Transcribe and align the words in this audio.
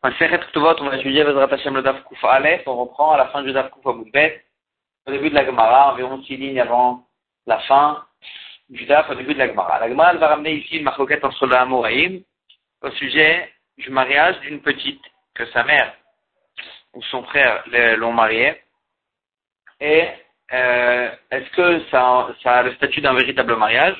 On 0.00 0.10
va 0.10 0.96
étudier 0.96 1.24
le 1.24 1.32
Daf 1.82 2.00
Aleph. 2.22 2.62
On 2.66 2.76
reprend 2.76 3.12
à 3.12 3.18
la 3.18 3.26
fin 3.28 3.42
du 3.42 3.52
Daf 3.52 3.72
Moudbet, 3.84 4.44
au 5.06 5.10
début 5.10 5.30
de 5.30 5.34
la 5.34 5.44
Gemara, 5.44 5.92
environ 5.92 6.22
six 6.22 6.36
lignes 6.36 6.60
avant 6.60 7.04
la 7.46 7.58
fin 7.60 8.04
du 8.68 8.86
Daf, 8.86 9.10
au 9.10 9.16
début 9.16 9.34
de 9.34 9.38
la 9.40 9.48
Gemara. 9.48 9.80
La 9.80 9.88
Gemara 9.88 10.14
va 10.14 10.28
ramener 10.28 10.52
ici 10.52 10.76
une 10.76 10.84
marloquette 10.84 11.24
entre 11.24 11.46
le 11.46 11.56
Amoraïm 11.56 12.22
au 12.82 12.90
sujet 12.92 13.52
du 13.76 13.90
mariage 13.90 14.38
d'une 14.40 14.60
petite 14.60 15.02
que 15.34 15.46
sa 15.46 15.64
mère 15.64 15.92
ou 16.94 17.02
son 17.04 17.24
frère 17.24 17.64
l'ont 17.96 18.12
mariée. 18.12 18.62
Et 19.80 20.08
euh, 20.52 21.10
est-ce 21.32 21.50
que 21.50 21.84
ça, 21.90 22.28
ça 22.42 22.58
a 22.58 22.62
le 22.62 22.74
statut 22.74 23.00
d'un 23.00 23.14
véritable 23.14 23.56
mariage? 23.56 23.96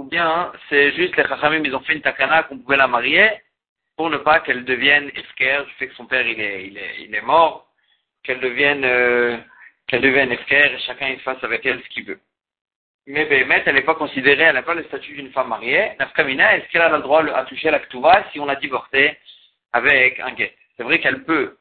Ou 0.00 0.04
bien 0.04 0.50
c'est 0.70 0.92
juste 0.92 1.14
les 1.16 1.24
Chachamim, 1.24 1.62
ils 1.62 1.76
ont 1.76 1.80
fait 1.80 1.92
une 1.92 2.00
takana 2.00 2.44
qu'on 2.44 2.56
pouvait 2.56 2.78
la 2.78 2.88
marier 2.88 3.28
pour 3.98 4.08
ne 4.08 4.16
pas 4.16 4.40
qu'elle 4.40 4.64
devienne 4.64 5.10
efker 5.14 5.64
du 5.66 5.72
fait 5.72 5.88
que 5.88 5.94
son 5.94 6.06
père 6.06 6.26
il 6.26 6.40
est, 6.40 6.68
il 6.68 6.78
est, 6.78 6.94
il 7.02 7.14
est 7.14 7.20
mort, 7.20 7.66
qu'elle 8.22 8.40
devienne, 8.40 8.82
euh, 8.82 9.36
qu'elle 9.86 10.00
devienne 10.00 10.32
efker 10.32 10.72
et 10.72 10.78
chacun 10.86 11.08
il 11.08 11.20
fasse 11.20 11.44
avec 11.44 11.66
elle 11.66 11.82
ce 11.82 11.88
qu'il 11.90 12.06
veut. 12.06 12.18
Mais 13.06 13.26
Béhémet, 13.26 13.62
elle 13.66 13.74
n'est 13.74 13.82
pas 13.82 13.94
considérée, 13.94 14.44
elle 14.44 14.54
n'a 14.54 14.62
pas 14.62 14.72
le 14.72 14.84
statut 14.84 15.12
d'une 15.12 15.32
femme 15.32 15.48
mariée. 15.48 15.90
Nafkamina, 15.98 16.56
est-ce 16.56 16.68
qu'elle 16.70 16.80
a 16.80 16.96
le 16.96 17.02
droit 17.02 17.22
à 17.22 17.44
toucher 17.44 17.70
la 17.70 17.80
ktuva 17.80 18.24
si 18.32 18.40
on 18.40 18.46
l'a 18.46 18.56
divorcée 18.56 19.18
avec 19.74 20.18
un 20.20 20.32
guet? 20.32 20.54
C'est 20.78 20.82
vrai 20.82 20.98
qu'elle 21.00 21.24
peut 21.24 21.58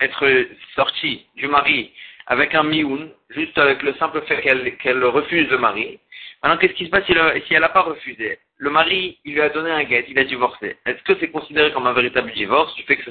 être 0.00 0.46
sortie 0.74 1.26
du 1.36 1.46
mari 1.46 1.92
avec 2.26 2.54
un 2.54 2.62
mioun, 2.62 3.10
juste 3.28 3.58
avec 3.58 3.82
le 3.82 3.92
simple 3.94 4.22
fait 4.22 4.40
qu'elle 4.78 5.04
refuse 5.04 5.50
le 5.50 5.58
mari. 5.58 5.98
Maintenant, 6.42 6.58
qu'est-ce 6.58 6.72
qui 6.72 6.86
se 6.86 6.90
passe 6.90 7.04
si, 7.06 7.12
elle 7.54 7.60
n'a 7.60 7.68
pas 7.68 7.82
refusé? 7.82 8.40
Le 8.56 8.70
mari, 8.70 9.18
il 9.24 9.34
lui 9.34 9.40
a 9.40 9.48
donné 9.50 9.70
un 9.70 9.84
guet, 9.84 10.04
il 10.08 10.18
a 10.18 10.24
divorcé. 10.24 10.76
Est-ce 10.84 11.02
que 11.04 11.16
c'est 11.20 11.30
considéré 11.30 11.72
comme 11.72 11.86
un 11.86 11.92
véritable 11.92 12.32
divorce, 12.32 12.74
du 12.74 12.82
fait 12.82 12.96
que 12.96 13.10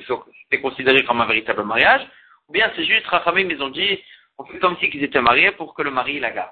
c'est 0.50 0.62
considéré 0.62 1.06
comme 1.06 1.22
un 1.22 1.26
véritable 1.26 1.64
mariage? 1.64 2.06
Ou 2.50 2.54
bien 2.54 2.70
c'est 2.76 2.84
juste, 2.84 3.08
Rachamim, 3.08 3.50
ils 3.50 3.62
ont 3.64 3.70
dit, 3.70 4.04
on 4.38 4.44
fait 4.46 4.60
comme 4.60 4.78
si 4.78 4.88
ils 4.88 5.04
étaient 5.04 5.22
mariés 5.22 5.52
pour 5.52 5.74
que 5.74 5.82
le 5.82 5.92
mari 5.92 6.20
la 6.20 6.32
garde. 6.32 6.52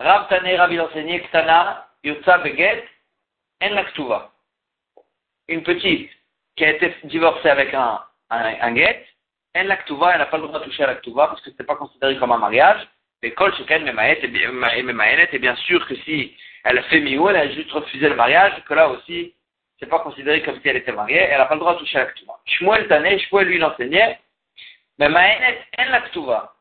Rav 0.00 0.28
Tane, 0.28 0.56
Rav 0.56 0.72
il 0.72 0.80
enseignait, 0.80 1.20
Ktana, 1.20 1.88
Yotza 2.02 2.38
Beget, 2.38 2.84
En 3.62 3.70
Laktuva. 3.70 4.32
Une 5.46 5.62
petite 5.62 6.10
qui 6.56 6.64
a 6.64 6.70
été 6.70 6.96
divorcée 7.04 7.50
avec 7.50 7.72
un, 7.74 8.02
un, 8.30 8.54
un 8.60 8.72
guet, 8.72 9.06
En 9.54 9.64
Laktuva, 9.64 10.12
elle 10.12 10.18
n'a 10.18 10.26
pas 10.26 10.38
le 10.38 10.48
droit 10.48 10.58
de 10.58 10.64
toucher 10.64 10.82
à 10.84 10.88
Laktuva 10.88 11.28
parce 11.28 11.40
que 11.42 11.50
ce 11.50 11.56
n'est 11.58 11.66
pas 11.66 11.76
considéré 11.76 12.16
comme 12.16 12.32
un 12.32 12.38
mariage. 12.38 12.88
Mais 13.22 13.32
Kol 13.32 13.54
Sheken 13.54 13.86
et 13.86 15.38
bien 15.38 15.56
sûr 15.56 15.86
que 15.86 15.94
si 15.96 16.36
elle 16.64 16.78
a 16.78 16.82
fait 16.84 17.00
Miou, 17.00 17.28
elle 17.28 17.36
a 17.36 17.50
juste 17.50 17.70
refusé 17.72 18.08
le 18.08 18.14
mariage, 18.14 18.52
que 18.66 18.74
là 18.74 18.88
aussi, 18.88 19.34
c'est 19.78 19.88
pas 19.88 20.00
considéré 20.00 20.42
comme 20.42 20.60
si 20.60 20.68
elle 20.68 20.76
était 20.76 20.92
mariée, 20.92 21.18
elle 21.18 21.38
n'a 21.38 21.46
pas 21.46 21.54
le 21.54 21.60
droit 21.60 21.74
de 21.74 21.78
toucher 21.80 21.98
à 21.98 22.04
la 22.04 22.10
Ktuva. 22.10 22.38
Shmuel 22.44 22.88
Tané, 22.88 23.18
Shmuel 23.18 23.48
lui 23.48 23.58
l'enseignait, 23.58 24.18
mais 24.98 25.08
Maënet, 25.08 25.58
elle 25.72 25.90
la 25.90 26.02
Ktuva. 26.02 26.54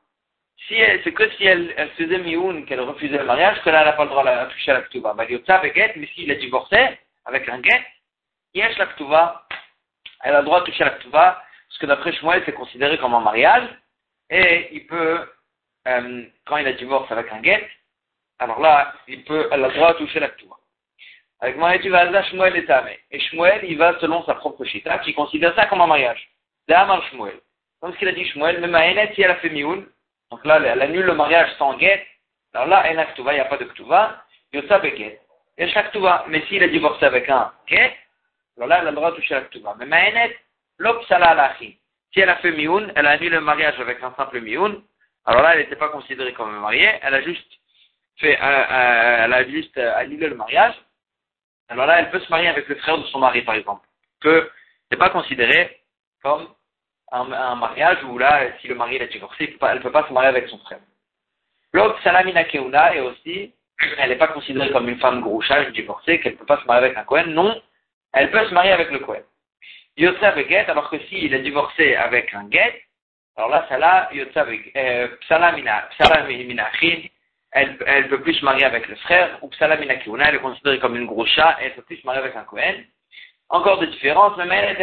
C'est 0.67 1.13
que 1.13 1.29
si 1.31 1.45
elle, 1.45 1.73
elle 1.77 1.89
faisait 1.91 2.19
Mioun, 2.19 2.65
qu'elle 2.65 2.81
refusait 2.81 3.17
le 3.17 3.23
mariage, 3.23 3.61
que 3.63 3.69
là, 3.69 3.79
elle 3.79 3.87
n'a 3.87 3.93
pas 3.93 4.03
le 4.03 4.09
droit 4.09 4.23
de 4.23 4.51
toucher 4.51 4.71
à 4.71 4.75
la 4.75 4.81
Ktuva. 4.81 5.13
Bah, 5.13 5.25
mais 5.27 6.07
s'il 6.13 6.31
a 6.31 6.35
divorcé, 6.35 6.77
avec 7.25 7.49
un 7.49 7.61
Get, 7.61 7.85
Yesh 8.53 8.77
la 8.77 8.85
Ktuva, 8.87 9.47
elle 10.23 10.35
a 10.35 10.39
le 10.39 10.45
droit 10.45 10.59
de 10.61 10.65
toucher 10.65 10.83
à 10.83 10.87
la 10.87 10.97
Ktuva, 10.97 11.43
parce 11.67 11.79
que 11.79 11.85
d'après 11.85 12.13
Shmuel, 12.13 12.43
c'est 12.45 12.53
considéré 12.53 12.97
comme 12.97 13.15
un 13.15 13.21
mariage, 13.21 13.67
et 14.29 14.69
il 14.73 14.85
peut 14.85 15.27
euh, 15.87 16.23
quand 16.45 16.57
il 16.57 16.67
a 16.67 16.73
divorce 16.73 17.11
avec 17.11 17.31
un 17.31 17.39
guet, 17.41 17.67
alors 18.39 18.59
là, 18.59 18.93
il 19.07 19.23
peut, 19.23 19.47
elle 19.51 19.63
a 19.63 19.69
droit 19.69 19.93
de 19.93 19.99
toucher 19.99 20.19
la 20.19 20.29
tour. 20.29 20.59
Avec 21.41 21.57
Maïtu 21.57 21.89
Vaza, 21.89 22.23
Shmuel 22.23 22.55
est 22.57 22.65
tamé. 22.65 22.99
Et 23.11 23.19
Shmuel, 23.19 23.61
il 23.63 23.77
va 23.77 23.97
selon 23.99 24.23
sa 24.25 24.35
propre 24.35 24.65
chita, 24.65 24.97
qui 24.99 25.13
considère 25.13 25.55
ça 25.55 25.65
comme 25.67 25.81
un 25.81 25.87
mariage. 25.87 26.29
D'Amar 26.67 27.03
Shmuel. 27.09 27.39
Comme 27.79 27.93
ce 27.93 27.97
qu'il 27.97 28.07
a 28.07 28.11
dit 28.11 28.25
Shmuel, 28.25 28.59
même 28.59 28.71
Maïnet, 28.71 29.13
si 29.15 29.21
elle 29.21 29.31
a 29.31 29.35
fait 29.35 29.49
mioun, 29.49 29.85
donc 30.31 30.45
là, 30.45 30.59
elle 30.63 30.81
annule 30.81 31.05
le 31.05 31.15
mariage 31.15 31.49
sans 31.57 31.75
guet, 31.77 32.05
alors 32.53 32.67
là, 32.67 32.83
elle 32.87 32.99
a 32.99 33.05
ktuva, 33.05 33.33
il 33.33 33.35
n'y 33.35 33.41
a 33.41 33.45
pas 33.45 33.57
de 33.57 33.65
ktuva, 33.65 34.23
yotsa 34.53 34.79
beget. 34.79 35.19
A 35.59 35.67
chaque 35.67 35.91
ktuva. 35.91 36.25
Mais 36.27 36.41
s'il 36.47 36.63
a 36.63 36.67
divorcé 36.67 37.05
avec 37.05 37.29
un 37.29 37.51
guet, 37.67 37.95
alors 38.57 38.69
là, 38.69 38.79
elle 38.81 38.87
a 38.87 38.91
le 38.91 38.95
droit 38.95 39.11
de 39.11 39.17
toucher 39.17 39.35
la 39.35 39.41
ktuva. 39.41 39.75
Mais 39.77 39.85
Maïnet, 39.85 40.35
l'opsala 40.77 41.29
alachi. 41.29 41.77
Si 42.11 42.19
elle 42.21 42.29
a 42.29 42.37
fait 42.37 42.51
mioun, 42.51 42.91
elle 42.95 43.05
a 43.05 43.11
annulé 43.11 43.29
le 43.29 43.41
mariage 43.41 43.79
avec 43.79 44.01
un 44.01 44.13
simple 44.15 44.41
mioun, 44.41 44.81
alors 45.29 45.43
là, 45.43 45.53
elle 45.53 45.59
n'était 45.59 45.75
pas 45.75 45.89
considérée 45.89 46.33
comme 46.33 46.59
mariée, 46.59 46.91
elle 47.03 47.13
a 47.13 47.21
juste 47.21 47.53
fait, 48.17 48.35
euh, 48.35 48.43
euh, 48.43 49.25
elle 49.25 49.33
a 49.33 49.47
juste 49.47 49.77
euh, 49.77 49.95
annulé 49.95 50.27
le 50.27 50.33
mariage. 50.33 50.73
Alors 51.67 51.85
là, 51.85 51.99
elle 51.99 52.09
peut 52.09 52.19
se 52.19 52.31
marier 52.31 52.47
avec 52.47 52.67
le 52.67 52.73
frère 52.77 52.97
de 52.97 53.03
son 53.03 53.19
mari, 53.19 53.43
par 53.43 53.53
exemple. 53.53 53.87
Que 54.21 54.49
n'est 54.89 54.97
pas 54.97 55.11
considéré 55.11 55.83
comme 56.23 56.47
un, 57.11 57.55
mariage 57.55 58.03
où 58.05 58.17
là, 58.17 58.47
si 58.59 58.67
le 58.69 58.73
mari 58.73 58.95
est 58.95 59.07
divorcé, 59.09 59.55
elle 59.61 59.77
ne 59.77 59.83
peut 59.83 59.91
pas 59.91 60.07
se 60.07 60.13
marier 60.13 60.29
avec 60.29 60.49
son 60.49 60.57
frère. 60.57 60.79
L'autre, 61.73 62.01
Salamina 62.01 62.45
Keuna, 62.45 62.95
est 62.95 63.01
aussi, 63.01 63.53
elle 63.99 64.09
n'est 64.09 64.15
pas 64.15 64.29
considérée 64.29 64.71
comme 64.71 64.89
une 64.89 64.97
femme 64.97 65.21
grouchage 65.21 65.71
divorcée, 65.73 66.19
qu'elle 66.21 66.33
ne 66.33 66.37
peut 66.39 66.47
pas 66.47 66.59
se 66.59 66.65
marier 66.65 66.85
avec 66.85 66.97
un 66.97 67.03
Cohen. 67.03 67.27
Non, 67.27 67.61
elle 68.13 68.31
peut 68.31 68.47
se 68.47 68.53
marier 68.55 68.71
avec 68.71 68.89
le 68.89 68.97
Cohen. 68.97 69.21
Yosef 69.95 70.47
Get, 70.47 70.65
alors 70.71 70.89
que 70.89 70.97
s'il 71.01 71.35
est 71.35 71.43
divorcé 71.43 71.95
avec 71.95 72.33
un 72.33 72.49
Get, 72.49 72.81
alors 73.39 73.51
là, 73.51 73.65
celle-là, 73.69 74.09
euh, 74.75 75.07
elle, 77.51 77.77
elle 77.87 78.09
peut 78.09 78.21
plus 78.21 78.33
se 78.33 78.43
marier 78.43 78.65
avec 78.65 78.89
le 78.89 78.97
frère, 78.97 79.39
ou 79.41 79.47
Psala 79.47 79.77
Minakiuna, 79.77 80.27
elle 80.27 80.35
est 80.35 80.39
considérée 80.39 80.79
comme 80.79 80.97
une 80.97 81.05
grosse 81.05 81.29
chat, 81.29 81.57
elle 81.61 81.73
peut 81.73 81.83
plus 81.83 81.95
se 81.95 82.05
marier 82.05 82.19
avec 82.19 82.35
un 82.35 82.43
Kohen. 82.43 82.83
Encore 83.47 83.79
de 83.79 83.85
différences, 83.85 84.35
mais 84.37 84.57
elle 84.57 84.71
est 84.71 84.75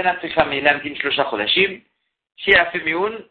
si 2.39 2.51
elle 2.51 2.59
a 2.59 2.67
fait 2.71 2.81
Mioun, 2.81 3.23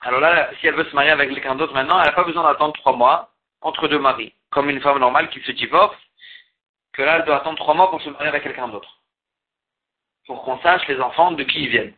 alors 0.00 0.20
là, 0.20 0.50
si 0.58 0.66
elle 0.66 0.76
veut 0.76 0.88
se 0.88 0.94
marier 0.94 1.10
avec 1.10 1.28
quelqu'un 1.28 1.54
d'autre 1.54 1.74
maintenant, 1.74 2.00
elle 2.00 2.06
n'a 2.06 2.12
pas 2.12 2.24
besoin 2.24 2.44
d'attendre 2.44 2.72
trois 2.72 2.96
mois 2.96 3.28
entre 3.60 3.86
deux 3.86 3.98
maris, 3.98 4.32
comme 4.50 4.70
une 4.70 4.80
femme 4.80 4.98
normale 4.98 5.28
qui 5.28 5.40
se 5.42 5.52
divorce, 5.52 5.98
que 6.94 7.02
là, 7.02 7.16
elle 7.18 7.26
doit 7.26 7.36
attendre 7.36 7.58
trois 7.58 7.74
mois 7.74 7.90
pour 7.90 8.00
se 8.00 8.08
marier 8.08 8.28
avec 8.28 8.44
quelqu'un 8.44 8.68
d'autre. 8.68 8.96
Pour 10.26 10.42
qu'on 10.42 10.58
sache 10.60 10.88
les 10.88 11.00
enfants 11.02 11.32
de 11.32 11.42
qui 11.42 11.64
ils 11.64 11.68
viennent. 11.68 11.94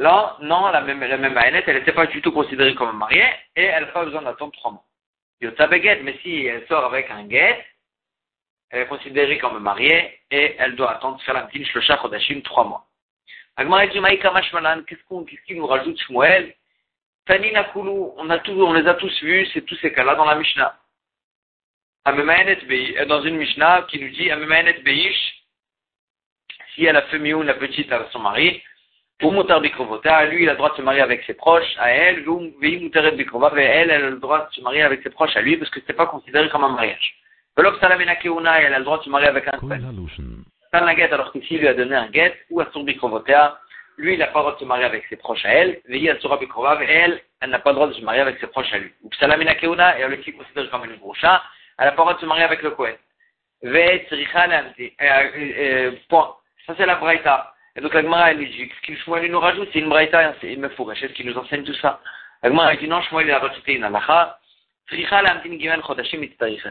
Là, 0.00 0.38
non, 0.40 0.68
la 0.68 0.80
même, 0.80 1.00
la 1.00 1.18
même 1.18 1.38
elle 1.44 1.74
n'était 1.74 1.92
pas 1.92 2.06
du 2.06 2.22
tout 2.22 2.32
considérée 2.32 2.74
comme 2.74 2.96
mariée 2.96 3.28
et 3.54 3.64
elle 3.64 3.84
n'a 3.84 3.92
pas 3.92 4.06
besoin 4.06 4.22
d'attendre 4.22 4.54
trois 4.54 4.70
mois. 4.70 4.84
mais 5.42 6.18
si 6.22 6.46
elle 6.46 6.66
sort 6.68 6.86
avec 6.86 7.10
un 7.10 7.24
guet, 7.24 7.62
elle 8.70 8.80
est 8.80 8.86
considérée 8.86 9.36
comme 9.36 9.58
mariée 9.58 10.20
et 10.30 10.56
elle 10.58 10.74
doit 10.74 10.92
attendre 10.92 11.20
petite 11.22 11.66
shlosha 11.66 12.00
trois 12.44 12.64
mois. 12.64 12.86
Qu'est-ce 13.58 15.04
qu'on, 15.06 15.24
qu'est-ce 15.24 15.42
qu'il 15.42 15.58
nous 15.58 15.66
rajoute 15.66 16.00
Shmuel? 16.00 16.54
Tanina 17.26 17.64
Kulu, 17.64 18.14
on 18.16 18.30
a 18.30 18.38
tout, 18.38 18.52
on 18.52 18.72
les 18.72 18.88
a 18.88 18.94
tous 18.94 19.22
vus, 19.22 19.46
c'est 19.52 19.66
tous 19.66 19.76
ces 19.82 19.92
cas-là 19.92 20.14
dans 20.14 20.24
la 20.24 20.36
Mishnah. 20.36 20.78
Dans 22.06 23.22
une 23.22 23.36
Mishnah 23.36 23.82
qui 23.82 24.00
nous 24.00 24.08
dit, 24.08 24.30
Beish, 24.82 25.44
si 26.74 26.86
elle 26.86 26.96
a 26.96 27.02
fait 27.02 27.18
mieux 27.18 27.42
la 27.42 27.52
petite 27.52 27.92
à 27.92 28.08
son 28.12 28.20
mari, 28.20 28.62
lui, 30.26 30.42
il 30.42 30.48
a 30.48 30.52
le 30.52 30.56
droit 30.56 30.70
de 30.70 30.76
se 30.76 30.82
marier 30.82 31.00
avec 31.00 31.22
ses 31.24 31.34
proches, 31.34 31.76
à 31.78 31.90
elle, 31.90 32.20
et 32.20 33.62
elle, 33.62 33.90
elle 33.90 34.04
a 34.04 34.10
le 34.10 34.18
droit 34.18 34.46
de 34.46 34.52
se 34.54 34.60
marier 34.60 34.82
avec 34.82 35.02
ses 35.02 35.10
proches 35.10 35.36
à 35.36 35.42
lui, 35.42 35.56
parce 35.56 35.70
que 35.70 35.80
c'est 35.86 35.92
pas 35.92 36.06
considéré 36.06 36.48
comme 36.48 36.64
un 36.64 36.70
mariage. 36.70 37.14
Velok 37.56 37.78
Salamina 37.80 38.16
Keuna, 38.16 38.60
elle 38.62 38.74
a 38.74 38.78
le 38.78 38.84
droit 38.84 38.98
de 38.98 39.04
se 39.04 39.10
marier 39.10 39.28
avec 39.28 39.46
un 39.48 39.58
Tan 40.72 40.84
la 40.84 40.94
guette, 40.94 41.12
alors 41.12 41.32
qu'ici, 41.32 41.58
lui 41.58 41.68
a 41.68 41.74
donné 41.74 41.96
un 41.96 42.08
guette, 42.08 42.38
ou 42.50 42.60
à 42.60 42.68
son 42.72 42.84
Bikrovota, 42.84 43.58
lui, 43.98 44.14
il 44.14 44.18
n'a 44.18 44.28
pas 44.28 44.38
le 44.38 44.44
droit 44.44 44.54
de 44.54 44.60
se 44.60 44.64
marier 44.64 44.84
avec 44.84 45.04
ses 45.08 45.16
proches 45.16 45.44
à 45.44 45.50
elle, 45.50 45.80
Vei 45.86 46.08
Asura 46.08 46.38
Bikrova, 46.38 46.82
et 46.82 46.90
elle, 46.90 47.20
elle 47.42 47.50
n'a 47.50 47.58
pas 47.58 47.70
le 47.70 47.74
droit 47.74 47.88
de 47.88 47.92
se 47.92 48.02
marier 48.02 48.20
avec 48.20 48.38
ses 48.38 48.46
proches 48.46 48.72
à 48.72 48.78
lui. 48.78 48.92
Ou 49.02 49.10
Salamina 49.18 49.54
Keuna, 49.56 49.98
elle 49.98 50.12
est 50.12 50.32
considéré 50.32 50.68
comme 50.68 50.84
une 50.84 50.96
brocha, 50.96 51.42
elle 51.78 51.86
n'a 51.86 51.92
pas 51.92 52.02
le 52.02 52.04
droit 52.04 52.14
de 52.14 52.20
se 52.20 52.26
marier 52.26 52.44
avec 52.44 52.62
le 52.62 52.70
Kohen. 52.70 52.96
Vei 53.62 54.06
Tzricha 54.06 54.48
Point. 56.08 56.34
Ça, 56.66 56.74
c'est 56.76 56.86
la 56.86 56.94
Braïta. 56.96 57.52
Et 57.80 57.82
donc 57.82 57.94
la 57.94 58.02
Gemara, 58.02 58.32
elle 58.32 58.38
dit, 58.38 58.70
ce 58.76 58.80
qu'il 58.82 58.98
Shmuel 58.98 59.30
nous 59.30 59.40
rajoute, 59.40 59.70
c'est 59.72 59.78
une 59.78 59.88
braïta, 59.88 60.34
c'est 60.38 60.52
une 60.52 60.60
mefourache, 60.60 61.02
est-ce 61.02 61.14
qu'il 61.14 61.24
nous 61.24 61.38
enseigne 61.38 61.64
tout 61.64 61.72
ça 61.76 62.02
La 62.42 62.50
Gemara, 62.50 62.74
elle 62.74 62.78
dit, 62.78 62.86
non, 62.86 63.00
Shmuel, 63.00 63.28
il 63.28 63.32
a 63.32 63.38
rajouté 63.38 63.72
une 63.72 63.84
halacha, 63.84 64.38
Tricha 64.86 65.22
l'amtin 65.22 65.58
gimel 65.58 65.80
chodashim 65.82 66.22
itztarich 66.22 66.62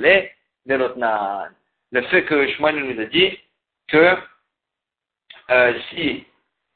Le 0.67 2.01
fait 2.03 2.25
que 2.25 2.47
Shmuel 2.51 2.75
nous 2.75 3.01
a 3.01 3.05
dit 3.05 3.39
que 3.87 4.17
euh, 5.49 5.73
si 5.89 6.27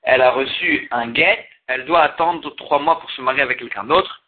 elle 0.02 0.24
a 0.24 0.32
reçu 0.32 0.88
un 0.90 1.10
guet, 1.10 1.48
elle 1.68 1.86
doit 1.86 2.02
attendre 2.02 2.50
trois 2.56 2.80
mois 2.80 3.00
pour 3.00 3.12
se 3.12 3.22
marier 3.22 3.44
avec 3.44 3.60
quelqu'un 3.60 3.84
d'autre. 3.84 4.24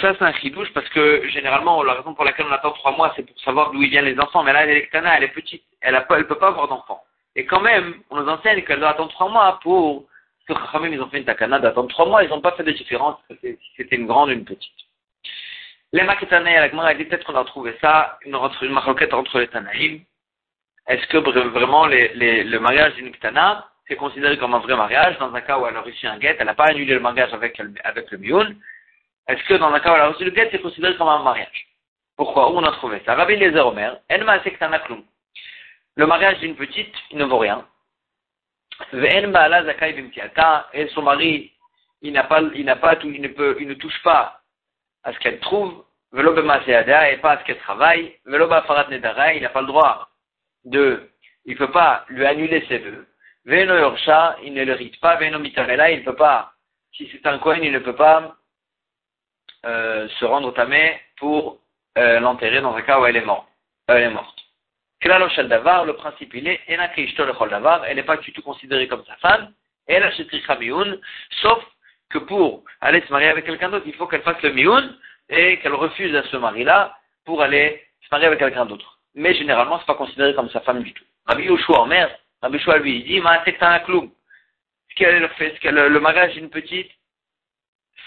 Ça, 0.00 0.14
c'est 0.14 0.24
un 0.24 0.32
chidouche 0.32 0.72
parce 0.72 0.88
que 0.88 1.28
généralement, 1.28 1.82
la 1.82 1.96
raison 1.96 2.14
pour 2.14 2.24
laquelle 2.24 2.46
on 2.46 2.52
attend 2.52 2.72
trois 2.72 2.96
mois, 2.96 3.12
c'est 3.14 3.24
pour 3.24 3.38
savoir 3.40 3.72
d'où 3.72 3.80
viennent 3.80 4.06
les 4.06 4.18
enfants. 4.18 4.42
Mais 4.42 4.54
là, 4.54 4.64
elle 4.64 4.70
est 4.70 4.88
elle 4.90 5.22
est 5.22 5.28
petite, 5.34 5.64
elle 5.82 5.96
ne 5.96 6.22
peut 6.22 6.38
pas 6.38 6.48
avoir 6.48 6.66
d'enfants. 6.66 7.04
Et 7.36 7.46
quand 7.46 7.60
même, 7.60 7.94
on 8.10 8.16
nous 8.16 8.28
enseigne 8.28 8.62
qu'elle 8.64 8.80
doit 8.80 8.90
attendre 8.90 9.12
trois 9.12 9.28
mois 9.28 9.60
pour 9.62 10.06
que 10.48 10.54
Chachamim, 10.54 10.88
ils 10.88 11.00
ont 11.00 11.08
fait 11.08 11.18
une 11.18 11.24
takana 11.24 11.58
d'attendre 11.58 11.88
trois 11.88 12.06
mois, 12.06 12.24
ils 12.24 12.30
n'ont 12.30 12.40
pas 12.40 12.52
fait 12.52 12.64
de 12.64 12.72
différence 12.72 13.16
c'était 13.76 13.96
une 13.96 14.06
grande 14.06 14.30
ou 14.30 14.32
une 14.32 14.44
petite. 14.44 14.72
Les 15.92 16.02
Maketanaï, 16.02 16.56
à 16.56 16.60
la 16.60 16.70
Gemara, 16.70 16.92
elle 16.92 16.98
dit 16.98 17.04
peut-être 17.04 17.24
qu'on 17.24 17.34
a 17.34 17.44
trouvé 17.44 17.76
ça, 17.80 18.18
une, 18.24 18.36
une 18.62 18.72
maroquette 18.72 19.12
entre 19.12 19.40
les 19.40 19.48
Tanaïm. 19.48 20.00
est-ce 20.86 21.06
que 21.08 21.18
vraiment 21.18 21.86
le 21.86 22.58
mariage 22.58 22.94
d'une 22.94 23.12
ktana, 23.12 23.68
c'est 23.88 23.96
considéré 23.96 24.38
comme 24.38 24.54
un 24.54 24.60
vrai 24.60 24.76
mariage 24.76 25.18
dans 25.18 25.34
un 25.34 25.40
cas 25.40 25.58
où 25.58 25.66
elle 25.66 25.76
a 25.76 25.80
reçu 25.80 26.06
un 26.06 26.18
guet, 26.18 26.36
elle 26.38 26.46
n'a 26.46 26.54
pas 26.54 26.66
annulé 26.66 26.94
le 26.94 27.00
mariage 27.00 27.32
avec, 27.34 27.58
le 27.58 28.18
mioun 28.18 28.56
Est-ce 29.26 29.42
que 29.44 29.54
dans 29.54 29.72
un 29.72 29.80
cas 29.80 29.92
où 29.92 29.94
elle 29.96 30.02
a 30.02 30.08
reçu 30.08 30.24
le 30.24 30.30
guet, 30.30 30.48
c'est 30.52 30.62
considéré 30.62 30.96
comme 30.96 31.08
un 31.08 31.22
mariage? 31.22 31.66
Pourquoi? 32.16 32.52
Où 32.52 32.56
on 32.56 32.64
a 32.64 32.72
trouvé 32.72 33.02
ça? 33.04 33.14
Rabbi 33.14 33.36
Lezer 33.36 33.66
Omer, 33.66 33.98
Enma 34.10 34.38
Klum. 34.80 35.02
Le 35.96 36.06
mariage 36.06 36.38
d'une 36.38 36.56
petite, 36.56 36.94
il 37.10 37.18
ne 37.18 37.24
vaut 37.24 37.38
rien. 37.38 37.66
Et 40.72 40.88
son 40.88 41.02
mari, 41.02 41.52
il 42.02 42.12
n'a 42.12 42.24
pas, 42.24 42.40
il 42.54 42.64
n'a 42.64 42.76
pas 42.76 42.94
il 43.02 43.20
ne 43.20 43.28
peut, 43.28 43.56
il 43.60 43.68
ne 43.68 43.74
touche 43.74 44.02
pas 44.02 44.40
à 45.02 45.12
ce 45.12 45.18
qu'elle 45.18 45.40
trouve, 45.40 45.84
velo 46.12 46.36
et 46.36 46.42
pas 46.42 47.32
à 47.32 47.38
ce 47.38 47.44
qu'elle 47.44 47.58
travaille, 47.58 48.16
velo 48.24 48.48
nedara, 48.48 49.34
il 49.34 49.42
n'a 49.42 49.50
pas 49.50 49.60
le 49.60 49.66
droit 49.66 50.08
de, 50.64 51.10
il 51.44 51.56
peut 51.56 51.70
pas 51.70 52.04
lui 52.08 52.24
annuler 52.24 52.64
ses 52.68 52.78
vœux. 52.78 53.06
Veno 53.44 53.74
il 54.42 54.54
ne 54.54 54.64
le 54.64 54.72
rite 54.74 55.00
pas, 55.00 55.16
veno 55.16 55.38
mitarela, 55.38 55.90
il 55.90 56.00
ne 56.00 56.04
peut 56.04 56.16
pas, 56.16 56.52
si 56.92 57.08
c'est 57.12 57.26
un 57.26 57.38
coin, 57.38 57.58
il 57.58 57.72
ne 57.72 57.78
peut 57.78 57.96
pas 57.96 58.36
euh, 59.66 60.08
se 60.08 60.24
rendre 60.24 60.52
tamé 60.52 61.00
pour 61.16 61.58
euh, 61.98 62.20
l'enterrer 62.20 62.60
dans 62.60 62.74
un 62.74 62.82
cas 62.82 63.00
où 63.00 63.06
elle 63.06 63.16
est 63.16 63.24
morte. 63.24 63.48
Euh, 63.90 63.96
elle 63.96 64.04
est 64.04 64.10
morte. 64.10 64.39
Davar, 65.02 65.84
le 65.84 65.94
principe 65.94 66.34
il 66.34 66.46
est, 66.48 66.60
elle 66.66 67.96
n'est 67.96 68.02
pas 68.02 68.16
du 68.18 68.32
tout 68.32 68.42
considérée 68.42 68.88
comme 68.88 69.04
sa 69.06 69.16
femme, 69.16 69.52
elle 69.86 70.02
a 70.02 70.12
sauf 71.42 71.64
que 72.10 72.18
pour 72.18 72.64
aller 72.80 73.00
se 73.02 73.12
marier 73.12 73.28
avec 73.28 73.46
quelqu'un 73.46 73.70
d'autre, 73.70 73.86
il 73.86 73.94
faut 73.94 74.06
qu'elle 74.06 74.22
fasse 74.22 74.42
le 74.42 74.52
mioun 74.52 74.96
et 75.28 75.58
qu'elle 75.60 75.74
refuse 75.74 76.14
à 76.14 76.22
ce 76.24 76.36
mari-là 76.36 76.96
pour 77.24 77.40
aller 77.42 77.82
se 78.02 78.08
marier 78.10 78.26
avec 78.26 78.38
quelqu'un 78.38 78.66
d'autre. 78.66 78.98
Mais 79.14 79.34
généralement, 79.34 79.78
c'est 79.78 79.86
pas 79.86 79.94
considéré 79.94 80.34
comme 80.34 80.50
sa 80.50 80.60
femme 80.60 80.82
du 80.82 80.92
tout. 80.92 81.04
Rabbi 81.26 81.44
Yoshua 81.44 81.80
en 81.80 81.86
mer, 81.86 82.10
Rabbi 82.42 82.58
Yoshua 82.58 82.78
lui 82.78 82.98
il 82.98 83.04
dit, 83.04 83.20
ma 83.20 83.44
c'est 83.44 83.62
un 83.62 83.78
clou. 83.80 84.12
Ce 84.90 84.94
qu'elle 84.96 85.28
fait, 85.30 85.56
ce 85.62 85.68
le 85.68 86.00
mariage 86.00 86.34
d'une 86.34 86.50
petite, 86.50 86.90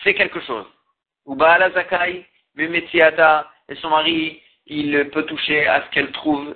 c'est 0.04 0.14
quelque 0.14 0.42
chose. 0.42 0.66
Ou 1.26 1.36
la 1.38 1.72
zakai, 1.72 2.26
et 3.70 3.76
son 3.76 3.90
mari, 3.90 4.42
il 4.68 5.10
peut 5.10 5.26
toucher 5.26 5.66
à 5.68 5.84
ce 5.84 5.90
qu'elle 5.92 6.12
trouve, 6.12 6.56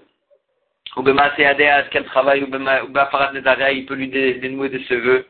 ou 0.98 1.04
qu'elle 1.04 2.06
travaille, 2.06 2.44
ou 2.44 2.48
il 2.48 3.86
peut 3.86 3.94
lui 3.96 4.08
dénouer 4.10 4.70
de 4.70 4.80
ses 4.88 4.98
vœux 4.98 5.28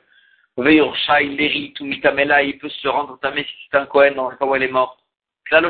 il 0.59 1.41
il 1.41 2.57
peut 2.59 2.69
se 2.69 2.87
rendre 2.87 3.19
tamé 3.19 3.43
si 3.43 3.53
c'est 3.69 3.77
un 3.77 3.85
Kohen 3.85 4.15
dans 4.15 4.29
le 4.29 4.37
cas 4.37 4.45
où 4.45 4.55
elle 4.55 4.63
est 4.63 4.69
morte. 4.69 4.99
Le 5.51 5.69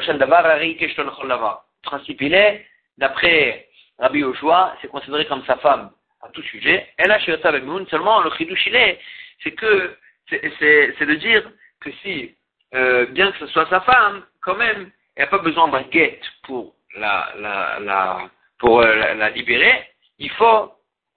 principe 1.83 2.21
il 2.21 2.33
est, 2.33 2.65
d'après 2.97 3.67
Rabbi 3.99 4.19
Yoshua, 4.19 4.75
c'est 4.81 4.87
considéré 4.87 5.25
comme 5.25 5.43
sa 5.45 5.57
femme 5.57 5.91
à 6.21 6.29
tout 6.29 6.41
sujet. 6.43 6.87
Et 6.99 7.07
là, 7.07 7.19
seulement 7.19 8.21
le 8.21 8.31
chidouch 8.37 8.65
il 8.67 8.75
est, 8.75 8.99
c'est 9.43 9.51
que, 9.51 9.97
c'est 10.29 11.05
de 11.05 11.15
dire 11.15 11.43
que 11.81 11.91
si, 12.01 12.35
euh, 12.73 13.05
bien 13.07 13.31
que 13.31 13.39
ce 13.39 13.47
soit 13.47 13.67
sa 13.69 13.81
femme, 13.81 14.23
quand 14.41 14.55
même, 14.55 14.89
elle 15.15 15.25
n'a 15.25 15.29
pas 15.29 15.37
besoin 15.39 15.67
d'un 15.67 15.83
guet 15.83 16.19
pour 16.43 16.73
la, 16.95 17.33
la, 17.39 18.29
pour 18.59 18.81
euh, 18.81 19.13
la, 19.15 19.29
libérer. 19.29 19.89
Il 20.19 20.31
faut, 20.31 20.73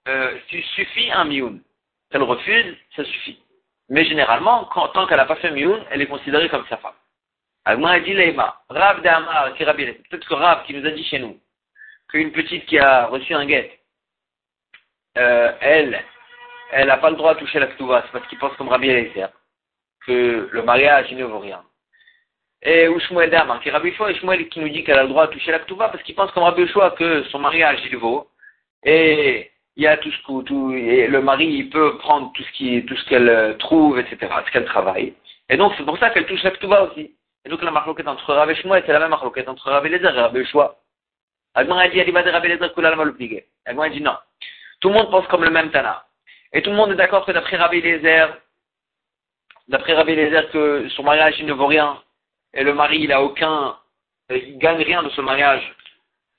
euh, 0.07 0.39
suffit 0.75 1.11
un 1.11 1.25
mioun. 1.25 1.61
Elle 2.11 2.23
refuse, 2.23 2.75
ça 2.95 3.03
suffit. 3.03 3.41
Mais 3.89 4.05
généralement, 4.05 4.65
tant 4.93 5.07
qu'elle 5.07 5.17
n'a 5.17 5.25
pas 5.25 5.35
fait 5.37 5.51
mioun, 5.51 5.83
elle 5.89 6.01
est 6.01 6.07
considérée 6.07 6.49
comme 6.49 6.65
sa 6.67 6.77
femme. 6.77 6.93
Agma 7.65 7.91
a 7.91 7.99
dit 7.99 8.13
Leima, 8.13 8.59
Rav 8.69 9.01
d'Amar, 9.01 9.53
qui 9.53 9.63
peut-être 9.63 10.27
que 10.27 10.33
Rav 10.33 10.65
qui 10.65 10.73
nous 10.73 10.85
a 10.85 10.91
dit 10.91 11.03
chez 11.03 11.19
nous, 11.19 11.39
qu'une 12.09 12.31
petite 12.31 12.65
qui 12.65 12.79
a 12.79 13.05
reçu 13.05 13.33
un 13.35 13.45
guet, 13.45 13.79
euh, 15.17 15.51
elle, 15.59 16.03
elle 16.71 16.87
n'a 16.87 16.97
pas 16.97 17.09
le 17.09 17.17
droit 17.17 17.35
de 17.35 17.39
toucher 17.39 17.59
la 17.59 17.67
ktouva, 17.67 18.03
c'est 18.03 18.11
parce 18.11 18.27
qu'il 18.27 18.39
pense 18.39 18.55
comme 18.55 18.69
Rabbi 18.69 18.89
Eliezer, 18.89 19.29
que 20.07 20.49
le 20.51 20.63
mariage, 20.63 21.11
ne 21.11 21.23
vaut 21.23 21.39
rien. 21.39 21.63
Et 22.63 22.87
ou 22.87 22.99
Shmuel 22.99 23.31
d'Amar, 23.31 23.59
qui 23.61 23.71
Rabbi 23.71 23.89
et 23.89 24.15
Shmuel 24.15 24.47
qui 24.49 24.59
nous 24.59 24.69
dit 24.69 24.83
qu'elle 24.83 24.99
a 24.99 25.03
le 25.03 25.09
droit 25.09 25.27
de 25.27 25.33
toucher 25.33 25.51
la 25.51 25.59
ktouva, 25.59 25.89
parce 25.89 26.03
qu'il 26.03 26.13
pense 26.13 26.31
comme 26.31 26.43
Rabbi 26.43 26.61
Yoshua 26.61 26.91
que 26.91 27.23
son 27.31 27.39
mariage, 27.39 27.79
il 27.89 27.97
vaut, 27.97 28.27
et 28.83 29.49
il 29.75 29.83
y 29.83 29.87
a 29.87 29.97
tout 29.97 30.11
ce 30.11 30.43
tout, 30.43 30.71
et 30.71 31.07
le 31.07 31.21
mari 31.21 31.47
il 31.47 31.69
peut 31.69 31.97
prendre 31.97 32.31
tout 32.33 32.43
ce 32.43 32.51
qui 32.51 32.85
tout 32.85 32.95
ce 32.95 33.09
qu'elle 33.09 33.29
euh, 33.29 33.53
trouve, 33.55 33.97
etc., 33.97 34.31
ce 34.45 34.51
qu'elle 34.51 34.65
travaille. 34.65 35.13
Et 35.49 35.57
donc 35.57 35.73
c'est 35.77 35.83
pour 35.83 35.97
ça 35.97 36.11
qu'elle 36.11 36.27
touche 36.27 36.43
la 36.43 36.51
ketouba 36.51 36.83
aussi. 36.83 37.15
Et 37.45 37.49
donc 37.49 37.63
la 37.63 37.71
marloquette 37.71 38.07
entre 38.07 38.49
et 38.49 38.55
Shmuel, 38.55 38.83
c'est 38.85 38.93
la 38.93 38.99
même 38.99 39.09
marloquette 39.09 39.49
entre 39.49 39.83
et 39.83 39.89
Lezer 39.89 40.35
et 40.35 40.39
et 40.39 40.45
Shua. 40.45 40.77
Agman 41.55 41.79
a 41.79 41.89
dit, 41.89 41.99
et 41.99 42.05
Lezer, 42.05 42.73
Kula 42.75 42.95
le 42.95 43.13
plié. 43.13 43.47
Agman 43.65 43.87
a 43.87 43.89
dit 43.89 44.01
non. 44.01 44.17
Tout 44.81 44.89
le 44.89 44.95
monde 44.95 45.09
pense 45.09 45.27
comme 45.27 45.43
le 45.43 45.49
même 45.49 45.71
Tana. 45.71 46.05
Et 46.53 46.61
tout 46.61 46.69
le 46.69 46.75
monde 46.75 46.91
est 46.91 46.95
d'accord 46.95 47.25
que 47.25 47.31
d'après 47.31 47.57
et 47.57 47.81
Lezer, 47.81 48.37
d'après 49.67 49.93
et 49.93 50.15
Lezer 50.15 50.51
que 50.51 50.87
son 50.89 51.03
mariage 51.03 51.39
il 51.39 51.47
ne 51.47 51.53
vaut 51.53 51.67
rien. 51.67 51.99
Et 52.53 52.63
le 52.63 52.73
mari 52.73 52.99
il 52.99 53.11
a 53.11 53.21
aucun, 53.21 53.77
il 54.29 54.57
gagne 54.57 54.81
rien 54.81 55.03
de 55.03 55.09
ce 55.09 55.21
mariage 55.21 55.75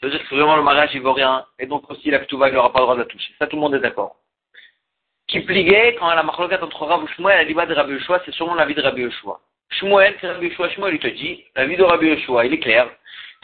ça 0.03 0.09
veut 0.09 0.19
dire 0.19 0.29
que 0.29 0.35
vraiment 0.35 0.57
le 0.57 0.63
mariage 0.63 0.91
il 0.95 1.01
vaut 1.01 1.13
rien, 1.13 1.47
et 1.61 1.67
donc 1.67 1.89
aussi 1.89 2.11
la 2.11 2.19
Ketouva 2.19 2.49
il 2.49 2.55
n'aura 2.55 2.73
pas 2.73 2.81
le 2.81 2.87
droit 2.87 2.97
de 2.97 3.03
la 3.03 3.07
toucher. 3.07 3.33
Ça 3.39 3.47
tout 3.47 3.55
le 3.55 3.63
monde 3.63 3.77
est 3.77 3.79
d'accord. 3.79 4.17
Qui 5.29 5.41
pliguait, 5.41 5.95
quand 5.95 6.11
elle 6.11 6.19
a 6.19 6.25
marqué 6.25 6.43
entre 6.43 6.85
Rav 6.85 7.07
Shmuel, 7.15 7.39
elle 7.39 7.47
dit 7.47 7.55
de 7.55 7.73
Rabbi 7.73 7.93
Yoshua, 7.93 8.21
c'est 8.25 8.35
sûrement 8.35 8.57
la 8.57 8.67
vie 8.67 8.75
de 8.75 8.83
Rabbi 8.83 9.03
Yoshua. 9.03 9.39
Shmuel, 9.71 10.17
c'est 10.21 10.27
Rabbi 10.27 10.49
Yoshua, 10.49 10.71
Shmuel 10.71 10.95
il 10.95 10.99
te 10.99 11.07
dit, 11.07 11.45
la 11.55 11.67
vie 11.67 11.77
de 11.77 11.85
Rabbi 11.85 12.09
Yoshua, 12.09 12.47
il 12.47 12.55
est 12.55 12.59
clair, 12.59 12.91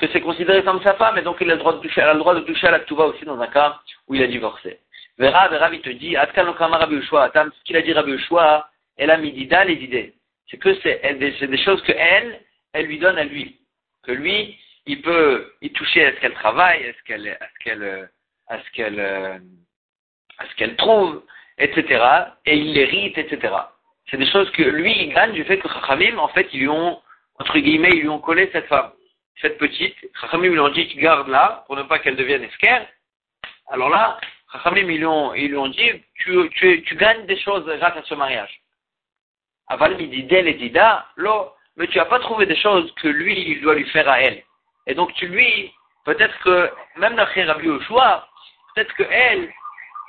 que 0.00 0.08
c'est 0.08 0.20
considéré 0.20 0.64
comme 0.64 0.82
sa 0.82 0.94
femme, 0.94 1.16
et 1.16 1.22
donc 1.22 1.36
il 1.40 1.48
a 1.48 1.54
le 1.54 1.60
droit 1.60 1.74
de 1.74 1.78
toucher, 1.78 2.00
elle 2.00 2.08
a 2.08 2.14
le 2.14 2.18
droit 2.18 2.34
de 2.34 2.40
toucher 2.40 2.66
à 2.66 2.72
la 2.72 2.80
Ketouva 2.80 3.06
aussi 3.06 3.24
dans 3.24 3.40
un 3.40 3.46
cas 3.46 3.78
où 4.08 4.16
il 4.16 4.22
a 4.24 4.26
divorcé. 4.26 4.80
Vera, 5.16 5.46
Rav 5.46 5.72
il 5.72 5.80
te 5.80 5.90
dit, 5.90 6.16
Rabbi 6.16 6.34
ce 6.34 7.62
qu'il 7.64 7.76
a 7.76 7.82
dit 7.82 7.92
Rabbi 7.92 8.10
Yoshua, 8.10 8.68
elle 8.96 9.12
a 9.12 9.16
mis 9.16 9.30
d'ida 9.30 9.64
les 9.64 9.74
idées. 9.74 10.14
C'est 10.50 10.56
que 10.56 10.74
c'est 10.82 11.14
des 11.14 11.58
choses 11.58 11.82
que 11.82 11.92
elle, 11.92 12.40
elle 12.72 12.86
lui 12.86 12.98
donne 12.98 13.18
à 13.18 13.24
lui. 13.24 13.60
Que 14.02 14.12
lui, 14.12 14.58
il 14.86 15.02
peut 15.02 15.52
y 15.60 15.70
toucher 15.70 16.06
à 16.06 16.14
ce 16.14 16.20
qu'elle 16.20 16.34
travaille, 16.34 16.88
à 16.88 16.92
ce 16.94 17.02
qu'elle, 17.04 17.28
à 17.28 17.48
ce 17.48 17.58
qu'elle, 18.70 19.00
à 20.38 20.46
ce 20.46 20.54
qu'elle, 20.56 20.76
trouve, 20.76 21.22
etc. 21.58 22.04
Et 22.46 22.56
il 22.56 22.72
l'hérite, 22.72 23.18
etc. 23.18 23.54
C'est 24.10 24.16
des 24.16 24.30
choses 24.30 24.50
que 24.52 24.62
lui, 24.62 24.92
il 24.92 25.12
gagne 25.12 25.32
du 25.32 25.44
fait 25.44 25.58
que 25.58 25.68
Chachamim, 25.68 26.18
en 26.18 26.28
fait, 26.28 26.48
ils 26.52 26.60
lui 26.60 26.68
ont, 26.68 27.00
entre 27.38 27.58
guillemets, 27.58 27.90
ils 27.92 28.00
lui 28.00 28.08
ont 28.08 28.20
collé 28.20 28.48
cette 28.52 28.66
femme, 28.66 28.92
cette 29.40 29.58
petite. 29.58 29.96
Chachamim, 30.20 30.48
lui 30.48 30.58
ont 30.58 30.70
dit, 30.70 30.88
tu 30.88 30.98
gardes 30.98 31.28
là, 31.28 31.64
pour 31.66 31.76
ne 31.76 31.82
pas 31.82 31.98
qu'elle 31.98 32.16
devienne 32.16 32.44
esquerre. 32.44 32.86
Alors 33.68 33.90
là, 33.90 34.18
Chachamim, 34.52 34.88
ils 34.90 34.98
lui 34.98 35.06
ont, 35.06 35.34
ils 35.34 35.48
lui 35.48 35.58
ont 35.58 35.68
dit, 35.68 35.90
tu, 36.14 36.48
tu, 36.54 36.82
tu 36.84 36.96
gagnes 36.96 37.26
des 37.26 37.38
choses 37.38 37.66
grâce 37.66 37.96
à 37.96 38.02
ce 38.02 38.14
mariage. 38.14 38.62
Aval, 39.66 39.98
d'elle 39.98 40.48
et 40.48 40.54
dida, 40.54 41.06
l'eau, 41.16 41.52
mais 41.78 41.86
tu 41.86 41.98
n'as 41.98 42.06
pas 42.06 42.18
trouvé 42.18 42.44
des 42.44 42.56
choses 42.56 42.92
que 43.00 43.08
lui, 43.08 43.52
il 43.52 43.60
doit 43.62 43.76
lui 43.76 43.88
faire 43.90 44.08
à 44.08 44.20
elle. 44.20 44.42
Et 44.86 44.94
donc 44.94 45.14
tu 45.14 45.28
lui, 45.28 45.72
peut-être 46.04 46.36
que 46.40 46.70
même 46.96 47.14
d'après 47.14 47.44
Rabbi 47.44 47.68
choix, 47.84 48.26
peut-être 48.74 48.94
qu'elle, 48.96 49.52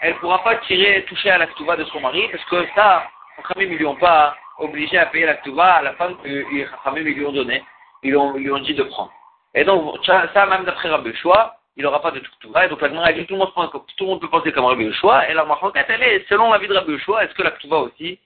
elle 0.01 0.13
ne 0.13 0.19
pourra 0.19 0.43
pas 0.43 0.55
tirer, 0.57 1.05
toucher 1.05 1.29
à 1.29 1.37
la 1.37 1.47
ktouva 1.47 1.77
de 1.77 1.85
son 1.85 2.01
mari, 2.01 2.27
parce 2.31 2.43
que 2.45 2.65
ça, 2.73 3.07
les 3.55 3.65
ils 3.65 3.71
ne 3.71 3.77
lui 3.77 3.85
ont 3.85 3.95
pas 3.95 4.35
obligé 4.57 4.97
à 4.97 5.05
payer 5.05 5.27
la 5.27 5.35
ktouva 5.35 5.75
à 5.75 5.81
la 5.83 5.93
femme 5.93 6.17
que 6.17 6.27
les 6.27 6.45
ils 6.51 7.03
lui 7.03 7.25
ont 7.25 7.31
donné, 7.31 7.63
ils, 8.01 8.11
lui 8.11 8.51
ont 8.51 8.59
dit 8.59 8.73
de 8.73 8.83
prendre. 8.83 9.11
Et 9.53 9.63
donc, 9.63 10.03
ça, 10.05 10.45
même 10.47 10.63
d'après 10.63 10.89
Rabbi 10.89 11.13
choix, 11.17 11.55
il 11.77 11.83
n'aura 11.83 12.01
pas 12.01 12.11
de 12.11 12.19
ktouva, 12.19 12.65
et 12.65 12.69
donc 12.69 12.81
la 12.81 13.13
dit 13.13 13.25
tout 13.27 13.35
le 13.35 13.39
monde, 13.39 14.21
peut 14.21 14.27
penser 14.27 14.51
comme 14.51 14.65
Rabbi 14.65 14.91
choix, 14.93 15.29
et 15.29 15.33
la 15.35 15.45
marquette, 15.45 15.85
elle 15.89 16.01
est, 16.01 16.27
selon 16.29 16.51
l'avis 16.51 16.67
de 16.67 16.73
Rabbi 16.73 16.97
choix, 16.99 17.23
est-ce 17.23 17.35
que 17.35 17.43
la 17.43 17.51
ktouva 17.51 17.77
aussi, 17.77 18.19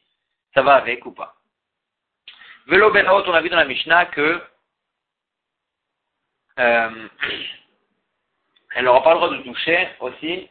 ça 0.54 0.62
va 0.62 0.76
avec 0.76 1.06
ou 1.06 1.12
pas? 1.12 1.34
Velo 2.67 2.91
Ben 2.91 3.08
on 3.10 3.34
a 3.34 3.41
vu 3.41 3.50
dans 3.50 3.58
la 3.58 3.65
Mishnah 3.65 4.05
que 4.05 4.41
euh, 6.60 7.08
elle 8.75 8.86
n'aura 8.86 9.03
pas 9.03 9.13
le 9.13 9.20
droit 9.20 9.29
de 9.29 9.43
toucher 9.43 9.89
aussi 10.00 10.50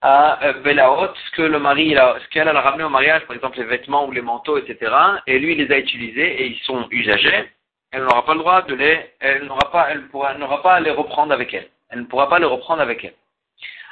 à 0.00 0.44
euh, 0.44 0.52
Belaot, 0.62 1.12
ce 1.14 1.30
que 1.32 1.42
le 1.42 1.58
mari, 1.58 1.94
ce 1.94 2.28
qu'elle 2.28 2.48
a 2.48 2.60
ramené 2.60 2.84
au 2.84 2.88
mariage, 2.88 3.26
par 3.26 3.34
exemple 3.34 3.58
les 3.58 3.64
vêtements 3.64 4.06
ou 4.06 4.12
les 4.12 4.20
manteaux, 4.20 4.56
etc. 4.58 4.94
Et 5.26 5.38
lui, 5.38 5.52
il 5.52 5.58
les 5.58 5.74
a 5.74 5.78
utilisés 5.78 6.42
et 6.42 6.46
ils 6.46 6.60
sont 6.60 6.86
usagés. 6.90 7.50
Elle 7.90 8.04
n'aura 8.04 8.24
pas 8.24 8.34
le 8.34 8.40
droit 8.40 8.62
de 8.62 8.74
les, 8.74 9.12
elle 9.18 9.46
n'aura 9.46 9.70
pas, 9.72 9.90
elle 9.90 10.06
pourra, 10.08 10.34
n'aura 10.34 10.62
pas 10.62 10.74
à 10.74 10.80
les 10.80 10.90
reprendre 10.90 11.32
avec 11.32 11.52
elle. 11.54 11.68
Elle 11.88 12.00
ne 12.00 12.04
pourra 12.04 12.28
pas 12.28 12.38
les 12.38 12.44
reprendre 12.44 12.82
avec 12.82 13.04
elle. 13.04 13.14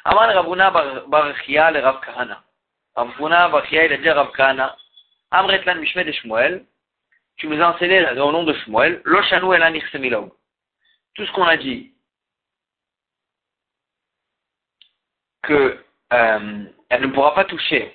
Aman 0.04 0.28
Ravuna 0.32 0.70
Barachia 1.08 1.70
le 1.72 1.80
Rav 1.80 2.00
Kahana. 2.00 2.42
Ravuna 2.94 3.48
Barachia, 3.48 3.86
il 3.86 3.92
a 3.92 3.96
dit 3.96 4.10
Rav 4.10 4.30
Kahana. 4.32 4.76
Amretlan 5.32 5.76
Mishme 5.76 6.04
de 6.04 6.12
Shmuel. 6.12 6.64
Tu 7.36 7.48
nous 7.48 7.60
as 7.60 7.74
enseigné 7.74 8.04
au 8.20 8.32
nom 8.32 8.44
de 8.44 8.52
Shmuel. 8.54 9.02
Lo 9.04 9.22
Shanu 9.22 9.54
Elan 9.54 9.74
Ichsemilog 9.74 10.30
tout 11.16 11.24
ce 11.24 11.32
qu'on 11.32 11.44
a 11.44 11.56
dit, 11.56 11.92
qu'elle 15.46 15.78
euh, 16.12 16.98
ne 16.98 17.06
pourra 17.08 17.34
pas 17.34 17.44
toucher, 17.44 17.90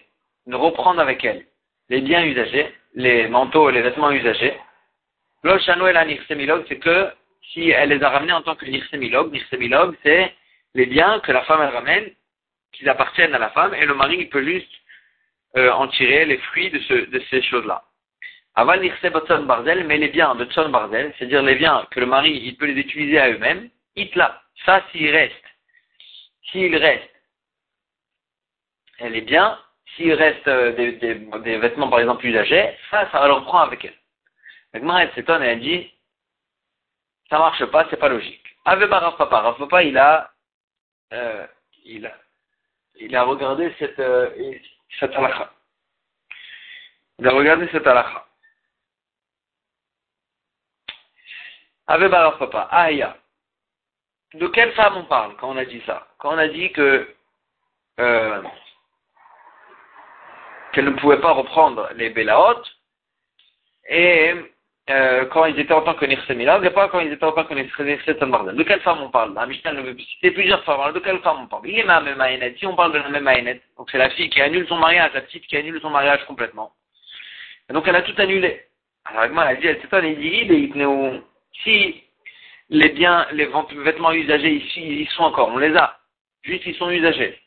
ne 0.47 0.55
reprendre 0.55 0.99
avec 0.99 1.23
elle 1.23 1.45
les 1.89 2.01
biens 2.01 2.25
usagés, 2.25 2.73
les 2.95 3.27
manteaux 3.27 3.69
et 3.69 3.73
les 3.73 3.81
vêtements 3.81 4.11
usagés, 4.11 4.57
l'Oshano 5.43 5.87
et 5.87 5.93
la 5.93 6.05
c'est 6.67 6.79
que 6.79 7.11
si 7.51 7.69
elle 7.69 7.89
les 7.89 8.01
a 8.01 8.09
ramenés 8.09 8.33
en 8.33 8.41
tant 8.41 8.55
que 8.55 8.65
nirsemilog, 8.65 9.31
nirsemilog 9.31 9.95
c'est 10.03 10.33
les 10.73 10.85
biens 10.85 11.19
que 11.19 11.31
la 11.31 11.43
femme 11.43 11.61
elle 11.61 11.75
ramène, 11.75 12.11
qu'ils 12.71 12.89
appartiennent 12.89 13.35
à 13.35 13.39
la 13.39 13.49
femme, 13.49 13.73
et 13.73 13.85
le 13.85 13.93
mari 13.93 14.17
il 14.19 14.29
peut 14.29 14.43
juste 14.43 14.71
euh, 15.57 15.71
en 15.71 15.87
tirer 15.89 16.25
les 16.25 16.37
fruits 16.37 16.71
de, 16.71 16.79
ce, 16.79 16.93
de 16.93 17.19
ces 17.29 17.41
choses-là. 17.41 17.83
Aval 18.55 18.81
Nirse 18.81 19.01
Barzel, 19.45 19.85
mais 19.85 19.97
les 19.97 20.09
biens 20.09 20.35
de 20.35 20.45
Tson 20.45 20.69
Barzel, 20.69 21.13
c'est-à-dire 21.17 21.41
les 21.41 21.55
biens 21.55 21.87
que 21.91 21.99
le 21.99 22.05
mari 22.05 22.31
il 22.31 22.57
peut 22.57 22.65
les 22.65 22.79
utiliser 22.79 23.19
à 23.19 23.29
eux-mêmes, 23.29 23.69
itla, 23.95 24.41
ça 24.65 24.83
s'il 24.91 25.09
reste. 25.09 25.43
S'il 26.51 26.75
reste, 26.75 27.09
elle 28.99 29.15
est 29.15 29.21
bien. 29.21 29.59
S'il 29.95 30.13
reste 30.13 30.47
euh, 30.47 30.71
des, 30.73 30.93
des, 30.93 31.15
des, 31.15 31.57
vêtements, 31.57 31.89
par 31.89 31.99
exemple, 31.99 32.25
usagés, 32.25 32.77
ça, 32.89 33.09
ça 33.11 33.27
le 33.27 33.33
reprend 33.33 33.59
avec 33.59 33.83
elle. 33.83 33.93
Maintenant, 34.73 34.97
elle 34.97 35.11
s'étonne 35.13 35.43
et 35.43 35.47
elle 35.47 35.59
dit, 35.59 35.91
ça 37.29 37.39
marche 37.39 37.65
pas, 37.65 37.87
c'est 37.89 37.97
pas 37.97 38.07
logique. 38.07 38.41
Ave 38.63 38.89
Rav 38.89 39.17
Papa, 39.17 39.39
Rav 39.41 39.57
Papa, 39.57 39.83
il 39.83 39.97
a, 39.97 40.31
euh, 41.11 41.45
il 41.83 42.05
a, 42.05 42.15
il 42.99 43.13
a 43.15 43.23
regardé 43.23 43.73
cette, 43.79 43.99
euh, 43.99 44.29
cette 44.99 45.13
halakha. 45.13 45.51
Il 47.19 47.27
a 47.27 47.31
regardé 47.31 47.67
cette 47.71 47.85
halakha. 47.85 48.25
Ave 51.91 52.09
Rav 52.09 52.37
Papa, 52.37 52.69
Aya. 52.71 53.17
De 54.35 54.47
quelle 54.47 54.71
femme 54.71 54.95
on 54.95 55.03
parle 55.03 55.35
quand 55.35 55.49
on 55.49 55.57
a 55.57 55.65
dit 55.65 55.81
ça? 55.85 56.07
Quand 56.19 56.33
on 56.33 56.37
a 56.37 56.47
dit 56.47 56.71
que 56.71 57.05
euh, 57.99 58.41
qu'elle 60.71 60.85
ne 60.85 60.91
pouvait 60.91 61.19
pas 61.19 61.33
reprendre 61.33 61.89
les 61.95 62.09
Bélaot, 62.09 62.63
et 63.89 64.33
euh, 64.89 65.25
quand 65.25 65.43
ils 65.45 65.59
étaient 65.59 65.73
en 65.73 65.81
tant 65.81 65.95
que 65.95 66.05
Nirsemilog, 66.05 66.63
et 66.65 66.69
pas 66.69 66.87
quand 66.87 67.01
ils 67.01 67.11
étaient 67.11 67.25
en 67.25 67.33
tant 67.33 67.43
que 67.43 67.53
Nirsemilog. 67.53 68.55
De 68.55 68.63
quelle 68.63 68.79
femme 68.79 69.01
on 69.01 69.09
parle? 69.09 69.33
La 69.33 69.45
Mishnah 69.45 69.73
veut 69.73 69.97
citer 69.97 70.31
plusieurs 70.31 70.63
femmes. 70.63 70.93
De 70.93 70.99
quelle 70.99 71.19
femme 71.19 71.41
on 71.41 71.47
parle? 71.47 71.67
Il 71.67 71.77
est 71.77 71.83
ma 71.83 71.99
même 71.99 72.55
Si 72.57 72.65
on 72.65 72.75
parle 72.75 72.93
de 72.93 72.99
la 72.99 73.09
même 73.09 73.27
Aïnet, 73.27 73.61
donc 73.77 73.89
c'est 73.91 73.97
la 73.97 74.09
fille 74.11 74.29
qui 74.29 74.41
annule 74.41 74.65
son 74.69 74.77
mariage, 74.77 75.11
la 75.13 75.21
petite 75.21 75.45
qui 75.45 75.57
annule 75.57 75.81
son 75.81 75.89
mariage 75.89 76.23
complètement. 76.25 76.71
Et 77.69 77.73
donc 77.73 77.85
elle 77.85 77.97
a 77.97 78.01
tout 78.01 78.15
annulé. 78.17 78.63
Alors 79.03 79.25
elle 79.25 79.37
a 79.37 79.55
dit, 79.55 79.67
elle 79.67 79.81
s'étonne, 79.81 80.05
il 80.05 80.17
dit, 80.17 80.71
si 81.63 82.03
les 82.69 82.89
biens, 82.89 83.27
les 83.31 83.49
vêtements 83.83 84.13
usagés 84.13 84.53
ici, 84.53 84.81
ils 84.81 85.09
sont 85.09 85.23
encore, 85.23 85.49
on 85.49 85.57
les 85.57 85.75
a. 85.75 85.99
Juste 86.43 86.65
ils 86.65 86.75
sont 86.75 86.89
usagés. 86.89 87.39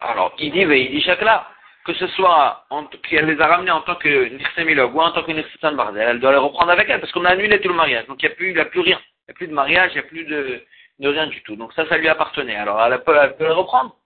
Alors, 0.00 0.34
il 0.38 0.52
dit, 0.52 0.60
il 0.60 0.90
dit 0.90 1.02
chaque 1.02 1.22
là 1.22 1.48
que 1.88 1.94
ce 1.94 2.06
soit 2.08 2.66
qu'elle 3.08 3.24
les 3.24 3.40
a 3.40 3.46
ramenés 3.46 3.70
en 3.70 3.80
tant 3.80 3.94
que 3.94 4.28
Nirsemilog 4.28 4.94
ou 4.94 5.00
en 5.00 5.10
tant 5.10 5.22
que 5.22 5.32
Nirsesan 5.32 5.72
Barzel, 5.72 6.06
elle 6.06 6.20
doit 6.20 6.32
les 6.32 6.38
reprendre 6.38 6.70
avec 6.70 6.86
elle 6.90 7.00
parce 7.00 7.10
qu'on 7.12 7.24
a 7.24 7.30
annulé 7.30 7.58
tout 7.62 7.68
le 7.68 7.74
mariage. 7.74 8.06
Donc 8.06 8.22
il 8.22 8.26
n'y 8.26 8.32
a 8.32 8.64
plus, 8.66 8.80
rien. 8.80 9.00
Il 9.00 9.30
n'y 9.30 9.32
a 9.32 9.34
plus 9.34 9.48
de 9.48 9.54
mariage, 9.54 9.92
il 9.92 9.94
n'y 9.94 10.00
a 10.00 10.08
plus 10.08 10.24
de, 10.24 10.62
rien 11.00 11.28
du 11.28 11.42
tout. 11.44 11.56
Donc 11.56 11.72
ça, 11.72 11.88
ça 11.88 11.96
lui 11.96 12.08
appartenait. 12.08 12.56
Alors 12.56 12.82
elle 12.82 13.02
peut, 13.02 13.16
elle 13.18 13.36
peut 13.38 13.44
les 13.44 13.52
reprendre. 13.52 13.96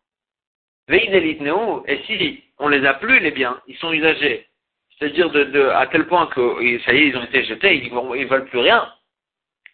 Et 0.88 2.02
si 2.06 2.44
on 2.58 2.68
les 2.68 2.86
a 2.86 2.94
plus, 2.94 3.18
les 3.18 3.32
biens, 3.32 3.60
ils 3.66 3.76
sont 3.78 3.92
usagés. 3.92 4.46
C'est-à-dire 5.02 5.76
à 5.76 5.86
tel 5.88 6.06
point 6.06 6.28
que 6.28 6.40
ça 6.84 6.92
y 6.92 6.98
est, 6.98 7.08
ils 7.08 7.16
ont 7.16 7.24
été 7.24 7.42
jetés, 7.42 7.74
ils 7.74 7.92
ne 7.92 8.16
ils 8.16 8.26
veulent 8.26 8.44
plus 8.44 8.60
rien. 8.60 8.88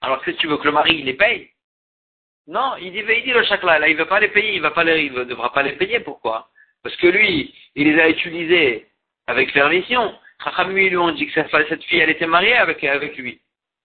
Alors 0.00 0.22
que 0.22 0.32
si 0.32 0.38
tu 0.38 0.46
veux 0.46 0.56
que 0.56 0.64
le 0.64 0.72
mari 0.72 0.96
il 1.00 1.04
les 1.04 1.14
paye? 1.14 1.50
Non, 2.46 2.76
il 2.80 2.92
dit, 2.92 3.00
il 3.06 3.24
dit 3.24 3.32
le 3.32 3.42
chakla, 3.42 3.78
là, 3.78 3.88
il 3.88 3.94
ne 3.94 3.98
veut 3.98 4.08
pas 4.08 4.20
les 4.20 4.28
payer, 4.28 4.54
il 4.54 4.62
ne 4.62 5.24
devra 5.24 5.52
pas 5.52 5.62
les 5.62 5.72
payer. 5.72 6.00
Pourquoi? 6.00 6.48
Parce 6.82 6.96
que 6.96 7.08
lui, 7.08 7.54
il 7.74 7.92
les 7.92 8.00
a 8.00 8.08
utilisés 8.08 8.86
avec 9.26 9.52
permission. 9.52 10.14
Chachamim, 10.42 10.88
lui 10.88 10.96
ont 10.96 11.12
dit 11.12 11.26
que 11.26 11.32
cette 11.34 11.84
fille, 11.84 11.98
elle 11.98 12.08
était 12.08 12.26
mariée 12.26 12.56
avec, 12.56 12.82
avec 12.84 13.18
lui. 13.18 13.38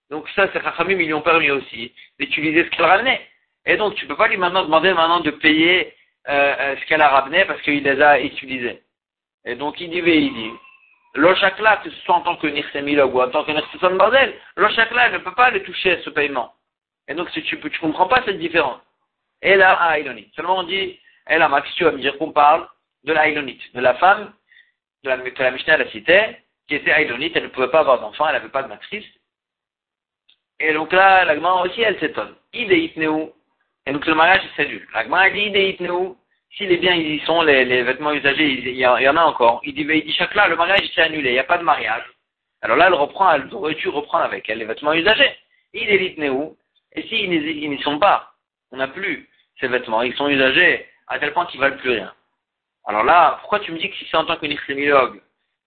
Donc 0.10 0.30
ça, 0.30 0.48
c'est 0.54 0.64
Chachamim, 0.64 0.98
ils 1.02 1.08
lui 1.08 1.14
ont 1.14 1.22
permis 1.22 1.52
aussi 1.52 1.92
d'utiliser 2.18 2.64
ce 2.64 2.70
qu'elle 2.70 2.86
ramenait. 2.86 3.28
Et 3.66 3.76
donc, 3.76 3.96
tu 3.96 4.06
peux 4.06 4.16
pas 4.16 4.30
lui 4.30 4.38
maintenant 4.38 4.64
demander 4.64 4.94
maintenant 4.94 5.20
de 5.20 5.32
payer 5.32 5.94
euh, 6.30 6.56
euh 6.58 6.76
ce 6.80 6.86
qu'elle 6.86 7.02
a 7.02 7.10
ramené 7.10 7.44
parce 7.44 7.62
qu'il 7.64 7.84
les 7.84 8.02
a 8.02 8.22
utilisés. 8.22 8.82
Et 9.44 9.56
donc, 9.56 9.82
il 9.82 9.90
dit, 9.90 9.98
il 9.98 10.34
dit, 10.34 10.52
l'Ochakla, 11.16 11.78
que 11.78 11.90
ce 11.90 12.00
soit 12.02 12.16
en 12.16 12.22
tant 12.22 12.36
que 12.38 12.48
Nirsemilog 12.48 13.14
ou 13.14 13.22
en 13.22 13.30
tant 13.30 13.44
que 13.44 13.52
Nirsemilog 13.52 14.34
l'Ochakla 14.58 15.10
ne 15.10 15.18
peut 15.20 15.34
pas 15.34 15.52
les 15.52 15.64
toucher 15.64 16.02
ce 16.04 16.10
paiement. 16.10 16.54
Et 17.08 17.14
donc, 17.14 17.30
si 17.32 17.44
tu 17.44 17.58
ne 17.58 17.80
comprends 17.80 18.08
pas 18.08 18.24
cette 18.26 18.40
différence. 18.40 18.80
Et 19.42 19.56
là, 19.56 19.74
à 19.74 20.00
Iloni. 20.00 20.32
Seulement 20.36 20.60
on 20.60 20.64
dit, 20.64 21.00
et 21.30 21.38
là, 21.38 21.50
Max, 21.50 21.70
tu 21.76 21.84
vas 21.84 21.92
me 21.92 22.00
dire 22.00 22.18
qu'on 22.18 22.32
parle 22.32 22.68
de 23.04 23.12
la 23.14 23.30
de 23.30 23.82
la 23.82 23.94
femme 23.96 24.34
de 25.04 25.10
la, 25.10 25.18
que 25.18 25.44
la 25.44 25.52
Mishnah 25.52 25.78
la 25.78 25.90
cité, 25.90 26.38
qui 26.68 26.76
était 26.76 26.92
Aïlonite, 26.92 27.36
elle 27.36 27.44
ne 27.44 27.50
pouvait 27.50 27.70
pas 27.70 27.82
avoir 27.82 28.00
d'enfant, 28.00 28.28
elle 28.28 28.36
n'avait 28.36 28.50
pas 28.50 28.64
de 28.64 28.70
matrice. 28.70 29.06
Et 30.60 30.74
donc 30.74 30.94
là, 30.94 31.26
l'agma 31.26 31.62
aussi, 31.62 31.82
elle 31.82 32.00
s'étonne. 32.00 32.36
Idéitneu. 32.54 33.34
Et 33.86 33.92
donc 33.92 34.06
le 34.06 34.16
mariage 34.16 34.42
c'est 34.56 34.68
nul. 34.68 34.88
L'agma 34.94 35.30
dit 35.30 35.42
Idéitneu. 35.42 36.16
Si 36.56 36.68
les 36.68 36.78
biens 36.78 36.94
ils 36.94 37.16
y 37.16 37.20
sont, 37.26 37.42
les, 37.42 37.84
vêtements 37.84 38.14
usagés, 38.14 38.46
il 38.46 38.78
y, 38.78 38.86
en 38.86 39.18
a 39.18 39.24
encore. 39.24 39.62
Il 39.64 39.74
dit, 39.74 39.82
il 39.82 40.14
chaque 40.14 40.36
là, 40.36 40.48
le 40.48 40.56
mariage 40.56 40.88
s'est 40.94 41.02
annulé, 41.02 41.30
il 41.30 41.34
n'y 41.34 41.40
a 41.40 41.44
pas 41.44 41.58
de 41.58 41.64
mariage. 41.64 42.04
Alors 42.62 42.78
là, 42.78 42.88
elle 42.88 42.94
reprend, 42.94 43.32
elle 43.34 43.54
aurait 43.54 43.76
reprendre 43.86 44.24
avec 44.24 44.48
elle 44.50 44.60
les 44.60 44.66
vêtements 44.66 44.94
usagés. 44.94 45.36
Idéitneu. 45.74 46.56
Et 46.96 47.02
s'ils 47.04 47.30
n'y 47.70 47.82
sont 47.82 47.98
pas, 47.98 48.34
on 48.72 48.78
n'a 48.78 48.88
plus 48.88 49.28
ces 49.60 49.68
vêtements, 49.68 50.04
ils 50.04 50.16
sont 50.16 50.30
usagés 50.30 50.86
à 51.08 51.20
tel 51.20 51.34
point 51.34 51.46
qu'ils 51.48 51.60
valent 51.60 51.78
plus 51.78 51.92
rien. 51.92 52.14
Alors 52.86 53.04
là, 53.04 53.38
pourquoi 53.42 53.60
tu 53.60 53.72
me 53.72 53.80
dis 53.80 53.90
que 53.90 53.96
si 53.96 54.06
c'est 54.10 54.18
en 54.18 54.26
tant 54.26 54.36
que 54.36 54.46
nirsémilogue, 54.46 55.22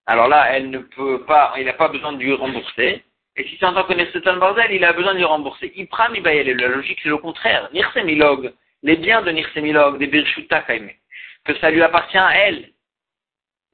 alors 0.06 0.28
là, 0.28 0.46
elle 0.52 0.70
ne 0.70 0.78
peut 0.78 1.24
pas, 1.24 1.54
il 1.58 1.64
n'a 1.64 1.72
pas 1.72 1.88
besoin 1.88 2.12
de 2.12 2.18
lui 2.18 2.32
rembourser. 2.32 3.02
Et 3.36 3.44
si 3.44 3.56
c'est 3.58 3.66
en 3.66 3.74
tant 3.74 3.84
que 3.84 4.38
Bordel, 4.38 4.72
il 4.72 4.84
a 4.84 4.92
besoin 4.92 5.12
de 5.12 5.18
lui 5.18 5.24
rembourser. 5.24 5.72
Ipram 5.76 6.14
Ibayel, 6.14 6.56
la 6.56 6.68
logique 6.68 7.00
c'est 7.02 7.08
le 7.08 7.18
contraire. 7.18 7.68
Nirsemilog, 7.72 8.52
les 8.86 8.96
biens 8.96 9.20
de 9.20 9.32
Nirsemilog, 9.32 9.98
des 9.98 10.06
Birshuta 10.06 10.62
que 10.62 11.54
ça 11.58 11.70
lui 11.70 11.82
appartient 11.82 12.18
à 12.18 12.36
elle. 12.36 12.70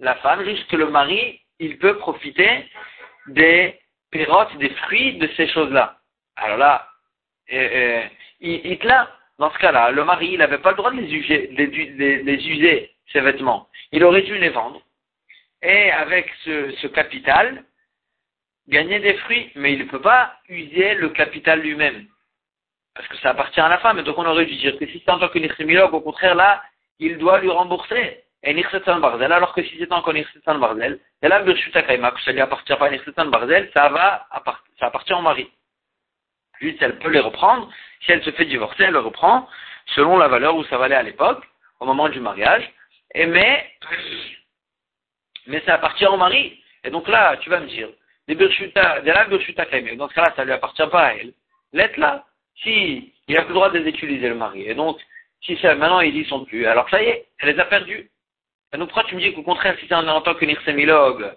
La 0.01 0.15
femme, 0.17 0.43
juste 0.45 0.67
que 0.69 0.77
le 0.77 0.89
mari, 0.89 1.41
il 1.59 1.79
peut 1.79 1.99
profiter 1.99 2.65
des 3.27 3.79
pérotes, 4.11 4.57
des 4.57 4.71
fruits 4.71 5.19
de 5.19 5.29
ces 5.37 5.49
choses-là. 5.49 5.99
Alors 6.37 6.57
là, 6.57 6.89
euh, 7.53 8.09
euh, 8.41 8.77
là, 8.85 9.11
dans 9.39 9.53
ce 9.53 9.59
cas-là, 9.59 9.91
le 9.91 10.03
mari, 10.03 10.31
il 10.33 10.39
n'avait 10.39 10.59
pas 10.59 10.71
le 10.71 10.77
droit 10.79 10.91
de 10.91 11.01
les 11.01 11.13
user, 11.13 11.49
les, 11.53 11.67
les 12.23 12.49
user 12.49 12.91
ses 13.13 13.21
vêtements. 13.21 13.69
Il 13.93 14.05
aurait 14.05 14.23
dû 14.23 14.39
les 14.39 14.49
vendre. 14.49 14.81
Et 15.61 15.91
avec 15.93 16.31
ce, 16.45 16.87
capital, 16.87 17.65
gagner 18.67 18.99
des 18.99 19.15
fruits. 19.19 19.53
Mais 19.57 19.75
il 19.75 19.81
ne 19.81 19.91
peut 19.91 20.01
pas 20.01 20.39
user 20.49 20.95
le 20.95 21.11
capital 21.11 21.61
lui-même. 21.61 22.07
Parce 22.95 23.09
que 23.09 23.17
ça 23.19 23.31
appartient 23.31 23.61
à 23.61 23.69
la 23.69 23.79
femme. 23.79 23.99
Et 23.99 24.03
donc 24.03 24.19
on 24.19 24.27
aurait 24.27 24.47
dû 24.47 24.57
dire 24.57 24.79
que 24.79 24.87
si 24.87 25.03
c'est 25.05 25.11
en 25.11 25.19
tant 25.19 25.29
que 25.29 25.83
au 25.83 26.01
contraire 26.01 26.35
là, 26.35 26.63
il 26.99 27.19
doit 27.19 27.41
lui 27.41 27.51
rembourser. 27.51 28.23
Et 28.45 28.55
Nirsetan 28.55 28.99
Barzel, 28.99 29.33
alors 29.33 29.55
que 29.55 29.63
si 29.63 29.77
c'est 29.79 29.93
encore 29.93 30.15
Nirsetan 30.15 30.57
Barzel, 30.59 30.99
et 31.23 31.29
là, 31.29 31.41
Birshuta 31.43 31.83
Kaima, 31.83 32.11
que 32.11 32.21
ça 32.23 32.33
lui 32.33 32.41
appartient 32.41 32.75
pas 32.75 32.91
Nirsetan 32.91 33.27
Barzel, 33.27 33.71
ça 33.73 33.89
va, 33.89 34.27
ça 34.81 34.87
appartient 34.87 35.13
au 35.13 35.21
mari. 35.21 35.49
Juste, 36.61 36.83
elle 36.83 36.99
peut 36.99 37.11
les 37.11 37.21
reprendre. 37.21 37.71
Si 38.01 38.11
elle 38.11 38.23
se 38.25 38.31
fait 38.33 38.45
divorcer, 38.47 38.85
elle 38.85 38.93
le 38.93 38.99
reprend 38.99 39.49
selon 39.95 40.17
la 40.17 40.29
valeur 40.29 40.57
où 40.57 40.65
ça 40.65 40.79
valait 40.79 40.97
à 40.97 41.03
l'époque, 41.03 41.45
au 41.79 41.87
moment 41.87 42.09
du 42.09 42.21
mariage. 42.21 42.69
Mais, 43.15 43.71
mais 45.47 45.63
ça 45.65 45.75
appartient 45.75 46.07
au 46.07 46.17
mari. 46.17 46.61
Et 46.85 46.91
donc 46.91 47.07
là, 47.09 47.37
tu 47.39 47.51
vas 47.51 47.61
me 47.61 47.67
dire, 47.67 47.89
des 48.27 48.35
Birshuta, 48.35 49.01
des 49.03 49.13
laves 49.13 49.29
Birshuta 49.29 49.65
dans 49.97 50.09
ce 50.09 50.15
cas-là, 50.15 50.33
ça 50.35 50.45
lui 50.45 50.53
appartient 50.53 50.87
pas 50.91 51.07
à 51.07 51.15
elle. 51.15 51.33
L'être 51.73 51.97
là, 51.97 52.25
si, 52.57 53.13
il 53.29 53.37
a 53.37 53.43
plus 53.43 53.49
le 53.49 53.55
droit 53.55 53.71
de 53.71 53.79
les 53.79 53.89
utiliser, 53.89 54.29
le 54.29 54.35
mari. 54.35 54.69
Et 54.69 54.75
donc, 54.75 54.99
si 55.43 55.57
ça, 55.59 55.75
maintenant 55.75 56.01
ils 56.01 56.17
y 56.17 56.25
sont 56.25 56.45
plus, 56.45 56.67
alors 56.67 56.89
ça 56.91 57.03
y 57.03 57.07
est, 57.07 57.27
elle 57.39 57.55
les 57.55 57.61
a 57.61 57.65
perdus. 57.65 58.11
Et 58.73 58.79
donc 58.79 58.89
pourquoi 58.89 59.05
tu 59.05 59.17
me 59.17 59.21
dis 59.21 59.35
qu'au 59.35 59.43
contraire, 59.43 59.77
si 59.79 59.87
c'est 59.87 59.95
en, 59.95 60.21
tant 60.21 60.35
que 60.35 60.45
nirsémilogue, 60.45 61.33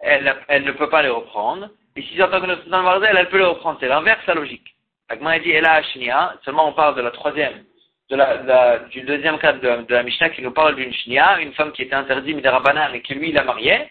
elle, 0.00 0.64
ne 0.64 0.72
peut 0.72 0.88
pas 0.88 1.02
les 1.02 1.08
reprendre, 1.08 1.70
et 1.94 2.02
si 2.02 2.16
c'est 2.16 2.22
en 2.22 2.30
tant 2.30 2.40
que 2.40 2.46
nirsémilogue, 2.46 3.06
elle 3.08 3.28
peut 3.28 3.38
les 3.38 3.44
reprendre. 3.44 3.78
C'est 3.80 3.88
l'inverse, 3.88 4.26
la 4.26 4.34
logique. 4.34 4.74
Agma 5.08 5.38
dit, 5.38 5.50
elle 5.50 5.66
a 5.66 5.82
seulement 6.44 6.68
on 6.68 6.72
parle 6.72 6.94
de 6.94 7.02
la 7.02 7.10
troisième 7.10 7.64
de 8.10 8.16
la, 8.16 8.78
du 8.90 9.02
deuxième 9.02 9.38
cas 9.38 9.52
de, 9.52 9.86
la 9.88 10.02
Mishnah 10.02 10.30
qui 10.30 10.42
nous 10.42 10.50
parle 10.50 10.74
d'une 10.74 10.92
shnia, 10.92 11.40
une 11.40 11.54
femme 11.54 11.72
qui 11.72 11.82
était 11.82 11.94
interdite 11.94 12.34
midarabanan 12.34 12.92
et 12.92 13.02
qui 13.02 13.14
lui 13.14 13.30
la 13.30 13.44
mariait. 13.44 13.90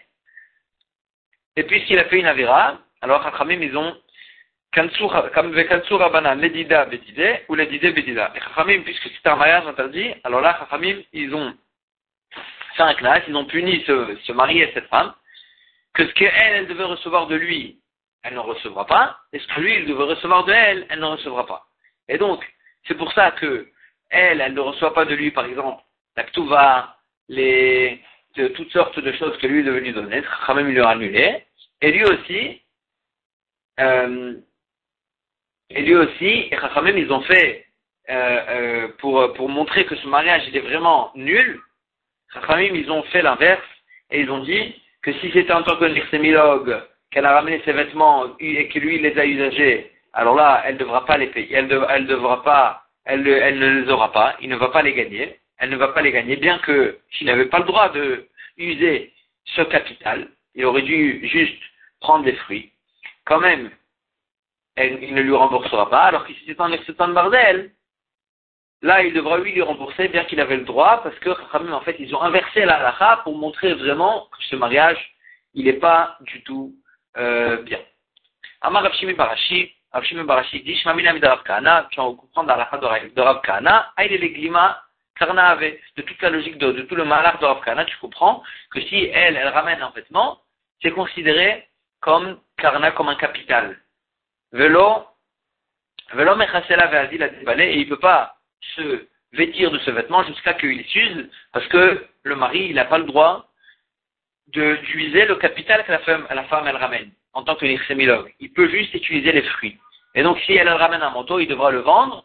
Et 1.56 1.64
puisqu'il 1.64 1.98
a 1.98 2.04
fait 2.04 2.18
une 2.18 2.26
avira, 2.26 2.78
alors 3.00 3.22
Chachamim 3.22 3.62
ils 3.62 3.76
ont 3.76 3.96
Ledida 6.34 6.84
Bedide 6.86 7.44
ou 7.48 7.54
Ledide 7.54 7.94
Bedida. 7.94 8.32
Et 8.34 8.40
Chachamim, 8.40 8.82
puisque 8.82 9.08
c'était 9.08 9.28
un 9.28 9.36
mariage 9.36 9.66
interdit, 9.66 10.14
alors 10.24 10.40
là 10.40 10.56
Chachamim 10.58 11.02
ils 11.12 11.34
ont 11.34 11.54
fait 12.76 12.82
un 12.82 12.94
classe, 12.94 13.22
ils 13.28 13.36
ont 13.36 13.44
puni 13.46 13.82
ce, 13.86 14.16
ce 14.24 14.32
mari 14.32 14.60
et 14.60 14.70
cette 14.72 14.88
femme, 14.88 15.12
que 15.94 16.06
ce 16.06 16.12
qu'elle 16.14 16.32
elle 16.34 16.66
devait 16.68 16.84
recevoir 16.84 17.26
de 17.26 17.34
lui, 17.34 17.80
elle 18.22 18.34
ne 18.34 18.38
recevra 18.40 18.86
pas, 18.86 19.18
et 19.32 19.38
ce 19.38 19.46
que 19.48 19.60
lui 19.60 19.74
il 19.74 19.86
devait 19.86 20.04
recevoir 20.04 20.44
de 20.44 20.52
elle, 20.52 20.86
elle 20.88 21.00
ne 21.00 21.06
recevra 21.06 21.46
pas. 21.46 21.66
Et 22.08 22.18
donc, 22.18 22.44
c'est 22.86 22.96
pour 22.96 23.12
ça 23.12 23.32
que 23.32 23.68
elle, 24.10 24.40
elle 24.40 24.54
ne 24.54 24.60
reçoit 24.60 24.92
pas 24.92 25.04
de 25.04 25.14
lui, 25.14 25.30
par 25.30 25.46
exemple, 25.46 25.82
la 26.16 26.24
ktuva, 26.24 26.96
les, 27.28 28.02
toutes 28.34 28.72
sortes 28.72 28.98
de 28.98 29.12
choses 29.12 29.38
que 29.38 29.46
lui 29.46 29.60
est 29.60 29.64
devenu 29.64 29.92
donner, 29.92 30.22
il 30.48 30.62
lui 30.62 30.80
a 30.80 30.88
annulé, 30.88 31.44
et 31.80 31.92
lui 31.92 32.04
aussi, 32.04 32.60
euh, 33.78 34.34
et 35.70 35.82
lui 35.82 35.94
aussi, 35.94 36.48
et 36.50 36.56
Chachamim, 36.60 36.96
ils 36.96 37.12
ont 37.12 37.22
fait 37.22 37.66
euh, 38.10 38.40
euh, 38.48 38.88
pour, 38.98 39.32
pour 39.34 39.48
montrer 39.48 39.84
que 39.86 39.96
ce 39.96 40.06
mariage 40.08 40.42
est 40.52 40.60
vraiment 40.60 41.12
nul, 41.14 41.60
Chachamim, 42.32 42.74
ils 42.74 42.90
ont 42.90 43.02
fait 43.04 43.22
l'inverse 43.22 43.62
et 44.10 44.20
ils 44.20 44.30
ont 44.30 44.42
dit 44.42 44.74
que 45.02 45.12
si 45.14 45.30
c'était 45.32 45.52
en 45.52 45.62
tant 45.62 45.76
que 45.76 45.84
nixémilogue 45.86 46.82
qu'elle 47.10 47.26
a 47.26 47.34
ramené 47.34 47.60
ses 47.64 47.72
vêtements 47.72 48.26
et 48.38 48.68
que 48.68 48.78
lui 48.78 48.98
les 48.98 49.18
a 49.18 49.24
usagés, 49.24 49.90
alors 50.12 50.34
là, 50.34 50.62
elle 50.64 50.74
ne 50.74 50.80
devra 50.80 51.06
pas 51.06 51.18
les 51.18 51.28
payer, 51.28 51.54
elle, 51.54 51.66
ne 51.66 52.06
devra 52.06 52.42
pas, 52.42 52.84
elle, 53.04 53.26
elle 53.26 53.58
ne 53.58 53.80
les 53.80 53.90
aura 53.90 54.12
pas, 54.12 54.36
il 54.40 54.48
ne 54.48 54.56
va 54.56 54.68
pas 54.68 54.82
les 54.82 54.94
gagner, 54.94 55.38
elle 55.58 55.70
ne 55.70 55.76
va 55.76 55.88
pas 55.88 56.02
les 56.02 56.12
gagner, 56.12 56.36
bien 56.36 56.58
que 56.58 56.98
s'il 57.12 57.26
n'avait 57.26 57.46
pas 57.46 57.58
le 57.58 57.64
droit 57.64 57.90
de 57.90 58.26
user 58.58 59.12
ce 59.44 59.62
capital, 59.62 60.28
il 60.54 60.64
aurait 60.64 60.82
dû 60.82 61.26
juste 61.28 61.62
prendre 62.00 62.24
des 62.24 62.34
fruits. 62.34 62.72
Quand 63.24 63.40
même, 63.40 63.70
il 64.84 65.14
ne 65.14 65.22
lui 65.22 65.34
remboursera 65.34 65.88
pas, 65.90 66.04
alors 66.04 66.26
si 66.26 66.36
c'est 66.46 66.60
en 66.60 66.72
excédent 66.72 67.08
de 67.08 67.12
bardel, 67.12 67.72
là, 68.82 69.02
il 69.02 69.12
devra 69.12 69.38
lui 69.38 69.52
lui 69.52 69.62
rembourser, 69.62 70.08
bien 70.08 70.24
qu'il 70.24 70.40
avait 70.40 70.56
le 70.56 70.64
droit, 70.64 71.02
parce 71.02 71.18
que 71.18 71.30
en 71.30 71.80
fait, 71.80 71.96
ils 71.98 72.14
ont 72.14 72.22
inversé 72.22 72.64
la 72.64 73.20
pour 73.24 73.36
montrer 73.36 73.74
vraiment 73.74 74.28
que 74.32 74.42
ce 74.44 74.56
mariage, 74.56 74.98
il 75.54 75.64
n'est 75.64 75.74
pas 75.74 76.16
du 76.20 76.42
tout 76.42 76.74
euh, 77.16 77.62
bien. 77.62 77.80
Amar 78.62 78.82
Rabshimi 78.82 79.14
Barashi, 79.14 79.72
Rabshimi 79.92 80.22
Barashi 80.24 80.62
dit, 80.62 80.76
Shmamina 80.76 81.12
Midarav 81.12 81.42
Kana, 81.42 81.88
tu 81.90 82.00
vas 82.00 82.04
comprendre 82.04 82.48
la 82.48 82.54
halakha 82.54 82.78
de 82.78 83.20
Rav 83.20 83.40
Kana, 83.42 83.92
Aïe 83.96 84.16
les 84.16 84.30
glima 84.30 84.82
de 85.20 86.02
toute 86.02 86.22
la 86.22 86.30
logique 86.30 86.56
de, 86.56 86.72
tout 86.82 86.94
le 86.94 87.04
malheur 87.04 87.38
de 87.38 87.44
Rav 87.44 87.60
Kana, 87.60 87.84
tu 87.84 87.96
comprends 87.98 88.42
que 88.70 88.80
si 88.80 89.04
elle, 89.12 89.36
elle 89.36 89.48
ramène 89.48 89.82
un 89.82 89.90
vêtement, 89.90 90.40
c'est 90.80 90.92
considéré 90.92 91.68
comme 92.00 92.38
Karna, 92.56 92.92
comme 92.92 93.10
un 93.10 93.16
capital. 93.16 93.78
Velo, 94.52 95.06
Velo 96.12 96.36
Mechasela 96.36 97.06
déballé 97.06 97.64
et 97.64 97.78
il 97.78 97.84
ne 97.84 97.90
peut 97.90 97.98
pas 97.98 98.36
se 98.76 99.06
vêtir 99.32 99.70
de 99.70 99.78
ce 99.78 99.90
vêtement 99.90 100.24
jusqu'à 100.24 100.54
qu'il 100.54 100.84
s'use, 100.86 101.30
parce 101.52 101.66
que 101.68 102.04
le 102.22 102.36
mari, 102.36 102.66
il 102.68 102.74
n'a 102.74 102.84
pas 102.84 102.98
le 102.98 103.04
droit 103.04 103.48
d'utiliser 104.48 105.26
le 105.26 105.36
capital 105.36 105.84
que 105.84 105.92
la 105.92 106.00
femme, 106.00 106.26
la 106.28 106.44
femme, 106.44 106.66
elle 106.66 106.76
ramène, 106.76 107.12
en 107.32 107.44
tant 107.44 107.54
que 107.54 107.66
nixémilogue. 107.66 108.34
Il 108.40 108.52
peut 108.52 108.68
juste 108.68 108.92
utiliser 108.94 109.32
les 109.32 109.42
fruits. 109.42 109.78
Et 110.14 110.22
donc, 110.22 110.38
si 110.40 110.54
elle, 110.54 110.68
ramène 110.68 111.02
un 111.02 111.10
manteau, 111.10 111.38
il 111.38 111.46
devra 111.46 111.70
le 111.70 111.80
vendre, 111.80 112.24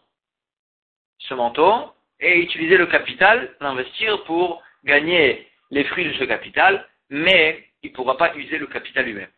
ce 1.18 1.34
manteau, 1.34 1.92
et 2.18 2.40
utiliser 2.40 2.76
le 2.76 2.86
capital, 2.86 3.54
l'investir 3.60 4.24
pour 4.24 4.62
gagner 4.84 5.48
les 5.70 5.84
fruits 5.84 6.06
de 6.06 6.12
ce 6.14 6.24
capital, 6.24 6.88
mais 7.10 7.64
il 7.82 7.90
ne 7.90 7.94
pourra 7.94 8.16
pas 8.16 8.30
utiliser 8.30 8.58
le 8.58 8.66
capital 8.66 9.04
lui-même. 9.04 9.30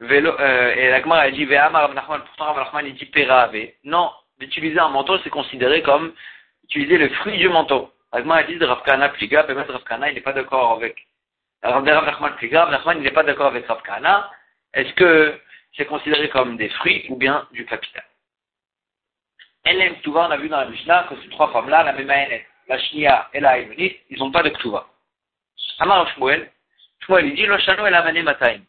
Euh, 0.00 0.74
et 0.74 0.90
l'Agmar 0.90 1.18
a 1.18 1.30
dit, 1.30 1.46
pourtant 1.46 2.52
Rav 2.52 2.82
il 2.84 2.94
dit. 2.94 3.72
Non, 3.84 4.12
d'utiliser 4.38 4.78
un 4.78 4.88
manteau, 4.88 5.18
c'est 5.18 5.30
considéré 5.30 5.82
comme 5.82 6.12
utiliser 6.64 6.98
le 6.98 7.08
fruit 7.08 7.38
du 7.38 7.48
manteau. 7.48 7.92
L'Agmar 8.12 8.38
a 8.38 8.42
dit 8.44 8.58
Rav 8.58 8.82
Kana 8.84 9.08
Pliga, 9.10 9.42
Rav 9.42 9.84
Kana, 9.84 10.10
il 10.10 10.14
n'est 10.14 10.20
pas 10.20 10.32
d'accord 10.32 10.72
avec. 10.72 11.06
Rav 11.62 11.84
Nachman 11.84 12.36
Pliga, 12.36 12.66
Rav 12.66 12.96
il 12.96 13.02
n'est 13.02 13.10
pas 13.10 13.24
d'accord 13.24 13.46
avec 13.46 13.66
Rav 13.66 13.82
Kana. 13.82 14.30
Est-ce 14.72 14.92
que 14.94 15.40
c'est 15.76 15.86
considéré 15.86 16.28
comme 16.28 16.56
des 16.56 16.68
fruits 16.68 17.06
ou 17.08 17.16
bien 17.16 17.48
du 17.52 17.66
capital? 17.66 18.04
Elem 19.64 19.96
Ktuva, 19.96 20.28
on 20.28 20.30
a 20.30 20.36
vu 20.36 20.48
dans 20.48 20.58
la 20.60 20.66
Mishnah 20.66 21.06
que 21.08 21.20
ces 21.20 21.28
trois 21.30 21.50
femmes-là, 21.52 21.82
la 21.82 21.92
Memaenet, 21.92 22.46
la 22.68 22.78
Shnia 22.78 23.28
et 23.32 23.40
la 23.40 23.58
Emunit, 23.58 23.96
ils 24.10 24.18
n'ont 24.18 24.30
pas 24.30 24.42
de 24.42 24.50
Ktuva. 24.50 24.86
Amar 25.80 26.08
Shmuel, 26.14 26.50
Shmuel, 27.00 27.26
il 27.26 27.34
dit, 27.34 27.46
le 27.46 27.58
Shano 27.58 27.86
et 27.86 27.90
la 27.90 28.02
Mataim. 28.22 28.60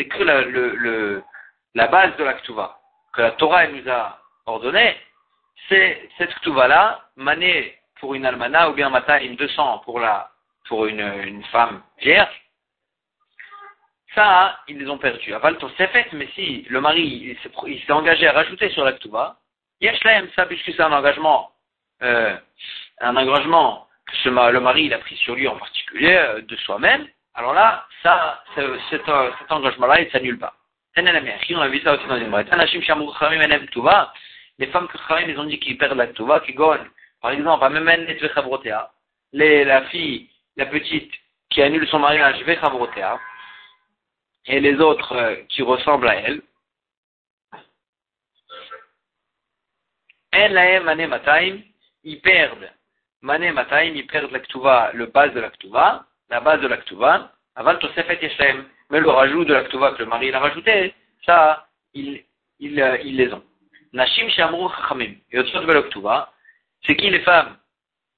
C'est 0.00 0.06
que 0.06 0.22
la, 1.74 1.86
base 1.88 2.16
de 2.16 2.24
la 2.24 2.32
Ktuva, 2.32 2.78
que 3.12 3.20
la 3.20 3.32
Torah 3.32 3.66
nous 3.66 3.86
a 3.86 4.18
ordonné, 4.46 4.96
c'est 5.68 6.08
cette 6.16 6.34
Ktuva-là, 6.36 7.10
Mané 7.16 7.76
pour 7.98 8.14
une 8.14 8.24
Almana 8.24 8.70
ou 8.70 8.72
bien 8.72 8.88
Mataim 8.88 9.34
200 9.34 9.82
pour 9.84 10.00
la, 10.00 10.30
pour 10.68 10.86
une, 10.86 11.02
une 11.02 11.44
femme 11.44 11.82
vierge. 11.98 12.32
Ça, 14.14 14.58
ils 14.68 14.78
les 14.78 14.88
ont 14.88 14.96
perdus. 14.96 15.34
Aval 15.34 15.58
fait, 15.76 16.08
mais 16.14 16.28
si 16.34 16.62
le 16.70 16.80
mari 16.80 17.36
il 17.66 17.80
s'est 17.84 17.92
engagé 17.92 18.26
à 18.26 18.32
rajouter 18.32 18.70
sur 18.70 18.86
la 18.86 18.94
Ktuva, 18.94 19.36
Yeshlaem, 19.82 20.30
ça, 20.34 20.46
puisque 20.46 20.72
c'est 20.72 20.80
un 20.80 20.92
engagement, 20.92 21.50
euh, 22.02 22.38
un 23.00 23.16
engagement 23.16 23.86
que 24.06 24.30
le 24.30 24.60
mari 24.60 24.84
il 24.84 24.94
a 24.94 24.98
pris 24.98 25.16
sur 25.16 25.34
lui 25.34 25.46
en 25.46 25.58
particulier, 25.58 26.14
euh, 26.14 26.40
de 26.40 26.56
soi-même, 26.56 27.06
alors 27.34 27.54
là, 27.54 27.86
ça, 28.02 28.42
cet, 28.90 29.08
engagement-là, 29.50 30.00
il 30.00 30.06
ne 30.06 30.10
s'annule 30.10 30.38
pas. 30.38 30.54
On 30.96 31.06
a 31.06 31.68
vu 31.68 31.80
ça 31.80 31.94
aussi 31.94 32.06
dans 32.06 32.16
une 32.16 32.30
Les 34.58 34.66
femmes 34.66 34.88
que 34.88 34.98
Khamim, 35.08 35.28
ils 35.28 35.38
ont 35.38 35.44
dit 35.44 35.58
qu'ils 35.58 35.78
perdent 35.78 35.96
la 35.96 36.08
Tuva, 36.08 36.40
qui 36.40 36.52
gagnent, 36.54 36.90
par 37.22 37.30
exemple, 37.30 37.64
la 39.64 39.82
fille, 39.86 40.28
la 40.56 40.66
petite, 40.66 41.12
qui 41.50 41.62
annule 41.62 41.86
son 41.88 42.00
mariage, 42.00 42.42
Vechavrotea, 42.42 43.18
et 44.46 44.60
les 44.60 44.78
autres 44.80 45.12
euh, 45.12 45.36
qui 45.48 45.62
ressemblent 45.62 46.08
à 46.08 46.16
elle, 46.16 46.42
ils 52.04 52.20
perdent. 52.20 52.70
Ils 53.22 54.06
perdent 54.06 54.30
la 54.32 54.92
le 54.92 55.06
base 55.06 55.34
de 55.34 55.40
la 55.40 55.50
la 56.30 56.40
base 56.40 56.60
de 56.60 56.68
la 56.68 56.76
ktuva. 56.78 57.32
Aval 57.56 57.78
tosefet 57.78 58.20
yeshem. 58.22 58.64
Mais 58.90 59.00
le 59.00 59.10
rajout 59.10 59.44
de 59.44 59.54
la 59.54 59.64
que 59.64 59.98
le 59.98 60.06
mari 60.06 60.32
a 60.32 60.40
rajouté, 60.40 60.94
ça, 61.24 61.66
ils, 61.94 62.24
ils, 62.58 62.80
euh, 62.80 62.98
ils 63.04 63.16
les 63.16 63.32
ont. 63.32 63.42
Nashim 63.92 64.28
shamru 64.30 64.68
chachamim. 64.76 65.14
Et 65.30 65.38
au 65.38 65.42
de 65.42 66.02
la 66.02 66.28
c'est 66.86 66.96
qui 66.96 67.10
les 67.10 67.20
femmes? 67.20 67.56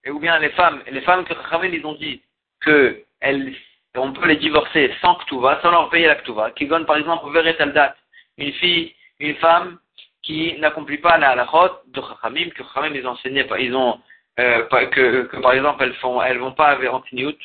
Et 0.05 0.11
ou 0.11 0.19
bien 0.19 0.39
les 0.39 0.51
femmes, 0.51 0.83
les 0.91 1.01
femmes 1.03 1.25
que 1.25 1.35
chachamim, 1.35 1.71
ils 1.73 1.85
ont 1.85 1.95
dit 1.95 2.23
que 2.61 3.03
elles, 3.21 3.55
on 3.97 4.13
peut 4.13 4.27
les 4.27 4.37
divorcer 4.37 4.95
sans 5.01 5.17
ktuva, 5.17 5.61
sans 5.63 5.71
leur 5.71 5.91
payer 5.91 6.07
la. 6.07 6.51
Qui 6.53 6.67
gagne 6.67 6.85
par 6.85 6.97
exemple, 6.97 7.33
veret 7.33 7.57
date. 7.73 7.97
Une 8.39 8.53
fille, 8.53 8.95
une 9.21 9.35
femme, 9.37 9.79
qui 10.23 10.57
n'accomplit 10.59 10.99
pas 10.99 11.19
la 11.19 11.31
halachot 11.31 11.81
de 11.89 12.01
Chachamim, 12.01 12.51
que 12.51 12.63
Chachamim 12.65 12.95
les 12.95 13.07
enseignait 13.07 13.45
pas. 13.45 13.59
Ils 13.59 13.75
ont, 13.75 14.01
euh, 14.39 14.65
que, 14.87 15.25
que, 15.25 15.37
par 15.39 15.53
exemple, 15.53 15.83
elles 15.83 15.95
font, 15.95 16.23
elles 16.23 16.39
vont 16.39 16.53
pas 16.53 16.69
avec 16.69 16.91
antiniout, 16.91 17.37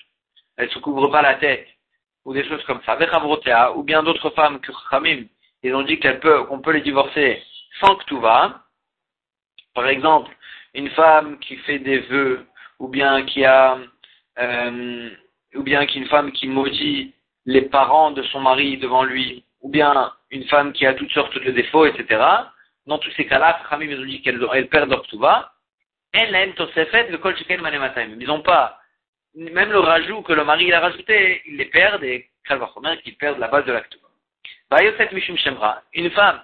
elles 0.58 0.70
se 0.72 0.80
couvrent 0.80 1.10
pas 1.10 1.22
la 1.22 1.36
tête, 1.36 1.68
ou 2.26 2.34
des 2.34 2.48
choses 2.48 2.64
comme 2.66 2.82
ça. 2.86 2.98
Ou 3.76 3.84
bien 3.84 4.04
d'autres 4.04 4.30
femmes 4.32 4.60
que 4.60 4.72
Chachamim, 4.74 5.26
ils 5.64 5.76
ont 5.76 5.84
dit 5.84 6.00
qu'on 6.00 6.60
peut 6.60 6.72
les 6.72 6.82
divorcer 6.82 7.42
sans 7.80 7.96
que 7.96 8.06
tout 8.06 8.20
va. 8.20 8.64
Par 9.74 9.88
exemple, 9.88 10.36
une 10.74 10.90
femme 10.90 11.40
qui 11.40 11.56
fait 11.58 11.80
des 11.80 12.00
vœux, 12.00 12.46
ou 12.80 12.88
bien 12.88 13.24
qui 13.26 13.46
a, 13.46 13.78
euh, 14.40 15.10
ou 15.56 15.64
bien 15.64 15.86
qu'une 15.86 16.08
femme 16.08 16.32
qui 16.32 16.48
maudit 16.48 17.14
les 17.46 17.64
parents 17.64 18.12
de 18.12 18.24
son 18.24 18.42
mari 18.42 18.78
devant 18.78 19.04
lui, 19.04 19.46
ou 19.62 19.70
bien 19.70 20.12
une 20.32 20.44
femme 20.46 20.74
qui 20.74 20.86
a 20.86 20.94
toutes 20.94 21.12
sortes 21.12 21.38
de 21.38 21.52
défauts, 21.52 21.86
etc 21.86 22.48
dans 22.88 22.98
tous 22.98 23.12
ces 23.12 23.26
cas-là, 23.26 23.60
Khamim 23.70 23.92
ils 23.92 24.00
ont 24.00 24.06
dit 24.06 24.22
qu'elles 24.22 24.68
perdent 24.70 24.90
leur 24.90 25.04
le 27.12 27.18
kol 27.18 27.36
Ils 28.20 28.28
n'ont 28.28 28.42
pas, 28.42 28.77
même 29.38 29.72
le 29.72 29.80
rajout 29.80 30.22
que 30.24 30.34
le 30.34 30.44
mari 30.44 30.72
a 30.74 30.80
rajouté, 30.80 31.42
ils 31.46 31.58
les 31.58 31.66
perdent 31.66 32.04
et 32.04 32.30
Kalvachomer 32.46 32.98
qu'ils 33.04 33.18
perdent 33.18 33.40
la 33.40 33.48
base 33.48 33.66
de 33.66 33.72
l'actuva. 33.72 34.08
Bayoset 34.70 35.10
Mishum 35.12 35.38
Shemra, 35.38 35.82
une 35.94 36.10
femme 36.12 36.42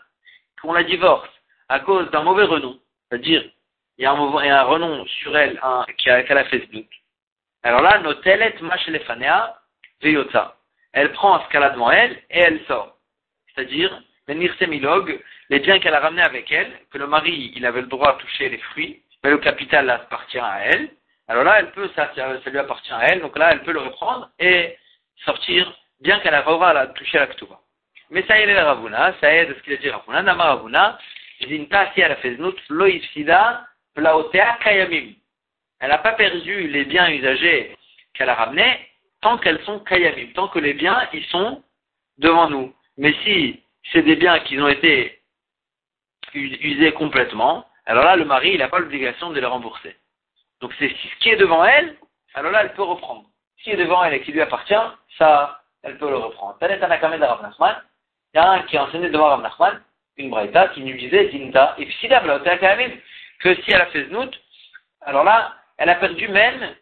qu'on 0.62 0.74
la 0.74 0.84
divorce 0.84 1.30
à 1.70 1.80
cause 1.80 2.10
d'un 2.12 2.24
mauvais 2.24 2.44
renom, 2.44 2.80
c'est-à-dire 3.10 3.44
il 3.98 4.04
y 4.04 4.06
a 4.06 4.12
un, 4.12 4.64
renom 4.64 5.06
sur 5.06 5.36
elle 5.38 5.60
qu'elle 5.98 6.38
a, 6.38 6.46
fait 6.46 6.62
ce 6.62 6.72
doute. 6.72 6.90
Alors 7.64 7.82
là, 7.82 8.00
notelet 8.00 8.56
machelefanea 8.62 9.56
veyota. 10.02 10.56
Elle 10.92 11.12
prend 11.12 11.44
ce 11.44 11.50
qu'elle 11.50 11.64
a 11.64 11.72
devant 11.72 11.92
elle 11.92 12.14
et 12.30 12.40
elle 12.40 12.64
sort. 12.66 12.98
C'est-à-dire, 13.48 14.02
le 14.28 14.34
nirsemilog, 14.36 15.20
les 15.50 15.60
biens 15.60 15.80
qu'elle 15.80 15.94
a 15.94 16.00
ramenés 16.00 16.24
avec 16.24 16.52
elle, 16.52 16.72
que 16.92 16.98
le 16.98 17.08
mari, 17.08 17.54
il 17.56 17.66
avait 17.66 17.82
le 17.82 17.88
droit 17.88 18.16
de 18.16 18.22
toucher 18.22 18.50
les 18.50 18.58
fruits, 18.58 19.02
mais 19.24 19.30
le 19.30 19.38
capital 19.38 19.90
appartient 19.90 20.40
à 20.40 20.62
elle. 20.66 20.90
Alors 21.28 21.44
là, 21.44 21.60
elle 21.60 21.72
peut, 21.72 21.90
ça, 21.96 22.12
ça 22.16 22.50
lui 22.50 22.60
appartient 22.60 22.92
à 22.92 23.08
elle, 23.08 23.22
donc 23.22 23.38
là, 23.38 23.52
elle 23.52 23.64
peut 23.64 23.72
le 23.72 23.80
reprendre 23.80 24.30
et 24.40 24.78
sortir, 25.26 25.74
bien 26.02 26.20
qu'elle 26.20 26.34
ait 26.34 26.38
à 26.38 26.88
toucher 26.88 27.20
la 27.20 27.28
ktuva. 27.28 27.60
Mais 28.10 28.24
ça 28.28 28.40
y 28.40 28.44
est, 28.44 28.62
Ravuna, 28.62 29.14
ça 29.22 29.34
aide 29.34 29.56
ce 29.56 29.64
qu'il 29.64 29.74
a 29.74 29.78
dit 29.78 29.90
Ravuna, 29.90 30.22
Nama 30.22 30.44
Ravuna, 30.44 31.00
Zinta 31.48 31.92
si 31.94 32.02
elle 32.02 32.12
a 32.12 32.16
fait 32.18 32.36
znut, 32.36 32.56
lo 32.70 32.88
plaotea 33.96 34.58
kayamim. 34.64 35.14
Elle 35.80 35.90
n'a 35.90 35.98
pas 35.98 36.14
perdu 36.14 36.68
les 36.68 36.86
biens 36.86 37.10
usagés 37.10 37.76
qu'elle 38.14 38.30
a 38.30 38.36
ramenés 38.36 38.80
tant 39.22 39.38
qu'elles 39.38 39.64
sont 39.64 39.80
kayamim, 39.80 40.32
tant 40.34 40.48
que 40.48 40.60
les 40.60 40.74
biens, 40.74 41.08
ils 41.14 41.26
sont 41.26 41.64
devant 42.18 42.50
nous. 42.50 42.74
Mais 42.98 43.14
si 43.24 43.64
c'est 43.92 44.02
des 44.02 44.16
biens 44.16 44.40
qui 44.40 44.60
ont 44.60 44.68
été 44.68 45.20
usés 46.34 46.92
complètement, 46.94 47.66
alors 47.86 48.06
là, 48.06 48.16
le 48.16 48.26
mari, 48.26 48.52
il 48.54 48.60
n'a 48.60 48.70
pas 48.70 48.80
l'obligation 48.80 49.32
de 49.32 49.40
les 49.40 49.46
rembourser. 49.46 49.96
Donc 50.63 50.71
c'est 50.80 50.88
ce 50.88 51.19
qui 51.19 51.30
est 51.30 51.36
devant 51.36 51.65
elle, 51.65 51.97
alors 52.36 52.54
là, 52.54 52.62
elle 52.63 52.71
peut 52.71 52.84
reprendre. 52.84 53.26
Ce 53.58 53.65
qui 53.65 53.71
est 53.71 53.76
devant 53.76 54.02
elle 54.06 54.13
et 54.13 54.21
qui 54.21 54.32
lui 54.32 54.39
appartient, 54.39 54.73
ça, 55.17 55.62
elle 55.84 55.97
peut 55.97 56.10
le 56.10 56.15
reprendre. 56.15 56.56
Rav. 56.62 57.82
Il 58.34 58.38
y 58.38 58.39
a 58.39 58.49
un 58.49 58.62
qui 58.62 58.78
a 58.78 58.86
enseigné 58.86 59.10
devant 59.10 59.28
Rav 59.28 59.41
Nachman, 59.41 59.82
une 60.15 60.30
braïta, 60.30 60.69
qui 60.69 60.80
nous 60.80 60.97
disait, 60.97 61.26
Dinta, 61.26 61.76
et 61.78 61.86
que 61.86 61.91
si 61.91 62.06
elle 62.06 63.82
a 63.82 63.86
fait 63.88 64.06
znout, 64.06 64.32
alors 65.02 65.26
là, 65.26 65.54
elle 65.78 65.89
a 65.89 65.95
perdu 65.95 66.30
même 66.30 66.76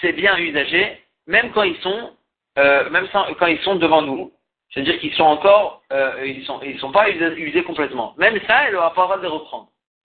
ses 0.00 0.12
biens 0.14 0.36
usagés, 0.36 1.00
même 1.28 1.52
quand 1.52 1.62
ils 1.62 1.80
sont, 1.80 2.16
euh, 2.58 2.90
même 2.90 3.06
quand 3.38 3.46
ils 3.46 3.60
sont 3.60 3.76
devant 3.76 4.02
nous. 4.02 4.32
C'est-à-dire 4.70 4.98
qu'ils 4.98 5.14
sont 5.14 5.22
encore, 5.22 5.84
euh, 5.92 6.26
ils 6.26 6.44
sont, 6.44 6.60
ils 6.62 6.80
sont 6.80 6.90
pas 6.90 7.08
usés, 7.08 7.62
complètement. 7.62 8.14
Même 8.18 8.40
ça, 8.48 8.64
elle 8.66 8.74
n'aura 8.74 8.92
pas 8.94 9.02
le 9.02 9.06
droit 9.06 9.16
de 9.18 9.22
les 9.22 9.28
reprendre. 9.28 9.68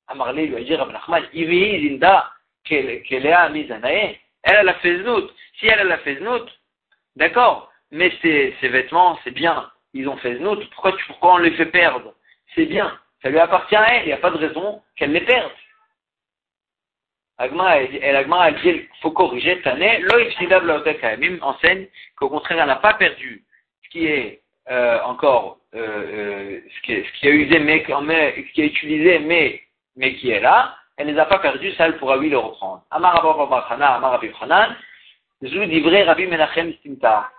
Amarlé 0.10 0.46
lui 0.46 0.58
a 0.58 0.64
dit, 0.64 0.76
Rabbi 0.76 0.94
Nachman, 0.94 1.24
Zinda, 1.34 2.32
qu'elle 2.66 3.28
a 3.28 3.50
mis 3.50 3.68
elle, 3.70 4.18
elle 4.44 4.70
a 4.70 4.74
fait 4.76 5.00
znout. 5.00 5.32
Si 5.60 5.68
elle, 5.68 5.92
a 5.92 5.98
fait 6.00 6.18
znout, 6.18 6.48
d'accord, 7.16 7.72
mais 7.92 8.12
ses, 8.22 8.52
vêtements, 8.62 9.18
c'est 9.24 9.32
bien, 9.32 9.72
ils 9.94 10.08
ont 10.10 10.18
fait 10.18 10.38
znout, 10.38 10.70
pourquoi, 10.72 10.96
pourquoi 11.08 11.36
on 11.36 11.38
les 11.38 11.52
fait 11.52 11.66
perdre? 11.68 12.14
C'est 12.54 12.66
bien, 12.66 13.00
ça 13.22 13.30
lui 13.30 13.40
appartient 13.40 13.76
à 13.76 13.96
elle, 13.96 14.04
il 14.04 14.08
n'y 14.08 14.14
a 14.14 14.18
pas 14.18 14.32
de 14.32 14.38
raison 14.38 14.82
qu'elle 14.96 15.12
les 15.12 15.22
perde. 15.22 15.52
Agma, 17.38 17.78
elle, 17.78 17.96
elle 18.02 18.56
dit, 18.62 18.70
il 18.70 18.88
faut 19.02 19.12
corriger, 19.12 19.62
Tané, 19.62 20.00
même 21.18 21.40
enseigne 21.42 21.88
qu'au 22.16 22.30
contraire, 22.30 22.60
elle 22.62 22.68
n'a 22.68 22.78
pas 22.78 22.94
perdu 22.94 23.44
ce 23.84 23.90
qui 23.90 24.06
est 24.06 24.42
euh, 24.72 25.02
encore, 25.02 25.60
euh, 25.76 25.80
euh, 25.80 26.60
ce, 26.76 26.82
qui 26.82 26.94
est, 26.94 27.06
est 27.24 27.30
usé, 27.30 27.60
mais, 27.60 27.84
ce 27.86 28.54
qui 28.54 28.62
est 28.62 28.68
utilisé, 28.68 29.20
mais, 29.20 29.62
mais 29.98 30.16
qui 30.16 30.32
est 30.32 30.40
là, 30.40 30.78
elle 30.98 31.08
ne 31.08 31.14
les 31.14 31.20
a 31.20 31.26
pas 31.26 31.40
perdus, 31.40 31.74
ça, 31.74 31.86
elle 31.86 31.98
pourra 31.98 32.18
lui 32.18 32.30
le 32.30 32.38
reprendre. 32.38 32.84
Amar 32.92 33.18
Abba 33.18 33.68
Amar 33.70 34.12
Rabbi 34.12 34.32
Chanan, 34.40 34.76
Zou 35.44 35.66
divrei 35.66 36.04
Rabbi 36.04 36.28
Menachem 36.28 36.74
Stimta. 36.76 37.32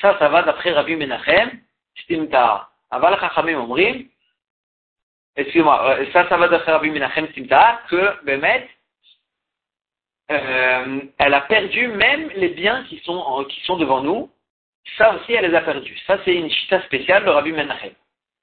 Ça, 0.00 0.18
ça 0.18 0.28
va 0.28 0.42
d'après 0.42 0.72
Rabbi 0.72 0.96
Menachem 0.96 1.60
Stimta. 2.02 2.68
Aval 2.90 3.18
Chachamim 3.20 3.60
Omrim, 3.60 4.08
excusez-moi, 5.36 5.98
euh, 5.98 6.06
ça, 6.12 6.28
ça 6.28 6.36
va 6.36 6.48
d'après 6.48 6.72
Rabbi 6.72 6.90
Menachem 6.90 7.28
Simta, 7.32 7.80
que, 7.88 8.24
Bemet, 8.24 8.68
euh, 10.32 11.00
elle 11.18 11.34
a 11.34 11.40
perdu 11.42 11.88
même 11.88 12.28
les 12.34 12.48
biens 12.48 12.84
qui 12.84 12.98
sont, 13.00 13.44
qui 13.48 13.60
sont 13.62 13.76
devant 13.76 14.00
nous. 14.00 14.30
Ça 14.98 15.14
aussi, 15.14 15.32
elle 15.32 15.50
les 15.50 15.56
a 15.56 15.60
perdus. 15.60 15.98
Ça, 16.06 16.18
c'est 16.24 16.34
une 16.34 16.50
chita 16.50 16.82
spéciale 16.82 17.24
de 17.24 17.30
Rabbi 17.30 17.52
Menachem. 17.52 17.92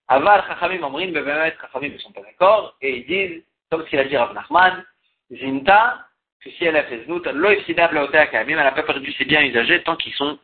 Aval 0.07 0.43
Chachamim 0.47 0.83
Omrim, 0.83 1.11
Bemet, 1.11 1.55
Chachamim 1.61 1.93
ne 1.93 1.97
sont 1.97 2.11
pas 2.11 2.21
d'accord, 2.21 2.75
et 2.81 2.97
ils 2.97 3.05
disent, 3.05 3.43
comme 3.69 3.83
ce 3.83 3.89
qu'il 3.89 3.99
a 3.99 4.05
dit 4.05 4.17
Rabbi 4.17 4.33
Nachman, 4.33 4.83
Zinta, 5.31 6.05
que 6.41 6.49
si 6.51 6.65
elle 6.65 6.75
a 6.75 6.83
fait 6.83 7.03
znout, 7.05 7.21
elle 7.25 7.37
n'a 7.37 8.71
pas 8.71 8.83
perdu 8.83 9.13
ses 9.13 9.25
biens 9.25 9.43
usagés 9.43 9.83
tant 9.83 9.95
qu'ils 9.95 10.13
sont 10.13 10.39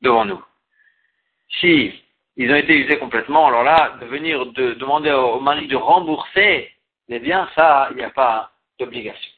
devant 0.00 0.24
nous. 0.24 0.42
Si 1.60 2.02
ils 2.36 2.50
ont 2.50 2.56
été 2.56 2.74
usés 2.74 2.98
complètement, 2.98 3.46
alors 3.46 3.62
là, 3.62 3.96
de 4.00 4.06
venir 4.06 4.46
de, 4.46 4.74
demander 4.74 5.12
au, 5.12 5.40
mari 5.40 5.66
de 5.68 5.76
rembourser 5.76 6.72
les 7.08 7.20
biens, 7.20 7.48
ça, 7.54 7.88
il 7.90 7.98
n'y 7.98 8.04
a 8.04 8.10
pas 8.10 8.52
d'obligation. 8.78 9.32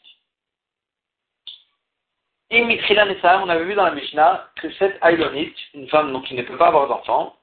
on 2.51 3.49
avait 3.49 3.65
vu 3.65 3.75
dans 3.75 3.85
la 3.85 3.95
Mishnah 3.95 4.49
que 4.57 4.71
cette 4.75 4.99
Ailonite, 5.03 5.57
une 5.75 5.89
femme 5.89 6.13
donc, 6.13 6.25
qui 6.25 6.35
ne 6.35 6.43
peut 6.43 6.57
pas 6.57 6.69
avoir 6.69 6.89
d'enfant, 6.89 7.37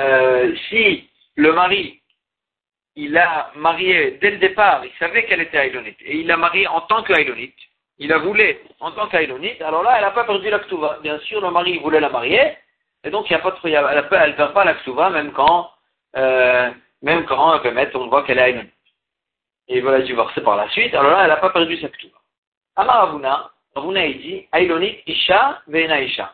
euh, 0.00 0.54
si 0.68 1.08
le 1.36 1.52
mari, 1.52 2.00
il 2.96 3.16
a 3.16 3.50
marié 3.54 4.18
dès 4.20 4.32
le 4.32 4.38
départ, 4.38 4.84
il 4.84 4.92
savait 4.98 5.24
qu'elle 5.26 5.40
était 5.42 5.58
Ailonite, 5.58 6.00
et 6.00 6.16
il 6.16 6.26
l'a 6.26 6.36
mariée 6.36 6.66
en 6.66 6.80
tant 6.82 7.02
que 7.02 7.12
il 8.00 8.12
a 8.14 8.18
voulu 8.18 8.56
en 8.80 8.92
tant 8.92 9.08
qu'aïlonite, 9.08 9.60
alors 9.60 9.82
là, 9.82 9.96
elle 9.96 10.02
n'a 10.02 10.10
pas 10.10 10.24
perdu 10.24 10.48
la 10.48 10.60
Bien 11.02 11.18
sûr, 11.20 11.42
le 11.42 11.50
mari 11.50 11.78
voulait 11.78 12.00
la 12.00 12.08
marier, 12.08 12.56
et 13.04 13.10
donc 13.10 13.28
il 13.28 13.34
n'y 13.34 13.38
a 13.38 13.42
pas 13.42 13.50
de, 13.50 13.58
elle 13.62 13.96
ne 13.96 14.36
perd 14.36 14.54
pas 14.54 14.64
la 14.64 15.10
même 15.10 15.32
quand, 15.32 15.70
euh, 16.16 16.70
même 17.02 17.26
quand, 17.26 17.62
euh, 17.62 17.90
on 17.94 18.06
voit 18.08 18.24
qu'elle 18.24 18.38
est 18.38 18.42
aïlonite. 18.42 18.72
Et 19.68 19.76
il 19.76 19.84
va 19.84 19.92
la 19.92 20.00
divorcer 20.00 20.40
par 20.40 20.56
la 20.56 20.68
suite, 20.70 20.94
alors 20.94 21.12
là, 21.12 21.24
elle 21.24 21.28
n'a 21.28 21.36
pas 21.36 21.50
perdu 21.50 21.76
sa 21.76 21.88
ktuva. 21.88 22.16
Amar 22.76 23.02
Avuna, 23.02 23.50
Avuna 23.76 24.06
il 24.06 24.18
dit, 24.18 24.48
aïlonite 24.50 25.02
isha 25.06 25.60
veena 25.66 26.00
isha. 26.00 26.32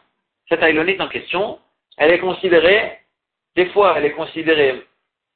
Cette 0.49 0.63
aïlonite 0.63 1.01
en 1.01 1.09
question, 1.09 1.59
elle 1.99 2.13
est 2.13 2.21
considérée, 2.21 3.01
des 3.57 3.67
fois, 3.71 3.95
elle 3.97 4.05
est 4.05 4.13
considérée 4.13 4.87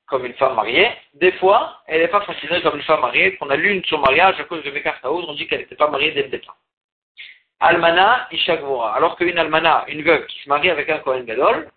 comme 0.07 0.27
une 0.27 0.35
femme 0.35 0.55
mariée. 0.55 0.91
Des 1.15 1.33
fois, 1.33 1.83
elle 1.87 2.03
n'est 2.03 2.09
pas 2.09 2.21
considérée 2.21 2.61
comme 2.63 2.77
une 2.77 2.83
femme 2.83 3.01
mariée, 3.01 3.37
qu'on 3.37 3.49
a 3.49 3.57
lu 3.57 3.83
son 3.89 3.99
mariage 3.99 4.39
à 4.39 4.45
cause 4.45 4.63
de 4.63 4.71
Mekartaouz, 4.71 5.25
on 5.27 5.35
dit 5.35 5.47
qu'elle 5.47 5.61
n'était 5.61 5.77
pas 5.77 5.89
mariée 5.89 6.13
dès 6.13 6.25
le 6.25 6.29
départ. 6.29 6.57
Almana 7.61 8.29
Ishagvora. 8.33 8.95
Alors 8.95 9.17
qu'une 9.17 9.39
almana, 9.39 9.85
une 9.89 10.03
veuve 10.03 10.27
qui 10.27 10.43
se 10.43 10.49
marie 10.49 10.71
avec 10.71 10.89
un 10.91 10.99
Kohen 10.99 11.25
Gadol, 11.25 11.71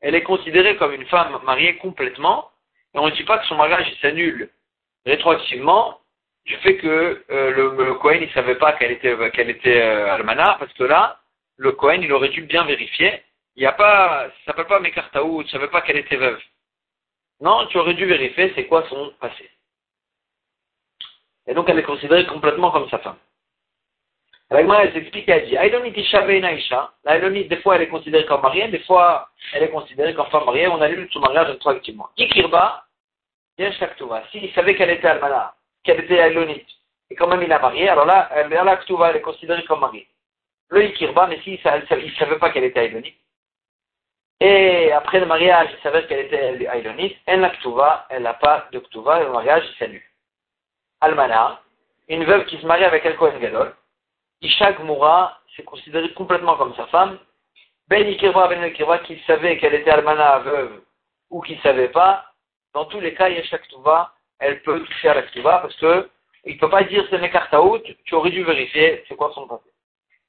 elle 0.00 0.14
est 0.14 0.22
considérée 0.22 0.76
comme 0.76 0.92
une 0.92 1.06
femme 1.06 1.38
mariée 1.44 1.76
complètement, 1.76 2.50
et 2.94 2.98
on 2.98 3.06
ne 3.06 3.12
dit 3.12 3.24
pas 3.24 3.38
que 3.38 3.46
son 3.46 3.56
mariage 3.56 3.92
s'annule 4.00 4.50
rétroactivement 5.06 5.98
du 6.44 6.56
fait 6.56 6.76
que 6.76 7.24
euh, 7.30 7.50
le, 7.52 7.94
Kohen 7.94 8.20
ne 8.20 8.28
savait 8.28 8.56
pas 8.56 8.72
qu'elle 8.72 8.92
était, 8.92 9.16
qu'elle 9.30 9.50
était 9.50 9.80
euh, 9.80 10.12
almana, 10.12 10.56
parce 10.58 10.72
que 10.72 10.84
là, 10.84 11.20
le 11.56 11.72
Kohen 11.72 12.02
il 12.02 12.12
aurait 12.12 12.28
dû 12.28 12.42
bien 12.42 12.64
vérifier. 12.64 13.22
Il 13.56 13.60
n'y 13.60 13.66
a 13.66 13.72
pas, 13.72 14.28
ça 14.28 14.46
s'appelle 14.46 14.66
pas 14.66 14.80
Mekartaouz, 14.80 15.42
il 15.42 15.46
ne 15.46 15.50
savait 15.50 15.68
pas 15.68 15.82
qu'elle 15.82 15.98
était 15.98 16.16
veuve. 16.16 16.40
Non, 17.40 17.66
tu 17.66 17.78
aurais 17.78 17.94
dû 17.94 18.06
vérifier 18.06 18.52
c'est 18.54 18.66
quoi 18.66 18.88
son 18.88 19.12
passé. 19.20 19.50
Et 21.46 21.54
donc 21.54 21.68
elle 21.68 21.78
est 21.78 21.82
considérée 21.82 22.26
complètement 22.26 22.70
comme 22.70 22.88
sa 22.88 22.98
femme. 22.98 23.18
Ragma, 24.52 24.84
elle 24.84 24.92
s'explique, 24.92 25.28
elle 25.28 25.46
dit. 25.46 25.54
La 25.54 27.20
des 27.20 27.56
fois, 27.62 27.76
elle 27.76 27.82
est 27.82 27.88
considérée 27.88 28.26
comme 28.26 28.42
mariée, 28.42 28.68
des 28.68 28.80
fois, 28.80 29.30
elle 29.54 29.62
est 29.62 29.70
considérée 29.70 30.14
comme 30.14 30.26
femme 30.26 30.44
mariée. 30.44 30.68
On 30.68 30.80
a 30.80 30.88
lu 30.88 31.08
son 31.10 31.20
mariage 31.20 31.48
rétroactivement. 31.48 32.10
Ikirba. 32.18 32.84
S'il 33.58 34.52
savait 34.54 34.76
qu'elle 34.76 34.90
était 34.90 35.08
Almana, 35.08 35.54
qu'elle 35.84 36.00
était 36.00 36.20
Aïdonit, 36.20 36.64
et 37.10 37.14
quand 37.14 37.28
même 37.28 37.42
il 37.42 37.52
a 37.52 37.58
marié, 37.58 37.88
alors 37.88 38.06
là, 38.06 38.28
elle, 38.32 38.52
elle 38.52 39.16
est 39.16 39.20
considérée 39.20 39.64
comme 39.64 39.80
mariée. 39.80 40.08
Le 40.68 40.82
Ikirba, 40.84 41.26
mais 41.26 41.40
s'il 41.42 41.54
ne 41.54 42.10
savait 42.18 42.38
pas 42.38 42.50
qu'elle 42.50 42.64
était 42.64 42.80
Aïdonit, 42.80 43.14
et 44.44 44.90
après 44.90 45.20
le 45.20 45.26
mariage, 45.26 45.68
il 45.72 45.80
s'avère 45.84 46.04
qu'elle 46.08 46.26
était 46.26 46.66
Aïlonite. 46.66 47.16
Elle 47.26 47.42
n'a 47.42 47.52
elle 48.10 48.22
n'a 48.24 48.34
pas 48.34 48.66
de 48.72 48.80
Ktuva, 48.80 49.20
et 49.20 49.24
le 49.24 49.30
mariage 49.30 49.62
s'annule. 49.78 50.02
Almana, 51.00 51.60
une 52.08 52.24
veuve 52.24 52.44
qui 52.46 52.58
se 52.58 52.66
marie 52.66 52.82
avec 52.82 53.06
un 53.06 53.12
Kohen 53.12 53.38
Gadol. 53.38 53.72
Ishak 54.40 54.80
Moura, 54.80 55.38
c'est 55.54 55.62
considéré 55.62 56.12
complètement 56.14 56.56
comme 56.56 56.74
sa 56.74 56.86
femme. 56.86 57.20
Ben 57.86 58.04
Ikirva, 58.04 58.48
Ben 58.48 58.64
Ikirva, 58.64 58.98
qu'il 58.98 59.20
savait 59.28 59.58
qu'elle 59.58 59.74
était 59.74 59.92
Almana 59.92 60.40
veuve 60.40 60.82
ou 61.30 61.40
qu'il 61.42 61.58
ne 61.58 61.62
savait 61.62 61.90
pas. 61.90 62.26
Dans 62.74 62.86
tous 62.86 62.98
les 62.98 63.14
cas, 63.14 63.28
Yeshak 63.28 63.62
Ktuva, 63.68 64.12
elle 64.40 64.60
peut 64.62 64.82
toucher 64.82 65.10
à 65.10 65.14
la 65.14 65.22
Ktuva 65.22 65.58
parce 65.58 65.76
que 65.76 66.10
il 66.46 66.56
ne 66.56 66.58
peut 66.58 66.70
pas 66.70 66.82
dire 66.82 67.06
c'est 67.10 67.18
Mekartaout, 67.18 67.78
tu 68.04 68.14
aurais 68.16 68.30
dû 68.30 68.42
vérifier 68.42 69.04
c'est 69.06 69.14
quoi 69.14 69.30
son 69.36 69.46
passé. 69.46 69.70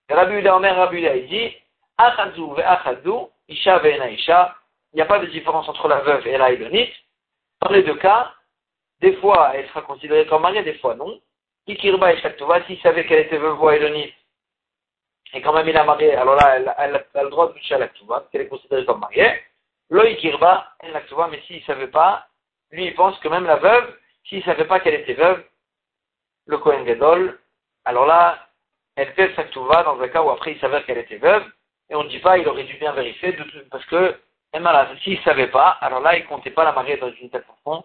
Rabbi 0.07 0.35
Uda 0.35 0.55
Omer, 0.55 0.75
Rabbi 0.75 0.97
Uda, 0.97 1.15
il 1.15 1.27
dit, 1.27 1.55
Achadou, 1.97 3.29
Isha 3.47 3.81
Isha, 4.09 4.55
il 4.93 4.97
n'y 4.97 5.01
a 5.01 5.05
pas 5.05 5.19
de 5.19 5.27
différence 5.27 5.67
entre 5.67 5.87
la 5.87 5.99
veuve 5.99 6.25
et 6.27 6.37
la 6.37 6.51
Elonite. 6.51 6.93
Dans 7.61 7.71
les 7.71 7.83
deux 7.83 7.95
cas, 7.95 8.33
des 8.99 9.15
fois 9.17 9.51
elle 9.55 9.67
sera 9.69 9.81
considérée 9.81 10.27
comme 10.27 10.41
mariée, 10.41 10.63
des 10.63 10.77
fois 10.79 10.95
non. 10.95 11.19
Ikirba 11.67 12.13
et 12.13 12.21
Shaktuva, 12.21 12.63
s'il 12.65 12.79
savait 12.81 13.05
qu'elle 13.05 13.25
était 13.25 13.37
veuve 13.37 13.61
ou 13.61 13.69
Elonite, 13.69 14.13
et 15.33 15.41
quand 15.41 15.53
même 15.53 15.67
il 15.67 15.77
a 15.77 15.83
marié, 15.83 16.13
alors 16.15 16.35
là 16.35 16.57
elle, 16.77 17.05
a 17.13 17.23
le 17.23 17.29
droit 17.29 17.47
de 17.47 17.53
toucher 17.53 17.75
à 17.75 17.79
l'Aktuva, 17.79 18.19
parce 18.19 18.29
qu'elle 18.29 18.41
est 18.41 18.47
considérée 18.47 18.85
comme 18.85 18.99
mariée. 18.99 19.41
Lo 19.89 20.03
Ikirba 20.03 20.67
et 20.83 20.91
l'Aktuva, 20.91 21.27
mais 21.27 21.41
s'il 21.41 21.57
ne 21.57 21.63
savait 21.63 21.87
pas, 21.87 22.27
lui 22.71 22.85
il 22.85 22.95
pense 22.95 23.17
que 23.19 23.27
même 23.27 23.45
la 23.45 23.55
veuve, 23.55 23.97
s'il 24.25 24.39
ne 24.39 24.43
savait 24.43 24.65
pas 24.65 24.79
qu'elle 24.79 24.95
était 24.95 25.13
veuve, 25.13 25.43
le 26.45 26.57
Kohen 26.57 26.83
Gadol, 26.83 27.39
alors 27.85 28.05
là, 28.05 28.47
elle 28.95 29.13
fait 29.13 29.33
Saktuva 29.35 29.83
dans 29.83 29.99
un 29.99 30.07
cas 30.07 30.21
où 30.21 30.29
après 30.29 30.53
il 30.53 30.59
s'avère 30.59 30.85
qu'elle 30.85 30.99
était 30.99 31.17
veuve, 31.17 31.45
et 31.89 31.95
on 31.95 32.03
ne 32.03 32.09
dit 32.09 32.19
pas, 32.19 32.37
il 32.37 32.47
aurait 32.47 32.63
dû 32.63 32.75
bien 32.77 32.91
vérifier, 32.93 33.37
parce 33.69 33.85
que, 33.85 34.15
s'il 35.03 35.17
ne 35.17 35.23
savait 35.23 35.47
pas, 35.47 35.77
alors 35.81 35.99
là, 35.99 36.15
il 36.17 36.23
ne 36.23 36.27
comptait 36.27 36.51
pas 36.51 36.63
la 36.63 36.71
mariée 36.71 36.97
dans 36.97 37.11
une 37.11 37.29
telle 37.29 37.43
façon. 37.43 37.83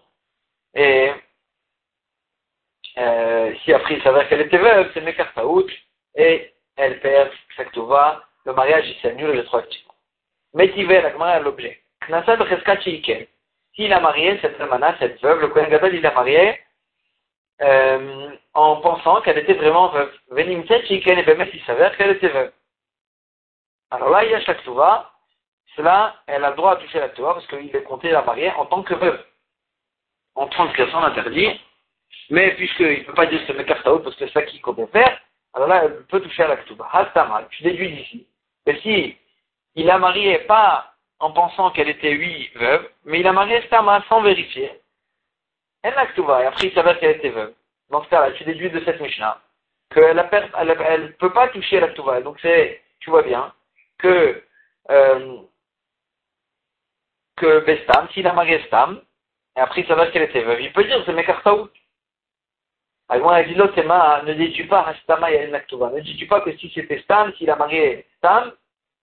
Et 0.73 1.11
euh, 2.97 3.53
si 3.63 3.73
après 3.73 3.95
il 3.95 4.03
s'avère 4.03 4.27
qu'elle 4.27 4.41
était 4.41 4.57
veuve, 4.57 4.89
c'est 4.93 5.01
Mekartaout, 5.01 5.67
et 6.15 6.53
elle 6.75 6.99
perd 6.99 7.29
va, 7.75 8.23
le 8.45 8.53
mariage 8.53 8.87
il 8.87 9.01
s'annule 9.01 9.31
rétroactivement. 9.31 9.93
Métivé, 10.53 11.01
la 11.01 11.11
Gemara 11.11 11.39
l'objet. 11.39 11.81
S'il 13.75 13.93
a 13.93 13.99
marié 13.99 14.39
cette 14.41 14.57
femme, 14.57 14.95
cette 14.99 15.21
veuve, 15.21 15.41
le 15.41 15.47
Kohen 15.49 15.69
Gadol, 15.69 15.95
il 15.95 16.05
a 16.05 16.13
marié 16.13 16.59
euh, 17.61 18.29
en 18.53 18.77
pensant 18.77 19.21
qu'elle 19.21 19.37
était 19.37 19.53
vraiment 19.53 19.89
veuve. 19.89 20.11
Venimset 20.29 20.85
Chiken, 20.85 21.19
et 21.19 21.49
il 21.53 21.63
s'avère 21.65 21.95
qu'elle 21.95 22.11
était 22.11 22.29
veuve. 22.29 22.51
Alors 23.91 24.09
là, 24.09 24.23
il 24.25 24.31
y 24.31 24.35
a 24.35 24.41
Shaktuva. 24.41 25.11
Cela, 25.75 26.15
elle 26.27 26.43
a 26.43 26.49
le 26.49 26.55
droit 26.55 26.73
à 26.73 26.75
toucher 26.77 26.99
la 26.99 27.09
Torah 27.09 27.35
parce 27.35 27.47
qu'il 27.47 27.75
est 27.75 27.83
compté 27.83 28.09
la 28.09 28.23
mariée 28.23 28.51
en 28.51 28.65
tant 28.65 28.83
que 28.83 28.95
veuve. 28.95 29.23
En 30.35 30.47
transgression 30.47 30.97
interdit. 30.99 31.59
Mais 32.29 32.55
puisqu'il 32.55 32.99
ne 32.99 33.03
peut 33.03 33.13
pas 33.13 33.27
dire 33.27 33.41
ce 33.47 33.53
Mekartaout 33.53 33.99
parce 33.99 34.15
que 34.15 34.25
c'est 34.25 34.33
ça 34.33 34.41
qu'il 34.43 34.61
comptait 34.61 34.87
faire, 34.87 35.19
alors 35.53 35.67
là, 35.67 35.83
elle 35.85 36.05
peut 36.05 36.21
toucher 36.21 36.43
à 36.43 36.47
la 36.47 36.57
Ktuba. 36.57 36.87
Hastama, 36.91 37.43
tu 37.51 37.63
déduis 37.63 37.91
d'ici. 37.91 38.27
Mais 38.65 38.79
si 38.81 39.17
il 39.75 39.89
a 39.89 39.97
marié 39.97 40.39
pas 40.39 40.93
en 41.19 41.31
pensant 41.31 41.71
qu'elle 41.71 41.89
était 41.89 42.15
oui 42.15 42.49
veuve, 42.55 42.89
mais 43.05 43.19
il 43.19 43.27
a 43.27 43.33
marié 43.33 43.61
Stama 43.63 44.03
sans 44.07 44.21
vérifier. 44.21 44.71
Elle 45.83 45.95
n'a 45.95 46.07
que 46.07 46.21
Et 46.21 46.45
après, 46.45 46.67
il 46.67 46.73
s'avère 46.73 46.99
qu'elle 46.99 47.17
était 47.17 47.29
veuve. 47.29 47.53
Dans 47.89 48.03
ce 48.03 48.09
cas-là, 48.09 48.31
tu 48.31 48.43
déduis 48.43 48.69
de 48.69 48.83
cette 48.83 48.99
Mishnah 49.01 49.39
qu'elle 49.91 50.17
ne 50.17 50.83
elle, 50.83 51.15
peut 51.17 51.33
pas 51.33 51.47
toucher 51.49 51.79
la 51.79 51.87
Ktuva. 51.89 52.21
Donc 52.21 52.37
c'est, 52.41 52.81
tu 52.99 53.09
vois 53.09 53.23
bien, 53.23 53.53
que, 53.99 54.43
euh, 54.89 55.37
que 57.37 57.59
Bestam, 57.59 58.09
s'il 58.13 58.27
a 58.27 58.33
marié 58.33 58.61
Stam, 58.65 59.01
et 59.55 59.59
après 59.59 59.81
il 59.81 59.87
s'avère 59.87 60.11
qu'elle 60.11 60.23
était 60.23 60.41
veuve, 60.41 60.61
il 60.61 60.73
peut 60.73 60.83
dire 60.83 61.01
c'est 61.05 61.13
Mekartaout. 61.13 61.69
Alors, 63.11 63.35
elle 63.35 63.47
dit 63.47 63.55
l'autre, 63.55 63.75
ne 63.81 64.33
dis-tu 64.33 64.67
pas 64.67 64.81
Hastama 64.81 65.31
et 65.31 65.47
Naktuva. 65.47 65.89
Ne 65.89 65.99
dis-tu 66.01 66.27
pas 66.27 66.41
que 66.41 66.55
si 66.57 66.71
c'était 66.73 66.99
Stam, 66.99 67.33
s'il 67.33 67.49
a 67.49 67.55
marié 67.55 68.05
Stam, 68.17 68.53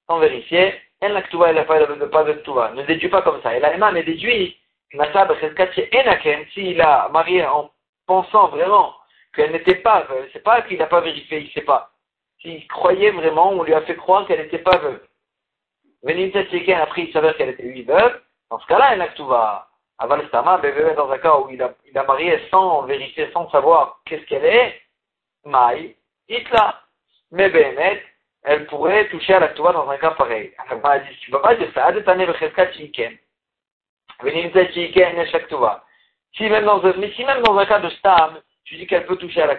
sans 0.07 0.19
vérifier, 0.21 0.81
El 1.01 1.13
Naktuva, 1.13 1.51
il 1.51 1.57
n'a 1.57 1.65
pas, 1.65 1.79
de 2.25 2.33
Ktuva. 2.35 2.73
Ne 2.73 2.85
déduis 2.85 3.09
pas 3.09 3.23
comme 3.23 3.43
ça. 3.43 3.57
Et 3.57 3.61
la 3.61 3.77
ne 3.77 4.03
déduit, 4.03 4.57
Nasab, 4.95 5.33
Enaken, 5.33 6.47
s'il 6.55 6.81
a 6.81 7.09
marié 7.09 7.45
en 7.45 7.71
pensant 8.07 8.49
vraiment 8.49 8.95
qu'elle 9.35 9.53
n'était 9.53 9.77
pas 9.77 10.07
c'est 10.33 10.43
pas 10.43 10.63
qu'il 10.63 10.79
n'a 10.79 10.87
pas 10.87 11.01
vérifié, 11.01 11.41
il 11.41 11.47
ne 11.47 11.51
sait 11.51 11.63
pas. 11.63 11.91
S'il 12.41 12.67
croyait 12.69 13.11
vraiment, 13.11 13.51
on 13.51 13.63
lui 13.63 13.75
a 13.75 13.83
fait 13.83 13.97
croire 13.97 14.27
qu'elle 14.27 14.41
n'était 14.41 14.59
pas 14.59 14.79
veuve. 14.79 15.01
Venim 16.03 16.31
après 16.75 17.03
il 17.03 17.13
s'avère 17.13 17.37
qu'elle 17.37 17.51
était 17.51 17.63
lui 17.63 17.83
veuve, 17.83 18.21
dans 18.51 18.61
ce 18.61 18.67
cas-là, 18.67 18.93
El 18.93 18.99
Naktuva. 18.99 19.69
Aval 19.99 20.27
Stama, 20.29 20.61
dans 20.95 21.11
un 21.11 21.19
cas 21.19 21.39
où 21.39 21.49
il 21.49 21.63
a, 21.63 22.03
marié 22.05 22.39
sans 22.51 22.83
vérifier, 22.83 23.31
sans 23.33 23.49
savoir 23.51 24.01
qu'est-ce 24.05 24.27
qu'elle 24.27 24.45
est, 24.45 24.83
Maï, 25.45 25.97
Itla. 26.29 26.83
Mais 27.33 27.49
Behemet, 27.49 28.05
elle 28.43 28.67
pourrait 28.67 29.09
toucher 29.09 29.35
à 29.35 29.41
la 29.41 29.49
dans 29.49 29.89
un 29.89 29.97
cas 29.97 30.13
pareil. 30.13 30.53
Alors, 30.59 30.93
elle 30.93 31.05
dit, 31.05 31.17
tu 31.21 31.31
ne 31.31 31.37
peux 31.37 31.43
pas 31.43 31.55
dire 31.57 31.71
ça, 31.75 31.87
Adetane 31.87 32.27
Becheskat 32.27 32.73
Chiken. 32.73 33.17
Venimzet 34.21 34.73
Chiken, 34.73 35.17
Neshak 35.17 35.49
Torah. 35.49 35.83
Si 36.37 36.49
même 36.49 36.69
mais 36.99 37.13
si 37.13 37.25
même 37.25 37.43
dans 37.43 37.57
un 37.57 37.67
cas 37.67 37.81
de 37.81 37.89
Stam, 37.89 38.41
tu 38.65 38.77
dis 38.77 38.87
qu'elle 38.87 39.07
peut 39.07 39.17
toucher 39.17 39.43
à 39.43 39.47
la. 39.47 39.57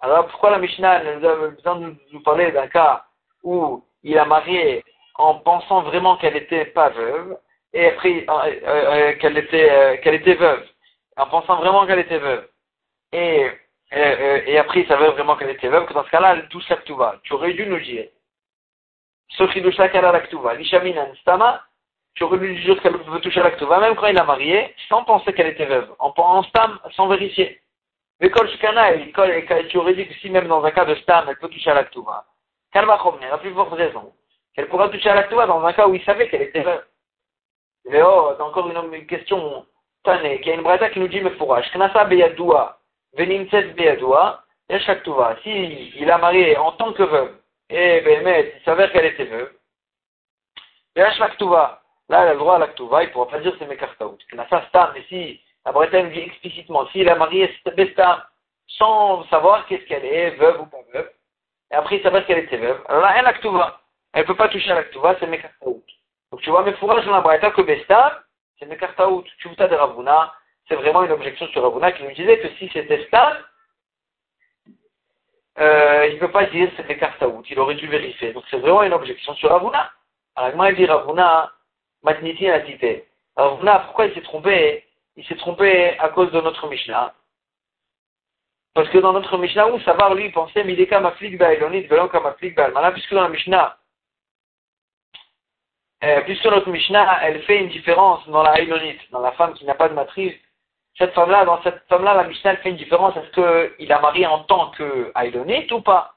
Alors 0.00 0.26
pourquoi 0.28 0.50
la 0.50 0.58
Mishnah 0.58 1.02
nous 1.02 1.26
a 1.26 1.34
besoin 1.50 1.76
de 1.76 1.94
nous 2.12 2.20
parler 2.20 2.52
d'un 2.52 2.68
cas 2.68 3.04
où 3.42 3.84
il 4.04 4.18
a 4.18 4.24
marié 4.24 4.84
en 5.16 5.34
pensant 5.34 5.82
vraiment 5.82 6.16
qu'elle 6.16 6.34
n'était 6.34 6.66
pas 6.66 6.90
veuve, 6.90 7.36
et 7.72 7.86
après 7.86 8.24
euh, 8.28 8.60
euh, 8.66 9.12
qu'elle 9.16 9.36
était 9.36 9.70
euh, 9.70 9.96
qu'elle 9.98 10.14
était 10.14 10.34
veuve, 10.34 10.64
en 11.16 11.26
pensant 11.26 11.56
vraiment 11.56 11.86
qu'elle 11.86 11.98
était 11.98 12.18
veuve. 12.18 12.48
Et 13.12 13.48
et 13.90 14.58
après 14.58 14.80
il 14.80 14.86
s'avère 14.86 15.12
vraiment 15.12 15.34
qu'elle 15.36 15.50
était 15.50 15.68
veuve, 15.68 15.86
que 15.86 15.94
dans 15.94 16.04
ce 16.04 16.10
cas-là, 16.10 16.34
elle 16.34 16.48
touche 16.48 16.68
la 16.68 16.76
ktuva. 16.76 17.16
Tu 17.24 17.32
aurais 17.32 17.54
dû 17.54 17.66
nous 17.66 17.80
dire. 17.80 18.06
Sophie 19.30 19.62
de 19.62 19.80
à 19.80 20.12
la 20.12 20.20
ktuva. 20.20 20.54
L'ishaminan 20.54 21.14
stama, 21.22 21.62
tu 22.14 22.22
aurais 22.22 22.38
dû 22.38 22.54
dire 22.62 22.80
qu'elle 22.82 22.96
veut 22.96 23.20
toucher 23.20 23.40
la 23.42 23.50
ktuva, 23.50 23.80
même 23.80 23.96
quand 23.96 24.06
il 24.06 24.18
a 24.18 24.24
marié, 24.24 24.74
sans 24.88 25.04
penser 25.04 25.32
qu'elle 25.32 25.48
était 25.48 25.64
veuve, 25.64 25.88
en 25.98 26.42
stam, 26.44 26.78
sans 26.92 27.08
vérifier. 27.08 27.60
Mais 28.20 28.30
quand 28.30 28.44
tu 29.68 29.78
aurais 29.78 29.94
dit 29.94 30.08
que 30.08 30.14
si 30.14 30.30
même 30.30 30.48
dans 30.48 30.64
un 30.64 30.70
cas 30.70 30.84
de 30.84 30.94
stam, 30.96 31.26
elle 31.28 31.36
peut 31.36 31.48
toucher 31.48 31.70
à 31.70 31.74
la 31.74 31.84
ktuva. 31.84 32.24
Kalma 32.72 32.98
la 33.30 33.38
plus 33.38 33.54
forte 33.54 33.72
raison. 33.72 34.12
Elle 34.56 34.68
pourra 34.68 34.88
toucher 34.88 35.10
à 35.10 35.14
la 35.14 35.46
dans 35.46 35.64
un 35.64 35.72
cas 35.72 35.86
où 35.86 35.94
il 35.94 36.02
savait 36.04 36.28
qu'elle 36.28 36.42
était 36.42 36.62
veuve. 36.62 36.84
Et 37.90 38.02
oh, 38.02 38.32
encore 38.40 38.68
une, 38.68 39.06
question 39.06 39.64
tannée, 40.02 40.40
qui 40.40 40.50
a 40.50 40.54
une 40.54 40.62
brata 40.62 40.90
qui 40.90 40.98
nous 40.98 41.08
dit, 41.08 41.20
mais 41.20 41.30
fourrage, 41.30 41.70
knasa 41.72 42.04
beyadoua, 42.04 42.78
venimtset 43.16 43.74
beyadoua, 43.74 44.42
yashaktuva. 44.68 45.36
Si 45.42 45.92
il 45.96 46.10
a 46.10 46.18
marié 46.18 46.56
en 46.56 46.72
tant 46.72 46.92
que 46.92 47.04
veuve, 47.04 47.38
et 47.70 48.00
ben, 48.00 48.26
il 48.26 48.64
s'avère 48.64 48.92
qu'elle 48.92 49.06
était 49.06 49.24
veuve, 49.24 49.52
yashaktuva. 50.96 51.80
Là, 52.10 52.22
elle 52.22 52.28
a 52.28 52.32
le 52.32 52.38
droit 52.38 52.56
à 52.56 52.58
l'actuva, 52.58 53.04
il 53.04 53.08
ne 53.08 53.12
pourra 53.12 53.28
pas 53.28 53.38
dire 53.38 53.54
c'est 53.58 53.66
mekartaout. 53.66 54.18
Knasa 54.32 54.66
stam, 54.68 54.90
mais 54.94 55.04
si, 55.08 55.40
la 55.64 56.02
nous 56.02 56.10
dit 56.10 56.20
explicitement, 56.20 56.86
s'il 56.88 57.08
a 57.08 57.14
marié 57.14 57.54
bestam, 57.76 58.22
sans 58.66 59.24
savoir 59.28 59.66
qu'est-ce 59.66 59.84
qu'elle 59.84 60.04
est, 60.04 60.30
veuve 60.36 60.60
ou 60.60 60.66
pas 60.66 60.78
veuve, 60.92 61.10
et 61.70 61.74
après 61.74 61.96
il 61.96 62.02
s'avère 62.02 62.26
qu'elle 62.26 62.38
était 62.38 62.56
veuve, 62.56 62.80
alors 62.88 63.02
là, 63.02 63.14
elle 63.16 63.24
l'actuva. 63.24 63.80
Elle 64.12 64.22
ne 64.22 64.26
peut 64.26 64.36
pas 64.36 64.48
toucher 64.48 64.70
à 64.70 64.76
l'actuva, 64.76 65.16
c'est 65.20 65.26
mekartaout. 65.26 65.84
Donc 66.30 66.40
tu 66.40 66.50
vois, 66.50 66.62
mais 66.62 66.72
fourrage 66.74 67.04
dans 67.04 67.12
la 67.12 67.20
Braïta 67.20 67.50
que 67.50 67.62
Bestam, 67.62 68.12
c'est 68.58 68.66
Mekartaout, 68.66 69.24
Tchouta 69.38 69.68
de 69.68 69.74
Ravuna, 69.74 70.34
c'est 70.66 70.74
vraiment 70.74 71.04
une 71.04 71.12
objection 71.12 71.46
sur 71.48 71.62
Ravuna 71.62 71.92
qui 71.92 72.02
nous 72.02 72.12
disait 72.12 72.38
que 72.40 72.48
si 72.58 72.68
c'était 72.72 73.04
Stam, 73.06 73.36
euh, 75.58 76.06
il 76.08 76.14
ne 76.14 76.20
peut 76.20 76.30
pas 76.30 76.46
dire 76.46 76.70
c'est 76.76 76.88
Mekartaout, 76.88 77.42
il 77.48 77.58
aurait 77.58 77.76
dû 77.76 77.86
vérifier. 77.86 78.32
Donc 78.32 78.44
c'est 78.50 78.58
vraiment 78.58 78.82
une 78.82 78.92
objection 78.92 79.34
sur 79.34 79.50
Ravuna. 79.50 79.90
Alors 80.36 80.50
comment 80.52 80.66
il 80.66 80.76
dit 80.76 80.86
Ravuna, 80.86 81.52
Matniti 82.02 82.48
a 82.48 82.64
cité. 82.66 83.08
Ravuna, 83.36 83.80
pourquoi 83.80 84.06
il 84.06 84.14
s'est 84.14 84.22
trompé 84.22 84.84
Il 85.18 85.26
s'est 85.26 85.34
trompé 85.34 85.98
à 85.98 86.10
cause 86.10 86.30
de 86.30 86.40
notre 86.40 86.68
Mishnah. 86.68 87.12
Parce 88.72 88.88
que 88.90 88.98
dans 88.98 89.12
notre 89.12 89.36
Mishnah, 89.36 89.66
où 89.66 89.80
savoir 89.80 90.14
lui 90.14 90.30
penser 90.30 90.62
Mideka 90.62 91.00
Maflik 91.00 91.36
Ba'elonit, 91.36 91.88
Velon 91.88 92.06
Kamaflik 92.06 92.54
Ba'almana, 92.54 92.92
puisque 92.92 93.12
dans 93.12 93.24
la 93.24 93.28
Mishnah, 93.28 93.76
euh, 96.04 96.20
puisque 96.20 96.44
notre 96.44 96.70
Mishnah, 96.70 97.18
elle 97.24 97.42
fait 97.42 97.58
une 97.58 97.68
différence 97.68 98.28
dans 98.28 98.44
la 98.44 98.52
Haïlonite, 98.52 99.00
dans 99.10 99.18
la 99.18 99.32
femme 99.32 99.54
qui 99.54 99.64
n'a 99.64 99.74
pas 99.74 99.88
de 99.88 99.94
matrice. 99.94 100.36
Cette 100.96 101.14
femme-là, 101.14 101.44
dans 101.44 101.60
cette 101.62 101.82
femme-là, 101.88 102.14
la 102.14 102.22
Mishnah, 102.22 102.52
elle 102.52 102.58
fait 102.58 102.70
une 102.70 102.76
différence. 102.76 103.16
Est-ce 103.16 103.74
qu'il 103.74 103.92
a 103.92 104.00
marié 104.00 104.24
en 104.24 104.44
tant 104.44 104.70
que 104.70 105.12
ou 105.74 105.80
pas? 105.80 106.14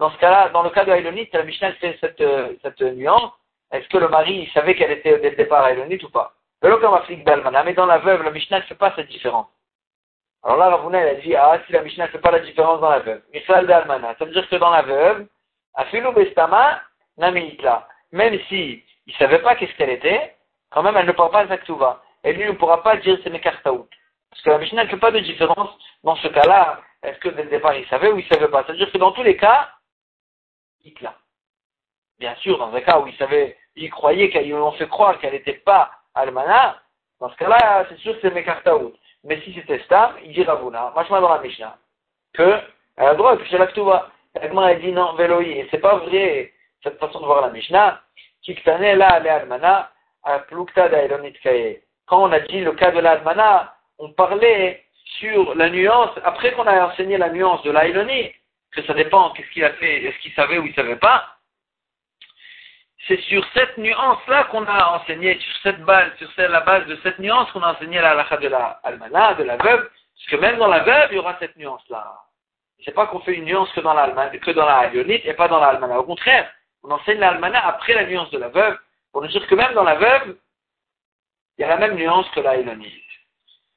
Dans 0.00 0.10
ce 0.10 0.18
cas-là, 0.18 0.48
dans 0.48 0.64
le 0.64 0.70
cas 0.70 0.84
de 0.84 0.90
Haïlonite, 0.90 1.32
la 1.32 1.44
Mishnah, 1.44 1.68
elle 1.68 1.76
fait 1.76 1.98
cette, 2.00 2.20
euh, 2.20 2.56
cette 2.62 2.80
nuance. 2.80 3.30
Est-ce 3.70 3.88
que 3.88 3.98
le 3.98 4.08
mari, 4.08 4.34
il 4.34 4.50
savait 4.50 4.74
qu'elle 4.74 4.90
était 4.90 5.20
dès 5.20 5.30
le 5.30 5.36
départ 5.36 5.62
Haïlonite 5.62 6.02
ou 6.02 6.10
pas? 6.10 6.34
Mais 6.62 7.74
dans 7.74 7.86
la 7.86 7.98
veuve, 7.98 8.22
la 8.22 8.30
Mishnah 8.30 8.58
ne 8.58 8.64
fait 8.64 8.74
pas 8.74 8.92
cette 8.94 9.08
différence. 9.08 9.48
Alors 10.44 10.56
là, 10.56 10.70
Ravuna, 10.70 10.98
elle 10.98 11.16
a 11.16 11.20
dit, 11.20 11.34
ah, 11.36 11.60
si 11.66 11.72
la 11.72 11.82
Mishnah 11.82 12.06
ne 12.06 12.10
fait 12.10 12.18
pas 12.18 12.30
la 12.30 12.40
différence 12.40 12.80
dans 12.80 12.90
la 12.90 12.98
veuve. 13.00 13.22
Michal 13.32 13.66
d'Almana. 13.66 14.14
Ça 14.18 14.24
veut 14.24 14.32
dire 14.32 14.48
que 14.48 14.56
dans 14.56 14.70
la 14.70 14.82
veuve, 14.82 15.26
Afilu 15.74 16.12
Bestama. 16.12 16.82
Même 17.16 18.38
si 18.48 18.84
il 19.06 19.14
savait 19.16 19.40
pas 19.40 19.54
qu'est-ce 19.54 19.74
qu'elle 19.74 19.90
était, 19.90 20.36
quand 20.70 20.82
même 20.82 20.96
elle 20.96 21.06
ne 21.06 21.12
parle 21.12 21.30
pas 21.30 21.46
Zaktuva. 21.46 22.02
Et 22.24 22.32
lui 22.32 22.46
ne 22.46 22.52
pourra 22.52 22.82
pas 22.82 22.96
dire 22.96 23.18
c'est 23.22 23.30
Mekartaout. 23.30 23.88
Parce 24.30 24.42
que 24.42 24.50
la 24.50 24.58
Mishnah 24.58 24.84
ne 24.84 24.88
fait 24.88 24.96
pas 24.96 25.10
de 25.10 25.18
différence 25.20 25.70
dans 26.04 26.16
ce 26.16 26.28
cas-là. 26.28 26.80
Est-ce 27.02 27.18
que 27.18 27.28
dès 27.28 27.44
le 27.44 27.50
départ 27.50 27.74
il 27.74 27.86
savait 27.88 28.10
ou 28.10 28.18
il 28.18 28.24
ne 28.24 28.34
savait 28.34 28.48
pas? 28.48 28.64
C'est-à-dire 28.64 28.90
que 28.90 28.98
dans 28.98 29.12
tous 29.12 29.22
les 29.22 29.36
cas, 29.36 29.70
il 30.84 30.94
l'a. 31.00 31.14
Bien 32.18 32.34
sûr, 32.36 32.58
dans 32.58 32.72
un 32.72 32.80
cas 32.80 33.00
où 33.00 33.06
il 33.06 33.16
savait, 33.16 33.58
il 33.76 33.90
croyait 33.90 34.30
qu'ils 34.30 34.54
ont 34.54 34.72
fait 34.72 34.88
croire 34.88 35.18
qu'elle 35.18 35.32
n'était 35.32 35.54
pas 35.54 35.90
Almana, 36.14 36.80
dans 37.20 37.30
ce 37.30 37.36
cas-là, 37.36 37.86
c'est 37.88 37.98
sûr 37.98 38.14
que 38.14 38.20
c'est 38.22 38.34
Mekartaout. 38.34 38.94
Mais 39.24 39.40
si 39.42 39.54
c'était 39.54 39.78
Stam, 39.80 40.14
il 40.24 40.32
dit 40.32 40.42
Ravuna, 40.42 40.92
machma 40.94 41.20
dans 41.20 41.32
la 41.32 41.40
Mishnah, 41.40 41.76
que 42.34 42.58
elle 42.96 43.06
a 43.06 43.12
le 43.12 43.18
droit 43.18 43.36
de 43.36 43.42
toucher 43.42 43.58
la 43.58 43.66
Ktuva. 43.68 44.10
Elle 44.34 44.80
dit 44.80 44.92
non, 44.92 45.14
Veloï. 45.14 45.52
Et 45.52 45.68
c'est 45.70 45.78
pas 45.78 45.96
vrai 45.96 46.52
cette 46.82 46.98
façon 46.98 47.20
de 47.20 47.26
voir 47.26 47.42
la 47.42 47.50
Mishnah. 47.50 48.00
Quand 52.06 52.22
on 52.22 52.32
a 52.32 52.40
dit 52.40 52.60
le 52.60 52.72
cas 52.72 52.90
de 52.90 53.00
l'almana, 53.00 53.74
on 53.98 54.12
parlait 54.12 54.84
sur 55.18 55.54
la 55.54 55.70
nuance, 55.70 56.10
après 56.24 56.52
qu'on 56.52 56.66
a 56.66 56.86
enseigné 56.86 57.18
la 57.18 57.28
nuance 57.28 57.62
de 57.62 57.70
l'aïlonie, 57.70 58.32
que 58.72 58.82
ça 58.82 58.94
dépend, 58.94 59.30
qu'est-ce 59.30 59.50
qu'il 59.50 59.64
a 59.64 59.72
fait, 59.74 60.04
est-ce 60.04 60.18
qu'il 60.18 60.32
savait 60.32 60.58
ou 60.58 60.66
il 60.66 60.74
savait 60.74 60.96
pas, 60.96 61.24
c'est 63.08 63.20
sur 63.22 63.44
cette 63.54 63.76
nuance-là 63.78 64.44
qu'on 64.44 64.64
a 64.64 64.98
enseigné, 64.98 65.38
sur 65.38 65.56
cette 65.62 65.80
base, 65.82 66.10
sur 66.18 66.30
la 66.36 66.60
base 66.60 66.86
de 66.86 66.96
cette 67.02 67.18
nuance 67.18 67.50
qu'on 67.50 67.62
a 67.62 67.72
enseigné 67.72 68.00
la 68.00 68.12
halakha 68.12 68.36
de 68.36 68.48
la 68.48 68.80
almana, 68.84 69.34
de 69.34 69.42
la 69.42 69.56
veuve, 69.56 69.88
parce 69.88 70.26
que 70.30 70.36
même 70.36 70.56
dans 70.58 70.68
la 70.68 70.80
veuve, 70.80 71.08
il 71.10 71.16
y 71.16 71.18
aura 71.18 71.36
cette 71.40 71.56
nuance-là. 71.56 72.14
C'est 72.84 72.94
pas 72.94 73.06
qu'on 73.06 73.20
fait 73.20 73.34
une 73.34 73.44
nuance 73.44 73.70
que 73.72 73.80
dans 73.80 73.94
que 73.94 74.50
dans 74.50 74.66
la 74.66 74.92
et 74.94 75.34
pas 75.34 75.48
dans 75.48 75.60
la 75.60 75.98
Au 75.98 76.04
contraire, 76.04 76.50
on 76.82 76.90
enseigne 76.90 77.18
l'almana 77.18 77.64
après 77.66 77.94
la 77.94 78.06
nuance 78.06 78.30
de 78.30 78.38
la 78.38 78.48
veuve, 78.48 78.78
pour 79.12 79.22
nous 79.22 79.28
dire 79.28 79.46
que 79.46 79.54
même 79.54 79.74
dans 79.74 79.84
la 79.84 79.96
veuve, 79.96 80.36
il 81.58 81.62
y 81.62 81.64
a 81.64 81.68
la 81.68 81.76
même 81.76 81.94
nuance 81.94 82.28
que 82.30 82.40
la 82.40 82.56
Elonite. 82.56 82.92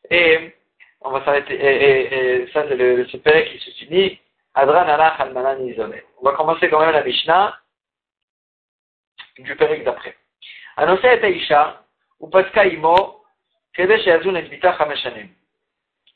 Et 0.09 0.55
on 1.01 1.11
va 1.11 1.23
s'arrêter, 1.25 1.53
et, 1.55 2.47
ça 2.51 2.63
c'est 2.67 2.75
le, 2.75 2.95
le 2.97 3.03
qui 3.03 3.59
se 3.59 3.71
finit, 3.71 4.19
Adran 4.53 4.87
almana. 4.87 5.55
On 6.21 6.25
va 6.25 6.31
commencer 6.33 6.69
quand 6.69 6.79
même 6.79 6.91
la 6.91 7.03
Mishnah 7.03 7.57
du 9.39 9.55
pérec 9.55 9.83
d'après. 9.83 10.15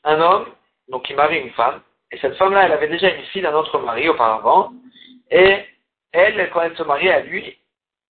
Un 0.04 0.20
homme, 0.20 0.46
donc 0.88 1.04
qui 1.04 1.14
marie 1.14 1.40
une 1.40 1.50
femme, 1.50 1.82
et 2.10 2.18
cette 2.18 2.36
femme-là, 2.36 2.64
elle 2.64 2.72
avait 2.72 2.88
déjà 2.88 3.10
une 3.10 3.24
fille 3.26 3.42
d'un 3.42 3.54
autre 3.54 3.78
mari 3.78 4.08
auparavant, 4.08 4.72
et 5.30 5.64
elle, 6.12 6.50
quand 6.50 6.62
elle 6.62 6.76
se 6.76 6.82
marie 6.82 7.10
à 7.10 7.20
lui, 7.20 7.58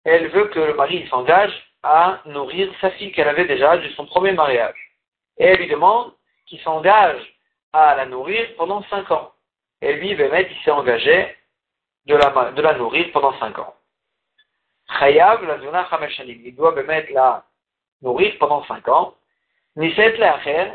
elle 0.03 0.27
veut 0.29 0.45
que 0.45 0.59
le 0.59 0.73
mari 0.75 1.07
s'engage 1.09 1.53
à 1.83 2.21
nourrir 2.25 2.71
sa 2.81 2.91
fille 2.91 3.11
qu'elle 3.11 3.27
avait 3.27 3.45
déjà 3.45 3.77
de 3.77 3.89
son 3.89 4.05
premier 4.05 4.33
mariage. 4.33 4.75
Et 5.37 5.45
elle 5.45 5.59
lui 5.59 5.67
demande 5.67 6.13
qu'il 6.45 6.59
s'engage 6.61 7.21
à 7.73 7.95
la 7.95 8.05
nourrir 8.05 8.47
pendant 8.57 8.83
cinq 8.83 9.09
ans. 9.11 9.31
Et 9.81 9.93
lui, 9.93 10.15
Bémet, 10.15 10.47
il 10.49 10.63
s'est 10.63 10.71
engagé 10.71 11.35
de 12.05 12.15
la, 12.15 12.51
de 12.51 12.61
la 12.61 12.73
nourrir 12.73 13.11
pendant 13.11 13.37
cinq 13.39 13.59
ans. 13.59 13.75
Chayav 14.99 15.43
la 15.45 15.59
zona 15.59 15.87
Il 16.25 16.55
doit 16.55 16.73
me 16.73 16.83
mettre 16.83 17.11
la 17.13 17.45
nourrir 18.01 18.33
pendant 18.39 18.63
5 18.65 18.87
ans. 18.87 19.15
Niset 19.75 20.17
le'acher, 20.17 20.71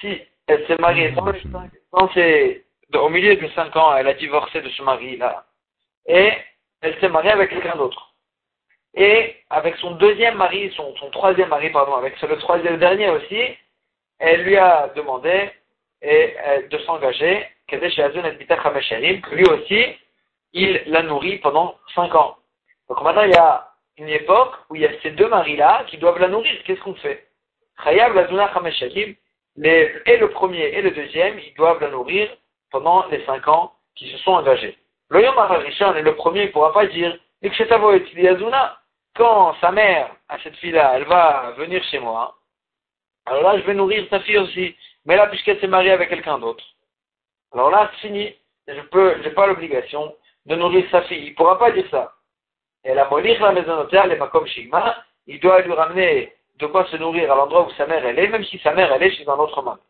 si 0.00 0.20
elle 0.46 0.66
s'est 0.66 0.78
mariée 0.78 1.12
dans 1.12 2.08
c'est 2.14 2.64
au 2.94 3.08
milieu 3.08 3.36
de 3.36 3.48
5 3.48 3.76
ans, 3.76 3.96
elle 3.96 4.08
a 4.08 4.14
divorcé 4.14 4.60
de 4.60 4.68
ce 4.70 4.82
mari-là, 4.82 5.44
et 6.06 6.32
elle 6.82 6.98
s'est 6.98 7.08
mariée 7.08 7.30
avec 7.30 7.50
quelqu'un 7.50 7.76
d'autre. 7.76 8.14
Et 8.94 9.36
avec 9.50 9.76
son 9.76 9.92
deuxième 9.92 10.36
mari, 10.36 10.72
son, 10.76 10.96
son 10.96 11.10
troisième 11.10 11.48
mari, 11.48 11.70
pardon, 11.70 11.94
avec 11.94 12.20
le 12.20 12.38
troisième 12.38 12.78
dernier 12.78 13.08
aussi, 13.10 13.40
elle 14.18 14.42
lui 14.42 14.56
a 14.56 14.88
demandé 14.96 15.50
et, 16.02 16.34
euh, 16.46 16.68
de 16.68 16.78
s'engager, 16.78 17.46
que 17.68 17.76
lui 19.34 19.44
aussi, 19.44 19.96
il 20.52 20.82
la 20.86 21.02
nourrit 21.02 21.38
pendant 21.38 21.76
5 21.94 22.14
ans. 22.16 22.36
Donc 22.90 23.02
maintenant, 23.02 23.22
il 23.22 23.30
y 23.30 23.36
a 23.36 23.68
une 23.98 24.08
époque 24.08 24.52
où 24.68 24.74
il 24.74 24.82
y 24.82 24.86
a 24.86 25.00
ces 25.00 25.12
deux 25.12 25.28
maris-là 25.28 25.84
qui 25.86 25.96
doivent 25.96 26.18
la 26.18 26.26
nourrir. 26.26 26.60
Qu'est-ce 26.64 26.80
qu'on 26.80 26.94
fait? 26.96 27.28
Chayab, 27.84 28.14
la 28.14 28.26
et 29.56 30.16
le 30.16 30.30
premier 30.30 30.64
et 30.64 30.82
le 30.82 30.90
deuxième, 30.90 31.38
ils 31.38 31.54
doivent 31.54 31.80
la 31.80 31.90
nourrir 31.90 32.28
pendant 32.72 33.06
les 33.06 33.24
5 33.24 33.46
ans 33.46 33.72
qui 33.94 34.10
se 34.10 34.18
sont 34.18 34.32
engagés. 34.32 34.76
Le 35.08 35.22
Yom 35.22 35.34
et 35.96 36.02
le 36.02 36.14
premier, 36.16 36.42
il 36.42 36.46
ne 36.46 36.52
pourra 36.52 36.72
pas 36.72 36.86
dire, 36.86 37.16
quand 39.16 39.54
sa 39.60 39.70
mère, 39.70 40.10
à 40.28 40.38
cette 40.40 40.56
fille-là, 40.56 40.92
elle 40.96 41.04
va 41.04 41.52
venir 41.56 41.82
chez 41.84 41.98
moi, 41.98 42.36
alors 43.26 43.42
là, 43.42 43.58
je 43.58 43.64
vais 43.66 43.74
nourrir 43.74 44.06
sa 44.10 44.20
fille 44.20 44.38
aussi. 44.38 44.74
Mais 45.04 45.16
là, 45.16 45.28
puisqu'elle 45.28 45.60
s'est 45.60 45.66
mariée 45.66 45.92
avec 45.92 46.08
quelqu'un 46.08 46.38
d'autre, 46.38 46.64
alors 47.52 47.70
là, 47.70 47.90
c'est 47.92 48.08
fini. 48.08 48.34
Je 48.66 48.74
j'ai 49.22 49.30
pas 49.30 49.46
l'obligation 49.46 50.14
de 50.46 50.56
nourrir 50.56 50.84
sa 50.90 51.02
fille. 51.02 51.26
Il 51.26 51.34
pourra 51.34 51.58
pas 51.58 51.70
dire 51.72 51.86
ça. 51.90 52.14
Et 52.84 52.94
la 52.94 53.08
molir 53.08 53.40
la 53.42 53.52
il 55.26 55.40
doit 55.40 55.60
lui 55.60 55.72
ramener 55.72 56.32
de 56.58 56.66
quoi 56.66 56.86
se 56.86 56.96
nourrir 56.96 57.32
à 57.32 57.36
l'endroit 57.36 57.66
où 57.66 57.70
sa 57.72 57.86
mère 57.86 58.04
elle 58.04 58.18
est, 58.18 58.28
même 58.28 58.44
si 58.44 58.58
sa 58.58 58.72
mère 58.72 58.92
elle 58.92 59.02
est 59.02 59.12
chez 59.12 59.28
un 59.28 59.34
autre 59.34 59.62
mari. 59.62 59.80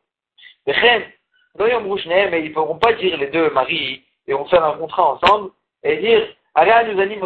Mais 0.67 0.75
ils 1.55 2.49
ne 2.49 2.55
pourront 2.55 2.79
pas 2.79 2.93
dire 2.95 3.17
les 3.17 3.29
deux 3.29 3.51
maris 3.51 4.05
et 4.27 4.35
on 4.35 4.45
faire 4.47 4.65
un 4.65 4.77
contrat 4.77 5.15
ensemble 5.15 5.51
et 5.83 5.97
dire, 5.97 6.27
allez, 6.55 6.71
nous 6.93 7.01
anime 7.01 7.23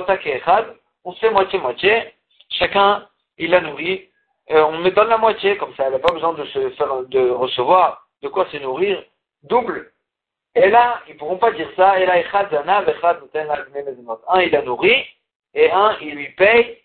on 1.05 1.13
se 1.13 1.19
fait 1.19 1.31
moitié-moitié, 1.31 2.15
chacun 2.51 3.07
il 3.37 3.51
la 3.51 3.61
nourrit, 3.61 4.09
on 4.49 4.79
me 4.79 4.91
donne 4.91 5.09
la 5.09 5.19
moitié, 5.19 5.57
comme 5.57 5.75
ça 5.75 5.85
elle 5.87 5.93
n'a 5.93 5.99
pas 5.99 6.13
besoin 6.13 6.35
de 6.35 6.45
se 6.47 6.71
faire, 6.71 7.03
de 7.09 7.31
recevoir 7.31 8.07
de 8.23 8.29
quoi 8.29 8.47
se 8.51 8.57
nourrir 8.59 9.03
double. 9.43 9.93
Et 10.55 10.71
là, 10.71 11.01
ils 11.09 11.15
ne 11.15 11.19
pourront 11.19 11.37
pas 11.37 11.51
dire 11.51 11.69
ça, 11.77 12.01
et 12.01 12.07
là, 12.07 12.17
un 12.17 12.23
il 14.41 14.53
la 14.53 14.63
nourrit, 14.63 15.05
et 15.55 15.71
un 15.71 15.97
il 16.01 16.15
lui 16.15 16.29
paye 16.31 16.79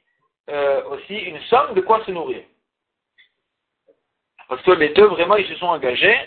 euh, 0.50 0.84
aussi 0.86 1.16
une 1.16 1.40
somme 1.42 1.74
de 1.74 1.82
quoi 1.82 2.04
se 2.06 2.12
nourrir. 2.12 2.44
Parce 4.48 4.62
que 4.64 4.72
les 4.72 4.90
deux, 4.90 5.06
vraiment, 5.06 5.36
ils 5.36 5.48
se 5.48 5.56
sont 5.56 5.68
engagés, 5.68 6.18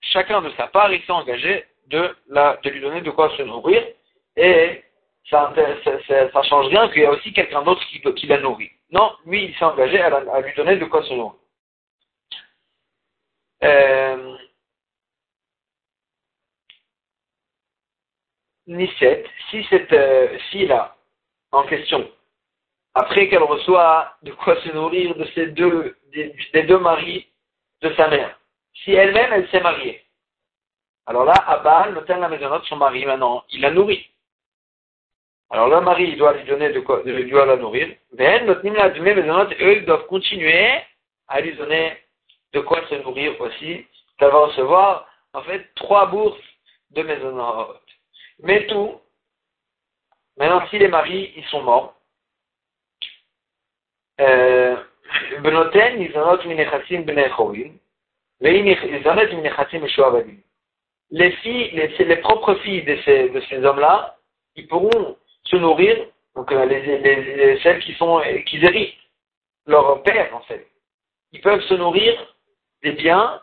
chacun 0.00 0.40
de 0.40 0.50
sa 0.50 0.68
part, 0.68 0.92
ils 0.92 1.02
sont 1.02 1.14
engagés 1.14 1.64
de, 1.88 2.14
la, 2.28 2.58
de 2.62 2.70
lui 2.70 2.80
donner 2.80 3.00
de 3.00 3.10
quoi 3.10 3.36
se 3.36 3.42
nourrir, 3.42 3.84
et 4.36 4.84
ça, 5.28 5.52
ça, 6.32 6.42
change 6.44 6.68
rien 6.68 6.88
qu'il 6.90 7.02
y 7.02 7.06
a 7.06 7.10
aussi 7.10 7.32
quelqu'un 7.32 7.62
d'autre 7.62 7.84
qui, 7.88 8.00
qui 8.14 8.26
la 8.26 8.38
nourrit. 8.38 8.70
Non, 8.90 9.12
lui, 9.26 9.46
il 9.46 9.54
s'est 9.56 9.64
engagé 9.64 10.00
à, 10.00 10.40
lui 10.40 10.54
donner 10.54 10.76
de 10.76 10.84
quoi 10.84 11.02
se 11.02 11.12
nourrir. 11.12 11.34
Euh, 13.64 14.36
si 19.50 19.64
cette 19.68 19.92
euh, 19.92 20.38
fille-là, 20.50 20.97
en 21.52 21.64
question, 21.64 22.10
après 22.94 23.28
qu'elle 23.28 23.42
reçoit 23.42 24.16
de 24.22 24.32
quoi 24.32 24.60
se 24.62 24.70
nourrir 24.70 25.14
de 25.16 25.24
ces 25.34 25.46
deux, 25.46 25.96
des, 26.12 26.62
deux 26.64 26.78
maris 26.78 27.26
de 27.82 27.94
sa 27.94 28.08
mère, 28.08 28.38
si 28.84 28.92
elle-même, 28.92 29.32
elle, 29.32 29.48
s'est 29.50 29.60
mariée, 29.60 30.02
alors 31.06 31.24
là, 31.24 31.34
Abba, 31.46 31.88
l'hôtel 31.88 32.20
la 32.20 32.28
maison 32.28 32.58
de 32.58 32.64
son 32.64 32.76
mari, 32.76 33.06
maintenant, 33.06 33.42
il 33.50 33.62
la 33.62 33.70
nourrit. 33.70 34.10
Alors 35.50 35.68
le 35.68 35.80
mari, 35.80 36.04
il 36.10 36.18
doit 36.18 36.34
lui 36.34 36.44
donner 36.44 36.70
de 36.70 36.80
quoi, 36.80 37.02
il 37.06 37.30
doit 37.30 37.46
la 37.46 37.56
nourrir. 37.56 37.88
Mais 38.12 38.44
notre 38.44 38.62
eux, 38.66 39.76
ils 39.76 39.84
doivent 39.86 40.06
continuer 40.06 40.68
à 41.28 41.40
lui 41.40 41.54
donner 41.54 41.96
de 42.52 42.60
quoi 42.60 42.86
se 42.88 42.94
nourrir 42.96 43.40
aussi. 43.40 43.86
Ça 44.20 44.28
va 44.28 44.38
recevoir, 44.38 45.08
en 45.32 45.42
fait, 45.42 45.72
trois 45.76 46.06
bourses 46.06 46.38
de 46.90 47.02
maisonnot. 47.02 47.74
Mais 48.40 48.66
tout, 48.66 49.00
maintenant, 50.38 50.66
si 50.68 50.78
les 50.78 50.88
maris, 50.88 51.32
ils 51.36 51.44
sont 51.46 51.62
morts, 51.62 51.94
euh, 54.20 54.76
les 61.10 61.30
filles, 61.32 61.70
les, 61.72 61.88
les 62.04 62.16
propres 62.16 62.54
filles 62.56 62.82
de 62.82 62.96
ces, 63.04 63.28
de 63.30 63.40
ces 63.42 63.64
hommes-là, 63.64 64.16
ils 64.56 64.66
pourront 64.66 65.16
se 65.44 65.56
nourrir, 65.56 66.06
donc 66.34 66.52
euh, 66.52 66.64
les, 66.66 66.98
les, 66.98 67.60
celles 67.60 67.80
qui 67.80 67.94
sont 67.94 68.20
qui 68.46 68.56
héritent 68.58 68.94
leur 69.66 70.02
père 70.02 70.34
en 70.34 70.40
fait. 70.40 70.66
Ils 71.32 71.40
peuvent 71.40 71.62
se 71.62 71.74
nourrir 71.74 72.34
des 72.82 72.92
biens 72.92 73.40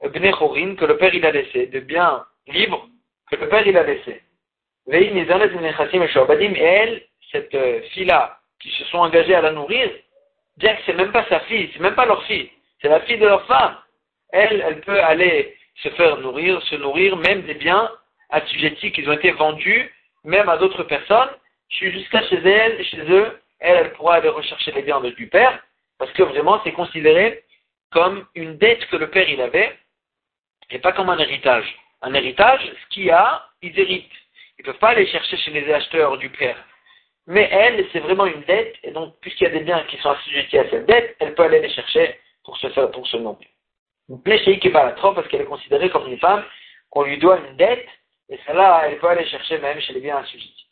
que 0.00 0.84
le 0.84 0.96
père 0.98 1.14
il 1.14 1.24
a 1.24 1.30
laissé, 1.30 1.66
des 1.66 1.80
biens 1.80 2.26
libres 2.48 2.88
que 3.30 3.36
le 3.36 3.48
père 3.48 3.66
il 3.66 3.76
a 3.76 3.84
laissé. 3.84 4.22
Et 4.90 5.14
elle, 6.60 7.02
cette 7.30 7.54
euh, 7.54 7.80
fille-là, 7.92 8.38
qui 8.60 8.70
se 8.70 8.84
sont 8.84 8.98
engagées 8.98 9.34
à 9.34 9.40
la 9.40 9.52
nourrir, 9.52 9.90
bien 10.56 10.74
que 10.76 10.82
c'est 10.86 10.94
même 10.94 11.12
pas 11.12 11.26
sa 11.28 11.40
fille, 11.40 11.70
c'est 11.72 11.80
même 11.80 11.94
pas 11.94 12.06
leur 12.06 12.22
fille, 12.24 12.50
c'est 12.80 12.88
la 12.88 13.00
fille 13.00 13.18
de 13.18 13.26
leur 13.26 13.46
femme. 13.46 13.76
Elle, 14.30 14.64
elle 14.66 14.80
peut 14.80 15.00
aller 15.02 15.56
se 15.82 15.88
faire 15.90 16.18
nourrir, 16.18 16.62
se 16.62 16.76
nourrir 16.76 17.16
même 17.16 17.42
des 17.42 17.54
biens 17.54 17.90
assujettis 18.30 18.92
qui 18.92 19.06
ont 19.08 19.12
été 19.12 19.32
vendus 19.32 19.92
même 20.24 20.48
à 20.48 20.56
d'autres 20.56 20.84
personnes, 20.84 21.30
jusqu'à 21.68 22.22
chez 22.28 22.36
elle, 22.36 22.84
chez 22.84 23.00
eux, 23.10 23.40
elle, 23.58 23.76
elle 23.76 23.92
pourra 23.92 24.16
aller 24.16 24.28
rechercher 24.28 24.72
les 24.72 24.82
biens 24.82 25.00
du 25.00 25.26
père, 25.28 25.62
parce 25.98 26.12
que 26.12 26.22
vraiment 26.22 26.60
c'est 26.64 26.72
considéré 26.72 27.44
comme 27.90 28.26
une 28.34 28.56
dette 28.56 28.86
que 28.86 28.96
le 28.96 29.10
père 29.10 29.28
il 29.28 29.40
avait, 29.40 29.76
et 30.70 30.78
pas 30.78 30.92
comme 30.92 31.10
un 31.10 31.18
héritage. 31.18 31.66
Un 32.02 32.14
héritage, 32.14 32.60
ce 32.64 32.94
qu'il 32.94 33.10
a, 33.10 33.48
ils 33.60 33.78
héritent. 33.78 34.10
Ils 34.58 34.62
ne 34.62 34.66
peuvent 34.66 34.78
pas 34.78 34.90
aller 34.90 35.06
chercher 35.06 35.36
chez 35.36 35.50
les 35.50 35.72
acheteurs 35.72 36.18
du 36.18 36.28
père. 36.30 36.56
Mais 37.26 37.48
elle, 37.52 37.86
c'est 37.92 38.00
vraiment 38.00 38.26
une 38.26 38.42
dette, 38.42 38.74
et 38.82 38.90
donc 38.90 39.14
puisqu'il 39.20 39.44
y 39.44 39.46
a 39.46 39.50
des 39.50 39.60
biens 39.60 39.84
qui 39.88 39.96
sont 39.98 40.10
assujettis 40.10 40.58
à 40.58 40.68
cette 40.70 40.86
dette, 40.86 41.16
elle 41.20 41.34
peut 41.34 41.44
aller 41.44 41.60
les 41.60 41.70
chercher 41.70 42.18
pour 42.44 42.56
se 42.56 42.68
faire, 42.70 42.90
pour 42.90 43.06
se 43.06 43.16
nommer. 43.16 43.48
Va 44.08 44.84
la 44.84 44.92
trop 44.92 45.12
parce 45.12 45.28
qu'elle 45.28 45.42
est 45.42 45.46
considérée 45.46 45.88
comme 45.90 46.10
une 46.10 46.18
femme 46.18 46.44
qu'on 46.90 47.04
lui 47.04 47.18
doit 47.18 47.38
une 47.38 47.56
dette, 47.56 47.88
et 48.28 48.38
celle-là, 48.46 48.82
elle 48.86 48.98
peut 48.98 49.08
aller 49.08 49.26
chercher 49.26 49.58
même 49.58 49.80
chez 49.80 49.92
les 49.92 50.00
biens 50.00 50.18
assujettis. 50.18 50.66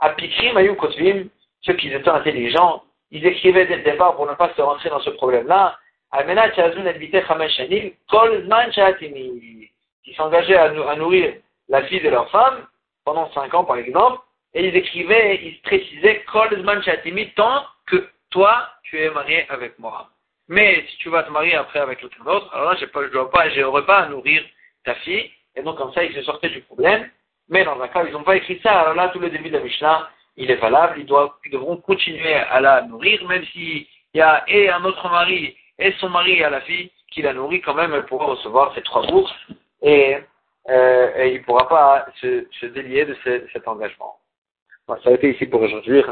À 0.00 0.10
Pikrim, 0.10 0.76
Kotvim, 0.76 1.28
ceux 1.62 1.74
qui 1.74 1.88
étaient 1.88 2.08
intelligents, 2.08 2.82
ils 3.10 3.24
écrivaient 3.24 3.66
dès 3.66 3.76
le 3.76 3.82
départ 3.82 4.16
pour 4.16 4.26
ne 4.26 4.34
pas 4.34 4.52
se 4.54 4.60
rentrer 4.60 4.90
dans 4.90 5.00
ce 5.00 5.10
problème-là, 5.10 5.78
qui 10.04 10.14
s'engageaient 10.14 10.56
à, 10.56 10.96
nourrir 10.96 11.34
la 11.68 11.82
fille 11.84 12.00
de 12.00 12.08
leur 12.08 12.30
femme 12.30 12.66
pendant 13.06 13.30
cinq 13.32 13.54
ans 13.54 13.64
par 13.64 13.78
exemple, 13.78 14.20
et 14.52 14.68
ils 14.68 14.76
écrivaient, 14.76 15.40
ils 15.42 15.62
précisaient 15.62 16.22
tant 17.34 17.64
que 17.86 18.08
toi 18.30 18.68
tu 18.82 19.00
es 19.00 19.10
marié 19.10 19.46
avec 19.48 19.78
moi. 19.78 20.10
Mais 20.48 20.84
si 20.88 20.98
tu 20.98 21.08
vas 21.08 21.22
te 21.22 21.30
marier 21.30 21.54
après 21.54 21.80
avec 21.80 22.00
quelqu'un 22.00 22.24
d'autre, 22.24 22.54
alors 22.54 22.72
là 22.72 22.76
je 22.78 22.84
ne 22.84 23.08
dois 23.08 23.30
pas, 23.30 23.48
j'aurai 23.48 23.86
pas 23.86 24.00
à 24.00 24.08
nourrir 24.08 24.44
ta 24.84 24.94
fille, 24.96 25.30
et 25.56 25.62
donc, 25.62 25.78
comme 25.78 25.92
ça, 25.92 26.04
ils 26.04 26.14
se 26.14 26.22
sortaient 26.22 26.50
du 26.50 26.60
problème. 26.60 27.08
Mais 27.48 27.64
dans 27.64 27.80
un 27.80 27.88
cas, 27.88 28.04
ils 28.04 28.12
n'ont 28.12 28.22
pas 28.22 28.36
écrit 28.36 28.60
ça. 28.62 28.80
Alors 28.80 28.94
là, 28.94 29.08
tout 29.08 29.18
le 29.18 29.30
début 29.30 29.48
de 29.48 29.56
la 29.56 29.64
Mishnah, 29.64 30.10
il 30.36 30.50
est 30.50 30.56
valable. 30.56 30.98
Ils, 30.98 31.06
doivent, 31.06 31.32
ils 31.44 31.50
devront 31.50 31.78
continuer 31.78 32.34
à 32.34 32.60
la 32.60 32.82
nourrir, 32.82 33.24
même 33.26 33.44
s'il 33.46 33.86
y 34.14 34.20
a 34.20 34.44
et 34.48 34.68
un 34.68 34.84
autre 34.84 35.08
mari 35.08 35.56
et 35.78 35.92
son 35.98 36.10
mari 36.10 36.32
et 36.32 36.40
la 36.40 36.60
fille 36.62 36.90
qui 37.10 37.22
la 37.22 37.32
nourrit, 37.32 37.60
quand 37.62 37.74
même, 37.74 37.94
elle 37.94 38.06
pourra 38.06 38.26
recevoir 38.26 38.74
ces 38.74 38.82
trois 38.82 39.06
bourses 39.06 39.34
et, 39.82 40.16
euh, 40.68 41.12
et 41.16 41.34
il 41.34 41.40
ne 41.40 41.44
pourra 41.44 41.68
pas 41.68 42.06
se, 42.20 42.46
se 42.60 42.66
délier 42.66 43.04
de, 43.04 43.16
cet 43.52 43.68
engagement. 43.68 44.18
ça 44.88 45.10
a 45.10 45.12
été 45.12 45.30
ici 45.34 45.46
pour 45.46 45.60
aujourd'hui. 45.62 46.02